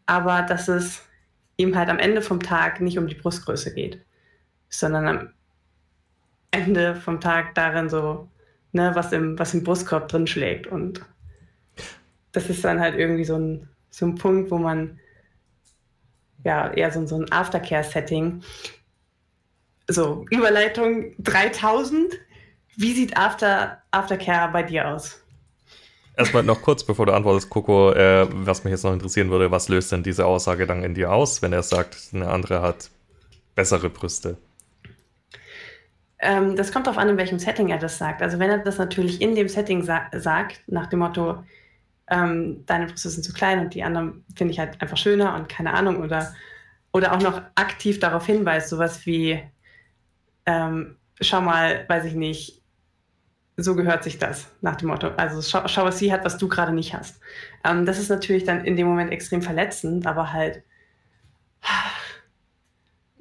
Aber 0.07 0.41
dass 0.41 0.67
es 0.67 1.03
ihm 1.59 1.75
halt 1.75 1.89
am 1.89 1.99
Ende 1.99 2.21
vom 2.21 2.41
Tag 2.41 2.79
nicht 2.81 2.97
um 2.97 3.07
die 3.07 3.15
Brustgröße 3.15 3.73
geht, 3.73 4.01
sondern 4.69 5.07
am 5.07 5.33
Ende 6.51 6.95
vom 6.95 7.19
Tag 7.19 7.53
darin 7.55 7.89
so, 7.89 8.29
ne, 8.71 8.91
was 8.95 9.11
im, 9.11 9.37
was 9.37 9.53
im 9.53 9.63
Brustkorb 9.63 10.07
drin 10.07 10.25
schlägt. 10.25 10.67
Und 10.67 11.05
das 12.31 12.49
ist 12.49 12.63
dann 12.63 12.79
halt 12.79 12.95
irgendwie 12.95 13.25
so 13.25 13.37
ein, 13.37 13.69
so 13.89 14.05
ein 14.05 14.15
Punkt, 14.15 14.51
wo 14.51 14.57
man 14.57 14.99
ja 16.43 16.71
eher 16.71 16.91
so, 16.91 17.05
so 17.05 17.17
ein 17.17 17.31
Aftercare-Setting 17.31 18.41
so, 19.89 20.25
Überleitung 20.29 21.15
3000. 21.19 22.13
Wie 22.77 22.93
sieht 22.93 23.17
After, 23.17 23.81
Aftercare 23.91 24.51
bei 24.51 24.63
dir 24.63 24.87
aus? 24.87 25.18
Erstmal 26.19 26.43
noch 26.43 26.61
kurz, 26.61 26.83
bevor 26.83 27.05
du 27.05 27.13
antwortest, 27.13 27.49
Coco, 27.49 27.93
äh, 27.93 28.27
was 28.29 28.65
mich 28.65 28.71
jetzt 28.71 28.83
noch 28.83 28.91
interessieren 28.91 29.29
würde, 29.29 29.51
was 29.51 29.69
löst 29.69 29.93
denn 29.93 30.03
diese 30.03 30.25
Aussage 30.25 30.67
dann 30.67 30.83
in 30.83 30.93
dir 30.93 31.13
aus, 31.13 31.41
wenn 31.41 31.53
er 31.53 31.63
sagt, 31.63 31.95
eine 32.11 32.27
andere 32.27 32.61
hat 32.61 32.89
bessere 33.55 33.89
Brüste? 33.89 34.35
Ähm, 36.19 36.57
das 36.57 36.73
kommt 36.73 36.87
darauf 36.87 36.97
an, 36.97 37.07
in 37.07 37.15
welchem 37.15 37.39
Setting 37.39 37.69
er 37.69 37.77
das 37.77 37.97
sagt. 37.97 38.21
Also 38.21 38.37
wenn 38.37 38.49
er 38.49 38.57
das 38.57 38.77
natürlich 38.77 39.21
in 39.21 39.33
dem 39.33 39.47
Setting 39.47 39.81
sa 39.81 40.07
sagt, 40.11 40.61
nach 40.67 40.87
dem 40.87 40.99
Motto, 40.99 41.41
ähm, 42.09 42.65
deine 42.65 42.87
Brüste 42.87 43.07
sind 43.07 43.23
zu 43.23 43.31
klein 43.31 43.61
und 43.61 43.73
die 43.73 43.83
anderen 43.83 44.25
finde 44.35 44.51
ich 44.51 44.59
halt 44.59 44.81
einfach 44.81 44.97
schöner 44.97 45.35
und 45.35 45.47
keine 45.47 45.73
Ahnung, 45.73 46.03
oder, 46.03 46.33
oder 46.91 47.13
auch 47.13 47.21
noch 47.21 47.41
aktiv 47.55 47.97
darauf 48.01 48.25
hinweist, 48.25 48.67
sowas 48.67 49.05
wie, 49.05 49.41
ähm, 50.45 50.97
schau 51.21 51.39
mal, 51.39 51.85
weiß 51.87 52.03
ich 52.03 52.13
nicht, 52.15 52.58
so 53.63 53.75
gehört 53.75 54.03
sich 54.03 54.17
das 54.17 54.47
nach 54.61 54.75
dem 54.75 54.89
Motto. 54.89 55.09
Also 55.17 55.41
schau, 55.41 55.67
schau 55.67 55.85
was 55.85 55.99
sie 55.99 56.11
hat, 56.11 56.25
was 56.25 56.37
du 56.37 56.47
gerade 56.47 56.73
nicht 56.73 56.93
hast. 56.93 57.19
Ähm, 57.63 57.85
das 57.85 57.99
ist 57.99 58.09
natürlich 58.09 58.43
dann 58.43 58.65
in 58.65 58.75
dem 58.75 58.87
Moment 58.87 59.11
extrem 59.11 59.41
verletzend, 59.41 60.05
aber 60.07 60.33
halt, 60.33 60.63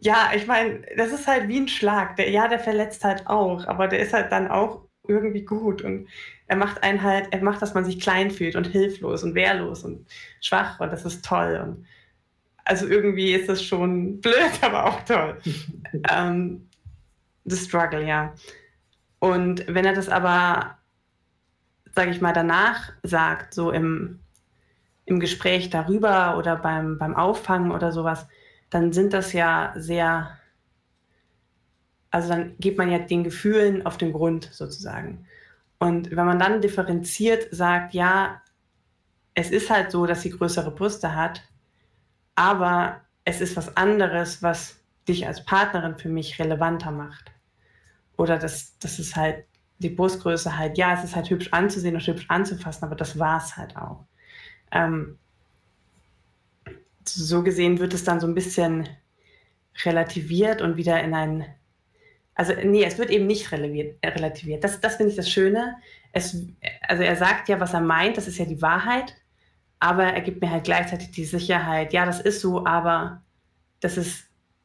ja, 0.01 0.31
ich 0.35 0.47
meine, 0.47 0.83
das 0.97 1.13
ist 1.13 1.27
halt 1.27 1.49
wie 1.49 1.61
ein 1.61 1.69
Schlag. 1.69 2.17
Der, 2.17 2.31
ja, 2.31 2.49
der 2.49 2.61
verletzt 2.61 3.05
halt 3.05 3.27
auch, 3.27 3.67
aber 3.67 3.89
der 3.89 4.01
ist 4.01 4.13
halt 4.13 4.33
dann 4.33 4.49
auch 4.49 4.83
irgendwie 5.07 5.45
gut 5.45 5.83
und 5.83 6.09
er 6.47 6.57
macht 6.57 6.83
einen 6.83 7.03
halt, 7.03 7.29
er 7.31 7.43
macht, 7.43 7.63
dass 7.63 7.75
man 7.75 7.85
sich 7.85 8.01
klein 8.01 8.31
fühlt 8.31 8.57
und 8.57 8.67
hilflos 8.67 9.23
und 9.23 9.35
wehrlos 9.35 9.85
und 9.85 10.07
schwach 10.41 10.81
und 10.81 10.93
das 10.93 11.05
ist 11.05 11.25
toll 11.25 11.61
und 11.63 11.87
also 12.69 12.87
irgendwie 12.87 13.33
ist 13.33 13.49
das 13.49 13.63
schon 13.63 14.21
blöd, 14.21 14.53
aber 14.61 14.85
auch 14.85 15.01
toll. 15.05 15.39
ähm, 16.11 16.69
the 17.47 17.57
struggle, 17.57 18.07
ja. 18.07 18.35
Und 19.21 19.65
wenn 19.67 19.85
er 19.85 19.95
das 19.95 20.09
aber, 20.09 20.79
sage 21.95 22.11
ich 22.11 22.21
mal, 22.21 22.33
danach 22.33 22.93
sagt, 23.03 23.53
so 23.55 23.71
im, 23.71 24.21
im 25.07 25.21
Gespräch 25.21 25.71
darüber 25.71 26.39
oder 26.39 26.57
beim, 26.57 26.99
beim 26.99 27.17
Auffangen 27.17 27.73
oder 27.73 27.93
sowas, 27.93 28.29
dann 28.71 28.93
sind 28.93 29.13
das 29.13 29.33
ja 29.33 29.73
sehr, 29.77 30.39
also 32.11 32.29
dann 32.29 32.57
geht 32.59 32.79
man 32.79 32.91
ja 32.91 32.99
den 32.99 33.25
Gefühlen 33.25 33.85
auf 33.87 33.97
den 33.97 34.13
Grund 34.13 34.49
sozusagen. 34.53 35.27
Und 35.79 36.11
wenn 36.11 36.27
man 36.27 36.39
dann 36.39 36.61
differenziert 36.61 37.49
sagt, 37.51 37.95
ja, 37.95 38.43
es 39.35 39.51
ist 39.51 39.71
halt 39.71 39.91
so, 39.91 40.07
dass 40.07 40.23
sie 40.23 40.31
größere 40.31 40.71
Brüste 40.73 41.15
hat, 41.15 41.43
aber 42.35 43.01
es 43.25 43.41
ist 43.41 43.57
was 43.57 43.77
anderes, 43.77 44.43
was 44.43 44.81
dich 45.09 45.27
als 45.27 45.45
Partnerin 45.45 45.97
für 45.97 46.09
mich 46.09 46.39
relevanter 46.39 46.91
macht 46.91 47.33
oder 48.19 48.37
dass 48.37 48.79
das 48.79 48.99
ist 48.99 49.17
halt 49.17 49.47
die 49.79 49.91
Brustgröße 49.91 50.59
halt, 50.59 50.77
ja, 50.77 50.93
es 50.93 51.05
ist 51.05 51.17
halt 51.17 51.31
hübsch 51.31 51.49
anzusehen 51.53 51.95
und 51.95 52.07
hübsch 52.07 52.27
anzufassen, 52.29 52.85
aber 52.85 52.97
das 52.97 53.19
war 53.19 53.39
es 53.39 53.57
halt 53.57 53.77
auch. 53.77 54.05
Ähm, 54.73 55.19
so 57.05 57.43
gesehen 57.43 57.79
wird 57.79 57.95
es 57.95 58.05
dann 58.05 58.21
so 58.21 58.27
ein 58.27 58.35
bisschen 58.35 58.89
relativiert 59.85 60.61
und 60.61 60.77
wieder 60.77 61.03
in 61.03 61.15
ein, 61.15 61.47
also 62.35 62.53
nee, 62.65 62.85
es 62.85 62.99
wird 62.99 63.11
eben 63.11 63.27
nicht 63.27 63.53
relativiert. 63.53 64.65
Das, 64.65 64.81
das 64.81 64.97
finde 64.97 65.11
ich 65.11 65.17
das 65.17 65.31
Schöne. 65.31 65.77
Es, 66.13 66.37
also 66.83 67.05
er 67.05 67.17
sagt 67.17 67.49
ja, 67.49 67.61
was 67.61 67.73
er 67.73 67.81
meint, 67.81 68.17
das 68.17 68.29
ist 68.29 68.39
ja 68.39 68.45
die 68.45 68.61
Wahrheit, 68.61 69.15
aber 69.79 70.05
er 70.05 70.21
gibt 70.21 70.43
mir 70.43 70.51
halt 70.51 70.65
gleichzeitig 70.65 71.13
die 71.13 71.25
Sicherheit, 71.25 71.93
ja, 71.93 72.05
das 72.05 72.21
ist 72.21 72.41
so, 72.41 72.67
aber 72.67 73.23
das 73.81 73.97
ist 73.97 74.25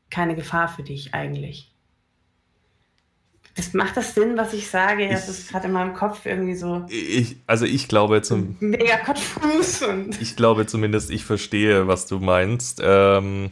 keine 0.10 0.36
Gefahr 0.36 0.68
für 0.68 0.84
dich 0.84 1.14
eigentlich. 1.14 1.73
Das 3.56 3.74
macht 3.74 3.96
das 3.98 4.16
Sinn, 4.16 4.36
was 4.36 4.54
ich 4.54 4.70
sage? 4.70 5.08
Das 5.10 5.30
ist 5.30 5.50
gerade 5.50 5.68
in 5.68 5.74
meinem 5.74 5.94
Kopf 5.94 6.26
irgendwie 6.26 6.56
so. 6.56 6.86
Ich, 6.90 7.36
also 7.46 7.66
ich 7.66 7.88
glaube 7.88 8.22
zum. 8.24 8.58
Mega 8.60 8.98
konfus. 8.98 9.84
ich 10.20 10.36
glaube 10.36 10.66
zumindest, 10.66 11.12
ich 11.12 11.24
verstehe, 11.24 11.88
was 11.88 12.08
du 12.08 12.20
meinst. 12.20 12.82
Ähm, 12.84 13.52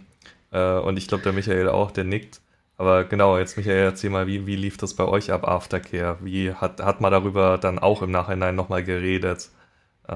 äh, 0.51 0.79
und 0.79 0.97
ich 0.97 1.07
glaube, 1.07 1.23
der 1.23 1.33
Michael 1.33 1.69
auch, 1.69 1.91
der 1.91 2.03
nickt. 2.03 2.41
Aber 2.77 3.03
genau, 3.03 3.37
jetzt 3.37 3.57
Michael, 3.57 3.83
erzähl 3.83 4.09
mal, 4.09 4.25
wie, 4.25 4.47
wie 4.47 4.55
lief 4.55 4.75
das 4.77 4.95
bei 4.95 5.05
euch 5.05 5.31
ab, 5.31 5.47
Aftercare? 5.47 6.17
Wie 6.21 6.51
hat, 6.51 6.81
hat 6.81 6.99
man 6.99 7.11
darüber 7.11 7.59
dann 7.59 7.77
auch 7.77 8.01
im 8.01 8.09
Nachhinein 8.09 8.55
nochmal 8.55 8.83
geredet? 8.83 9.49
Äh, 10.07 10.15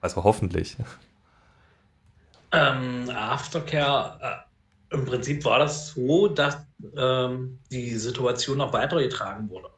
also 0.00 0.24
hoffentlich. 0.24 0.76
Ähm, 2.52 3.08
Aftercare, 3.10 4.18
äh, 4.20 4.49
im 4.90 5.04
Prinzip 5.04 5.44
war 5.44 5.60
das 5.60 5.92
so, 5.92 6.28
dass 6.28 6.58
ähm, 6.96 7.58
die 7.70 7.96
Situation 7.96 8.58
noch 8.58 8.72
weitergetragen 8.72 9.48
wurde. 9.48 9.70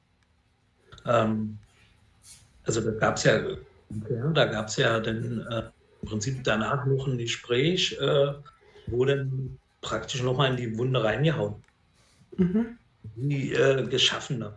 Ähm, 1.06 1.58
also 2.64 2.80
da 2.80 2.92
gab 2.92 3.16
es 3.16 3.24
ja, 3.24 3.40
da 4.34 4.44
gab 4.46 4.68
es 4.68 4.76
ja 4.76 5.00
dann 5.00 5.46
äh, 5.50 5.62
im 6.02 6.08
Prinzip 6.08 6.42
danach 6.44 6.86
noch 6.86 7.06
ein 7.06 7.18
Gespräch, 7.18 7.96
äh, 8.00 8.32
wo 8.86 9.04
dann 9.04 9.58
praktisch 9.80 10.22
nochmal 10.22 10.50
in 10.50 10.56
die 10.56 10.78
Wunde 10.78 11.02
reingehauen 11.02 11.56
mhm. 12.36 12.78
die 13.16 13.52
äh, 13.52 13.86
Geschaffene. 13.86 14.54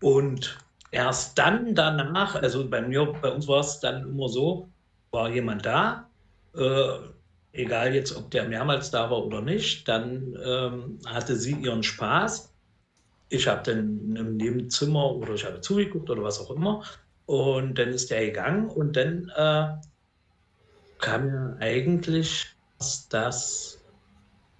Und 0.00 0.58
erst 0.90 1.38
dann 1.38 1.74
danach, 1.74 2.34
also 2.36 2.68
bei 2.68 2.82
mir, 2.82 3.06
bei 3.20 3.30
uns 3.30 3.48
war 3.48 3.60
es 3.60 3.80
dann 3.80 4.02
immer 4.02 4.28
so, 4.28 4.68
war 5.10 5.30
jemand 5.30 5.64
da, 5.64 6.08
äh, 6.54 6.98
egal 7.58 7.94
jetzt, 7.94 8.16
ob 8.16 8.30
der 8.30 8.48
mehrmals 8.48 8.90
da 8.90 9.10
war 9.10 9.24
oder 9.24 9.42
nicht, 9.42 9.88
dann 9.88 10.38
ähm, 10.44 10.98
hatte 11.06 11.36
sie 11.36 11.54
ihren 11.54 11.82
Spaß. 11.82 12.54
Ich 13.28 13.46
habe 13.46 13.62
dann 13.64 14.16
im 14.16 14.36
Nebenzimmer 14.36 15.14
oder 15.14 15.34
ich 15.34 15.44
habe 15.44 15.60
zugeguckt 15.60 16.08
oder 16.08 16.22
was 16.22 16.40
auch 16.40 16.50
immer. 16.50 16.82
Und 17.26 17.78
dann 17.78 17.88
ist 17.88 18.10
der 18.10 18.26
gegangen 18.26 18.68
und 18.70 18.96
dann 18.96 19.30
äh, 19.36 19.74
kam 20.98 21.26
mir 21.26 21.56
eigentlich 21.60 22.46
das, 23.10 23.78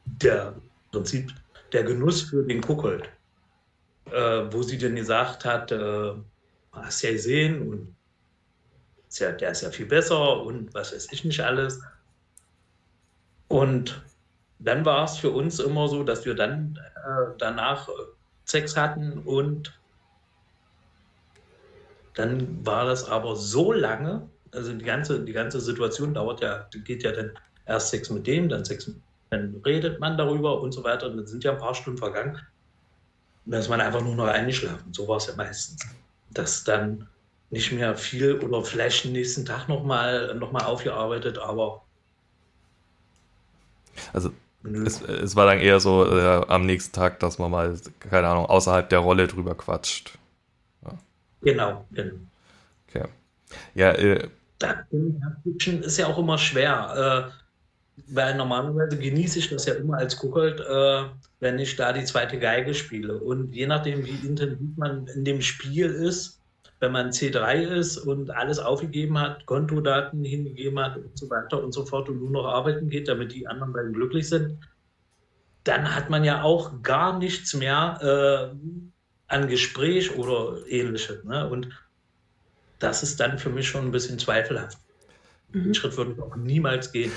der 0.05 0.55
Prinzip 0.91 1.33
der 1.73 1.85
Genuss 1.85 2.23
für 2.23 2.45
den 2.45 2.61
Kuckold, 2.61 3.09
äh, 4.11 4.43
wo 4.51 4.63
sie 4.63 4.77
dann 4.77 4.97
gesagt 4.97 5.45
hat, 5.45 5.73
äh, 5.73 6.13
hast 6.73 7.03
ja 7.03 7.13
gesehen 7.13 7.69
und 7.69 7.97
ist 9.09 9.21
ja, 9.21 9.33
der 9.33 9.53
ist 9.53 9.63
ja 9.63 9.71
viel 9.71 9.87
besser 9.87 10.43
und 10.43 10.73
was 10.75 10.93
weiß 10.93 11.09
ich 11.13 11.25
nicht 11.25 11.41
alles. 11.41 11.81
Und 13.49 14.03
dann 14.59 14.85
war 14.85 15.05
es 15.05 15.19
für 15.19 15.31
uns 15.31 15.59
immer 15.59 15.89
so, 15.89 16.03
dass 16.03 16.25
wir 16.25 16.35
dann 16.35 16.79
äh, 16.97 17.33
danach 17.39 17.89
Sex 18.45 18.77
hatten 18.77 19.19
und 19.19 19.79
dann 22.15 22.67
war 22.67 22.85
das 22.85 23.09
aber 23.09 23.37
so 23.37 23.73
lange, 23.73 24.29
also 24.53 24.73
die 24.73 24.85
ganze, 24.85 25.25
die 25.25 25.33
ganze 25.33 25.61
Situation 25.61 26.15
dauert 26.15 26.41
ja, 26.41 26.69
geht 26.85 27.05
ja 27.05 27.13
dann 27.13 27.33
erst 27.67 27.91
Sex 27.91 28.11
mit 28.11 28.27
dem, 28.27 28.49
dann 28.49 28.65
Sex 28.65 28.91
dann 29.31 29.61
redet 29.65 30.01
man 30.01 30.17
darüber 30.17 30.61
und 30.61 30.73
so 30.73 30.85
weiter. 30.85 31.07
Und 31.07 31.19
dann 31.19 31.27
sind 31.27 31.45
ja 31.45 31.53
ein 31.53 31.59
paar 31.59 31.75
Stunden 31.75 31.99
vergangen. 31.99 32.37
Und 33.45 33.53
dann 33.53 33.61
ist 33.61 33.69
man 33.69 33.81
einfach 33.81 34.01
nur 34.01 34.15
noch 34.15 34.27
eingeschlafen. 34.27 34.93
So 34.93 35.07
war 35.09 35.19
es 35.19 35.27
ja 35.27 35.35
meistens. 35.37 35.87
Dass 36.31 36.65
dann 36.65 37.09
nicht 37.51 37.73
mehr 37.73 37.97
viel 37.97 38.39
oder 38.41 38.63
vielleicht 38.63 39.05
nächsten 39.07 39.45
Tag 39.45 39.69
nochmal 39.69 40.35
noch 40.35 40.53
mal 40.53 40.65
aufgearbeitet, 40.65 41.39
aber. 41.39 41.83
Also 44.13 44.31
es, 44.63 45.01
es, 45.03 45.37
war 45.37 45.47
dann 45.47 45.59
eher 45.61 45.81
so 45.81 46.05
äh, 46.05 46.45
am 46.49 46.67
nächsten 46.67 46.93
Tag, 46.93 47.21
dass 47.21 47.39
man 47.39 47.51
mal, 47.51 47.77
keine 48.01 48.29
Ahnung, 48.29 48.47
außerhalb 48.47 48.89
der 48.89 48.99
Rolle 48.99 49.27
drüber 49.27 49.55
quatscht. 49.55 50.19
Ja. 50.85 50.99
Genau, 51.43 51.85
genau. 51.93 52.15
Okay. 52.89 53.09
Ja, 53.75 53.93
äh, 53.93 54.29
da 54.59 54.85
ist 54.91 55.99
ja 55.99 56.07
auch 56.07 56.19
immer 56.19 56.39
schwer. 56.39 57.31
Äh, 57.31 57.39
weil 58.07 58.37
normalerweise 58.37 58.97
genieße 58.97 59.39
ich 59.39 59.51
das 59.51 59.67
ja 59.67 59.75
immer 59.75 59.99
als 59.99 60.17
Kuckold, 60.17 60.61
äh, 60.61 61.05
wenn 61.41 61.59
ich 61.59 61.77
da 61.77 61.93
die 61.93 62.05
zweite 62.05 62.39
Geige 62.39 62.75
spiele. 62.75 63.19
Und 63.19 63.55
je 63.55 63.67
nachdem, 63.67 64.05
wie 64.05 64.27
intensiv 64.27 64.77
man 64.77 65.07
in 65.09 65.25
dem 65.25 65.43
Spiel 65.43 65.87
ist, 65.87 66.38
wenn 66.81 66.93
man 66.93 67.11
C3 67.11 67.77
ist 67.77 67.99
und 67.99 68.31
alles 68.31 68.59
aufgegeben 68.59 69.19
hat, 69.19 69.47
Kontodaten 69.47 70.25
hingegeben 70.25 70.79
hat 70.79 70.97
und 70.97 71.19
so 71.19 71.29
weiter 71.29 71.63
und 71.63 71.73
so 71.73 71.85
fort 71.85 72.09
und 72.09 72.21
nur 72.21 72.31
noch 72.31 72.47
arbeiten 72.47 72.89
geht, 72.89 73.09
damit 73.09 73.33
die 73.33 73.47
anderen 73.47 73.73
beiden 73.73 73.93
glücklich 73.93 74.29
sind, 74.29 74.59
dann 75.65 75.95
hat 75.95 76.09
man 76.09 76.25
ja 76.25 76.43
auch 76.43 76.83
gar 76.83 77.19
nichts 77.19 77.55
mehr 77.55 78.53
äh, 78.55 78.57
an 79.27 79.49
Gespräch 79.49 80.17
oder 80.17 80.59
ähnliches. 80.69 81.25
Ne? 81.25 81.49
Und 81.49 81.69
das 82.79 83.03
ist 83.03 83.19
dann 83.19 83.39
für 83.39 83.51
mich 83.51 83.69
schon 83.69 83.87
ein 83.87 83.91
bisschen 83.91 84.19
zweifelhaft. 84.19 84.79
Mhm. 85.53 85.65
Den 85.65 85.75
Schritt 85.75 85.97
würde 85.97 86.13
ich 86.13 86.23
auch 86.23 86.37
niemals 86.37 86.93
gehen. 86.93 87.13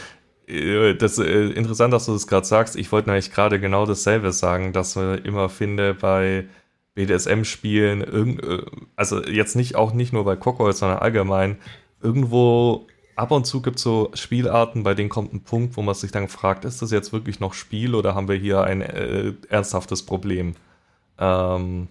Äh, 0.47 0.95
das 0.95 1.18
ist 1.18 1.26
äh, 1.26 1.49
interessant, 1.49 1.93
dass 1.93 2.07
du 2.07 2.14
das 2.14 2.28
gerade 2.28 2.45
sagst. 2.45 2.76
Ich 2.76 2.91
wollte 2.91 3.09
nämlich 3.09 3.32
gerade 3.32 3.59
genau 3.59 3.86
dasselbe 3.86 4.32
sagen, 4.32 4.74
dass 4.74 4.95
man 4.95 5.20
immer 5.20 5.49
finde 5.49 5.93
bei 5.93 6.47
BDSM-Spielen, 6.96 8.39
äh, 8.39 8.66
also 8.96 9.24
jetzt 9.24 9.56
nicht 9.56 9.76
auch 9.76 9.94
nicht 9.94 10.14
nur 10.14 10.26
bei 10.26 10.36
Cockholz, 10.36 10.80
sondern 10.80 11.00
allgemein, 11.00 11.58
irgendwo 12.02 12.88
ab 13.16 13.32
und 13.32 13.46
zu 13.46 13.62
gibt 13.62 13.78
es 13.78 13.84
so 13.84 14.12
Spielarten, 14.14 14.84
bei 14.84 14.94
denen 14.94 15.10
kommt 15.10 15.34
ein 15.34 15.44
Punkt, 15.44 15.78
wo 15.78 15.82
man 15.82 15.96
sich 15.96 16.12
dann 16.12 16.28
fragt, 16.28 16.66
ist 16.66 16.82
das 16.82 16.92
jetzt 16.92 17.14
wirklich 17.14 17.39
noch 17.39 17.54
Spiel 17.54 17.96
oder 17.96 18.16
haben 18.16 18.28
wir 18.28 18.36
hier 18.36 18.64
ein 18.64 18.82
äh, 18.82 19.34
ernsthaftes 19.50 20.04
Problem? 20.04 20.56
Ähm, 21.20 21.88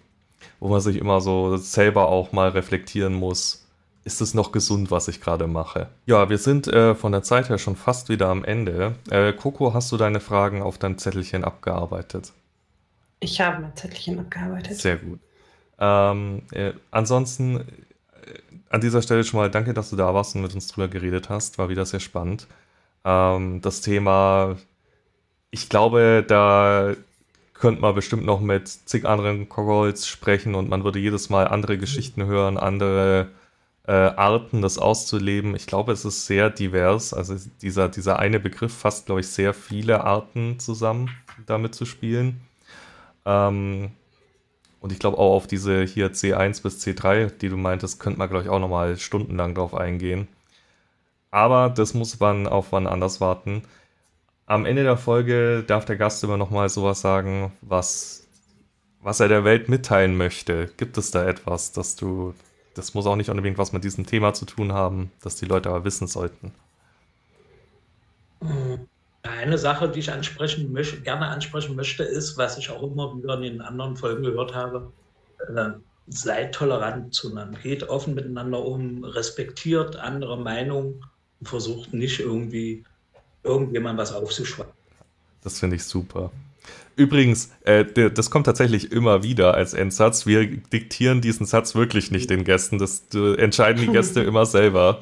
wo 0.59 0.69
man 0.69 0.81
sich 0.81 0.97
immer 0.97 1.21
so 1.21 1.57
selber 1.57 2.09
auch 2.09 2.31
mal 2.31 2.49
reflektieren 2.49 3.13
muss 3.13 3.61
ist 4.03 4.21
es 4.21 4.33
noch 4.33 4.51
gesund, 4.51 4.91
was 4.91 5.07
ich 5.07 5.21
gerade 5.21 5.47
mache? 5.47 5.89
Ja, 6.05 6.29
wir 6.29 6.37
sind 6.37 6.67
äh, 6.67 6.95
von 6.95 7.11
der 7.11 7.23
Zeit 7.23 7.49
her 7.49 7.57
schon 7.57 7.75
fast 7.75 8.09
wieder 8.09 8.29
am 8.29 8.43
Ende. 8.43 8.95
Äh, 9.09 9.33
Coco, 9.33 9.73
hast 9.73 9.91
du 9.91 9.97
deine 9.97 10.19
Fragen 10.19 10.61
auf 10.61 10.77
dein 10.77 10.97
Zettelchen 10.97 11.43
abgearbeitet? 11.43 12.33
Ich 13.21 13.39
habe 13.39 13.61
mein 13.61 13.75
Zettelchen 13.75 14.19
abgearbeitet. 14.19 14.77
Sehr 14.77 14.97
gut. 14.97 15.19
Ähm, 15.79 16.41
äh, 16.51 16.73
ansonsten 16.89 17.57
äh, 17.57 17.63
an 18.69 18.81
dieser 18.81 19.01
Stelle 19.01 19.23
schon 19.23 19.39
mal 19.39 19.49
danke, 19.49 19.73
dass 19.73 19.91
du 19.91 19.95
da 19.95 20.13
warst 20.13 20.35
und 20.35 20.41
mit 20.41 20.53
uns 20.53 20.67
drüber 20.67 20.87
geredet 20.87 21.29
hast. 21.29 21.59
War 21.59 21.69
wieder 21.69 21.85
sehr 21.85 21.99
spannend. 21.99 22.47
Ähm, 23.05 23.61
das 23.61 23.81
Thema, 23.81 24.57
ich 25.51 25.69
glaube, 25.69 26.25
da 26.27 26.95
könnte 27.53 27.81
man 27.81 27.93
bestimmt 27.93 28.25
noch 28.25 28.41
mit 28.41 28.67
zig 28.67 29.05
anderen 29.05 29.47
Cogolds 29.47 30.07
sprechen 30.07 30.55
und 30.55 30.67
man 30.67 30.83
würde 30.83 30.97
jedes 30.97 31.29
Mal 31.29 31.47
andere 31.47 31.77
Geschichten 31.77 32.25
hören, 32.25 32.57
andere 32.57 33.29
äh, 33.85 33.91
Arten, 33.91 34.63
das 34.63 34.79
auszuleben. 34.79 35.55
Ich 35.55 35.67
glaube, 35.67 35.91
es 35.91 36.05
ist 36.05 36.25
sehr 36.25 36.49
divers. 36.49 37.13
Also 37.13 37.35
dieser, 37.61 37.87
dieser 37.87 38.17
eine 38.17 38.39
Begriff 38.39 38.73
fasst, 38.75 39.05
glaube 39.05 39.21
ich, 39.21 39.27
sehr 39.27 39.53
viele 39.53 40.03
Arten 40.03 40.59
zusammen, 40.59 41.11
damit 41.45 41.75
zu 41.75 41.85
spielen. 41.85 42.41
Ähm, 43.25 43.91
und 44.79 44.91
ich 44.91 44.99
glaube 44.99 45.17
auch 45.17 45.35
auf 45.35 45.47
diese 45.47 45.83
hier 45.83 46.11
C1 46.11 46.63
bis 46.63 46.83
C3, 46.85 47.29
die 47.29 47.49
du 47.49 47.57
meintest, 47.57 47.99
könnte 47.99 48.19
man, 48.19 48.29
glaube 48.29 48.43
ich, 48.43 48.49
auch 48.49 48.59
nochmal 48.59 48.97
stundenlang 48.97 49.55
drauf 49.55 49.73
eingehen. 49.73 50.27
Aber 51.31 51.69
das 51.69 51.93
muss 51.93 52.19
man 52.19 52.47
auf 52.47 52.71
wann 52.71 52.87
anders 52.87 53.21
warten. 53.21 53.63
Am 54.45 54.65
Ende 54.65 54.83
der 54.83 54.97
Folge 54.97 55.63
darf 55.65 55.85
der 55.85 55.97
Gast 55.97 56.23
immer 56.23 56.37
nochmal 56.37 56.69
sowas 56.69 57.01
sagen, 57.01 57.53
was, 57.61 58.27
was 59.01 59.19
er 59.19 59.29
der 59.29 59.45
Welt 59.45 59.69
mitteilen 59.69 60.17
möchte. 60.17 60.71
Gibt 60.77 60.97
es 60.97 61.11
da 61.11 61.25
etwas, 61.25 61.71
das 61.71 61.95
du 61.95 62.33
das 62.73 62.93
muss 62.93 63.05
auch 63.05 63.15
nicht 63.15 63.29
unbedingt 63.29 63.57
was 63.57 63.73
mit 63.73 63.83
diesem 63.83 64.05
Thema 64.05 64.33
zu 64.33 64.45
tun 64.45 64.73
haben, 64.73 65.11
das 65.21 65.35
die 65.35 65.45
Leute 65.45 65.69
aber 65.69 65.83
wissen 65.83 66.07
sollten. 66.07 66.53
Eine 69.23 69.57
Sache, 69.57 69.89
die 69.89 69.99
ich 69.99 70.11
ansprechen 70.11 70.71
möchte, 70.71 71.01
gerne 71.01 71.27
ansprechen 71.27 71.75
möchte, 71.75 72.03
ist, 72.03 72.37
was 72.37 72.57
ich 72.57 72.69
auch 72.69 72.81
immer 72.81 73.15
wieder 73.15 73.35
in 73.35 73.43
den 73.43 73.61
anderen 73.61 73.95
Folgen 73.95 74.23
gehört 74.23 74.55
habe, 74.55 74.91
äh, 75.55 75.71
seid 76.07 76.55
tolerant 76.55 77.13
zueinander, 77.13 77.59
geht 77.59 77.83
offen 77.83 78.15
miteinander 78.15 78.63
um, 78.65 79.03
respektiert 79.03 79.95
andere 79.95 80.37
Meinungen 80.37 81.05
und 81.39 81.47
versucht 81.47 81.93
nicht 81.93 82.19
irgendwie 82.19 82.83
irgendjemand 83.43 83.97
was 83.97 84.11
aufzuschweigen. 84.11 84.73
Das 85.43 85.59
finde 85.59 85.75
ich 85.75 85.83
super. 85.83 86.31
Übrigens, 86.95 87.51
äh, 87.63 87.85
das 88.11 88.29
kommt 88.29 88.45
tatsächlich 88.45 88.91
immer 88.91 89.23
wieder 89.23 89.53
als 89.55 89.73
Endsatz. 89.73 90.25
Wir 90.25 90.45
diktieren 90.45 91.21
diesen 91.21 91.45
Satz 91.45 91.73
wirklich 91.73 92.11
nicht 92.11 92.29
den 92.29 92.43
Gästen. 92.43 92.77
Das 92.77 93.05
entscheiden 93.13 93.81
die 93.81 93.91
Gäste 93.91 94.21
immer 94.21 94.45
selber, 94.45 95.01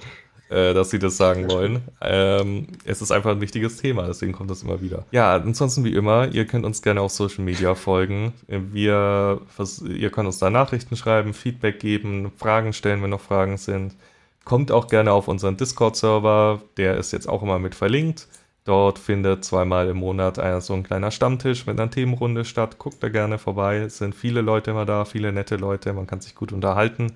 äh, 0.49 0.73
dass 0.73 0.89
sie 0.89 0.99
das 0.99 1.17
sagen 1.17 1.49
wollen. 1.49 1.81
Ähm, 2.01 2.67
es 2.83 3.01
ist 3.01 3.11
einfach 3.11 3.31
ein 3.31 3.41
wichtiges 3.41 3.77
Thema, 3.77 4.07
deswegen 4.07 4.33
kommt 4.33 4.49
das 4.49 4.63
immer 4.63 4.81
wieder. 4.81 5.05
Ja, 5.11 5.35
ansonsten 5.35 5.83
wie 5.83 5.93
immer, 5.93 6.27
ihr 6.33 6.45
könnt 6.45 6.65
uns 6.65 6.81
gerne 6.81 7.01
auf 7.01 7.11
Social 7.11 7.43
Media 7.43 7.75
folgen. 7.75 8.33
Wir, 8.47 9.41
ihr 9.87 10.09
könnt 10.09 10.27
uns 10.27 10.39
da 10.39 10.49
Nachrichten 10.49 10.95
schreiben, 10.95 11.33
Feedback 11.33 11.79
geben, 11.79 12.31
Fragen 12.37 12.73
stellen, 12.73 13.01
wenn 13.03 13.11
noch 13.11 13.21
Fragen 13.21 13.57
sind. 13.57 13.95
Kommt 14.43 14.71
auch 14.71 14.87
gerne 14.87 15.11
auf 15.11 15.27
unseren 15.27 15.57
Discord-Server, 15.57 16.61
der 16.77 16.97
ist 16.97 17.13
jetzt 17.13 17.29
auch 17.29 17.43
immer 17.43 17.59
mit 17.59 17.75
verlinkt. 17.75 18.27
Dort 18.65 18.99
findet 18.99 19.45
zweimal 19.45 19.87
im 19.87 19.97
Monat 19.97 20.37
ein, 20.37 20.61
so 20.61 20.73
ein 20.73 20.83
kleiner 20.83 21.11
Stammtisch 21.11 21.65
mit 21.65 21.79
einer 21.79 21.89
Themenrunde 21.89 22.45
statt. 22.45 22.77
Guckt 22.77 23.01
da 23.01 23.09
gerne 23.09 23.37
vorbei. 23.37 23.77
Es 23.77 23.97
sind 23.97 24.13
viele 24.13 24.41
Leute 24.41 24.71
immer 24.71 24.85
da, 24.85 25.05
viele 25.05 25.31
nette 25.31 25.55
Leute. 25.55 25.93
Man 25.93 26.07
kann 26.07 26.21
sich 26.21 26.35
gut 26.35 26.51
unterhalten. 26.51 27.13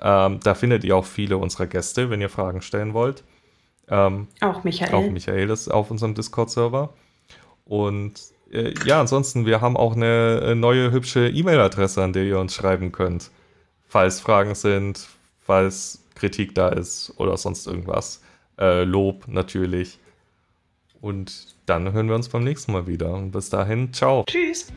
Ähm, 0.00 0.40
da 0.42 0.54
findet 0.54 0.84
ihr 0.84 0.96
auch 0.96 1.04
viele 1.04 1.38
unserer 1.38 1.66
Gäste, 1.66 2.10
wenn 2.10 2.20
ihr 2.20 2.28
Fragen 2.28 2.62
stellen 2.62 2.94
wollt. 2.94 3.24
Ähm, 3.88 4.28
auch 4.40 4.64
Michael. 4.64 4.94
Auch 4.94 5.10
Michael 5.10 5.50
ist 5.50 5.68
auf 5.68 5.90
unserem 5.90 6.14
Discord-Server. 6.14 6.92
Und 7.64 8.14
äh, 8.50 8.74
ja, 8.84 9.00
ansonsten, 9.00 9.46
wir 9.46 9.60
haben 9.60 9.76
auch 9.76 9.96
eine 9.96 10.54
neue 10.56 10.90
hübsche 10.92 11.28
E-Mail-Adresse, 11.28 12.02
an 12.02 12.12
der 12.12 12.24
ihr 12.24 12.38
uns 12.38 12.54
schreiben 12.54 12.92
könnt. 12.92 13.30
Falls 13.86 14.20
Fragen 14.20 14.54
sind, 14.54 15.06
falls 15.40 16.04
Kritik 16.14 16.54
da 16.54 16.68
ist 16.68 17.12
oder 17.16 17.36
sonst 17.36 17.66
irgendwas. 17.66 18.22
Äh, 18.58 18.84
Lob 18.84 19.28
natürlich. 19.28 19.98
Und 21.00 21.54
dann 21.66 21.92
hören 21.92 22.08
wir 22.08 22.14
uns 22.14 22.28
beim 22.28 22.44
nächsten 22.44 22.72
Mal 22.72 22.86
wieder. 22.86 23.12
Und 23.12 23.32
bis 23.32 23.50
dahin, 23.50 23.92
ciao. 23.92 24.24
Tschüss. 24.26 24.72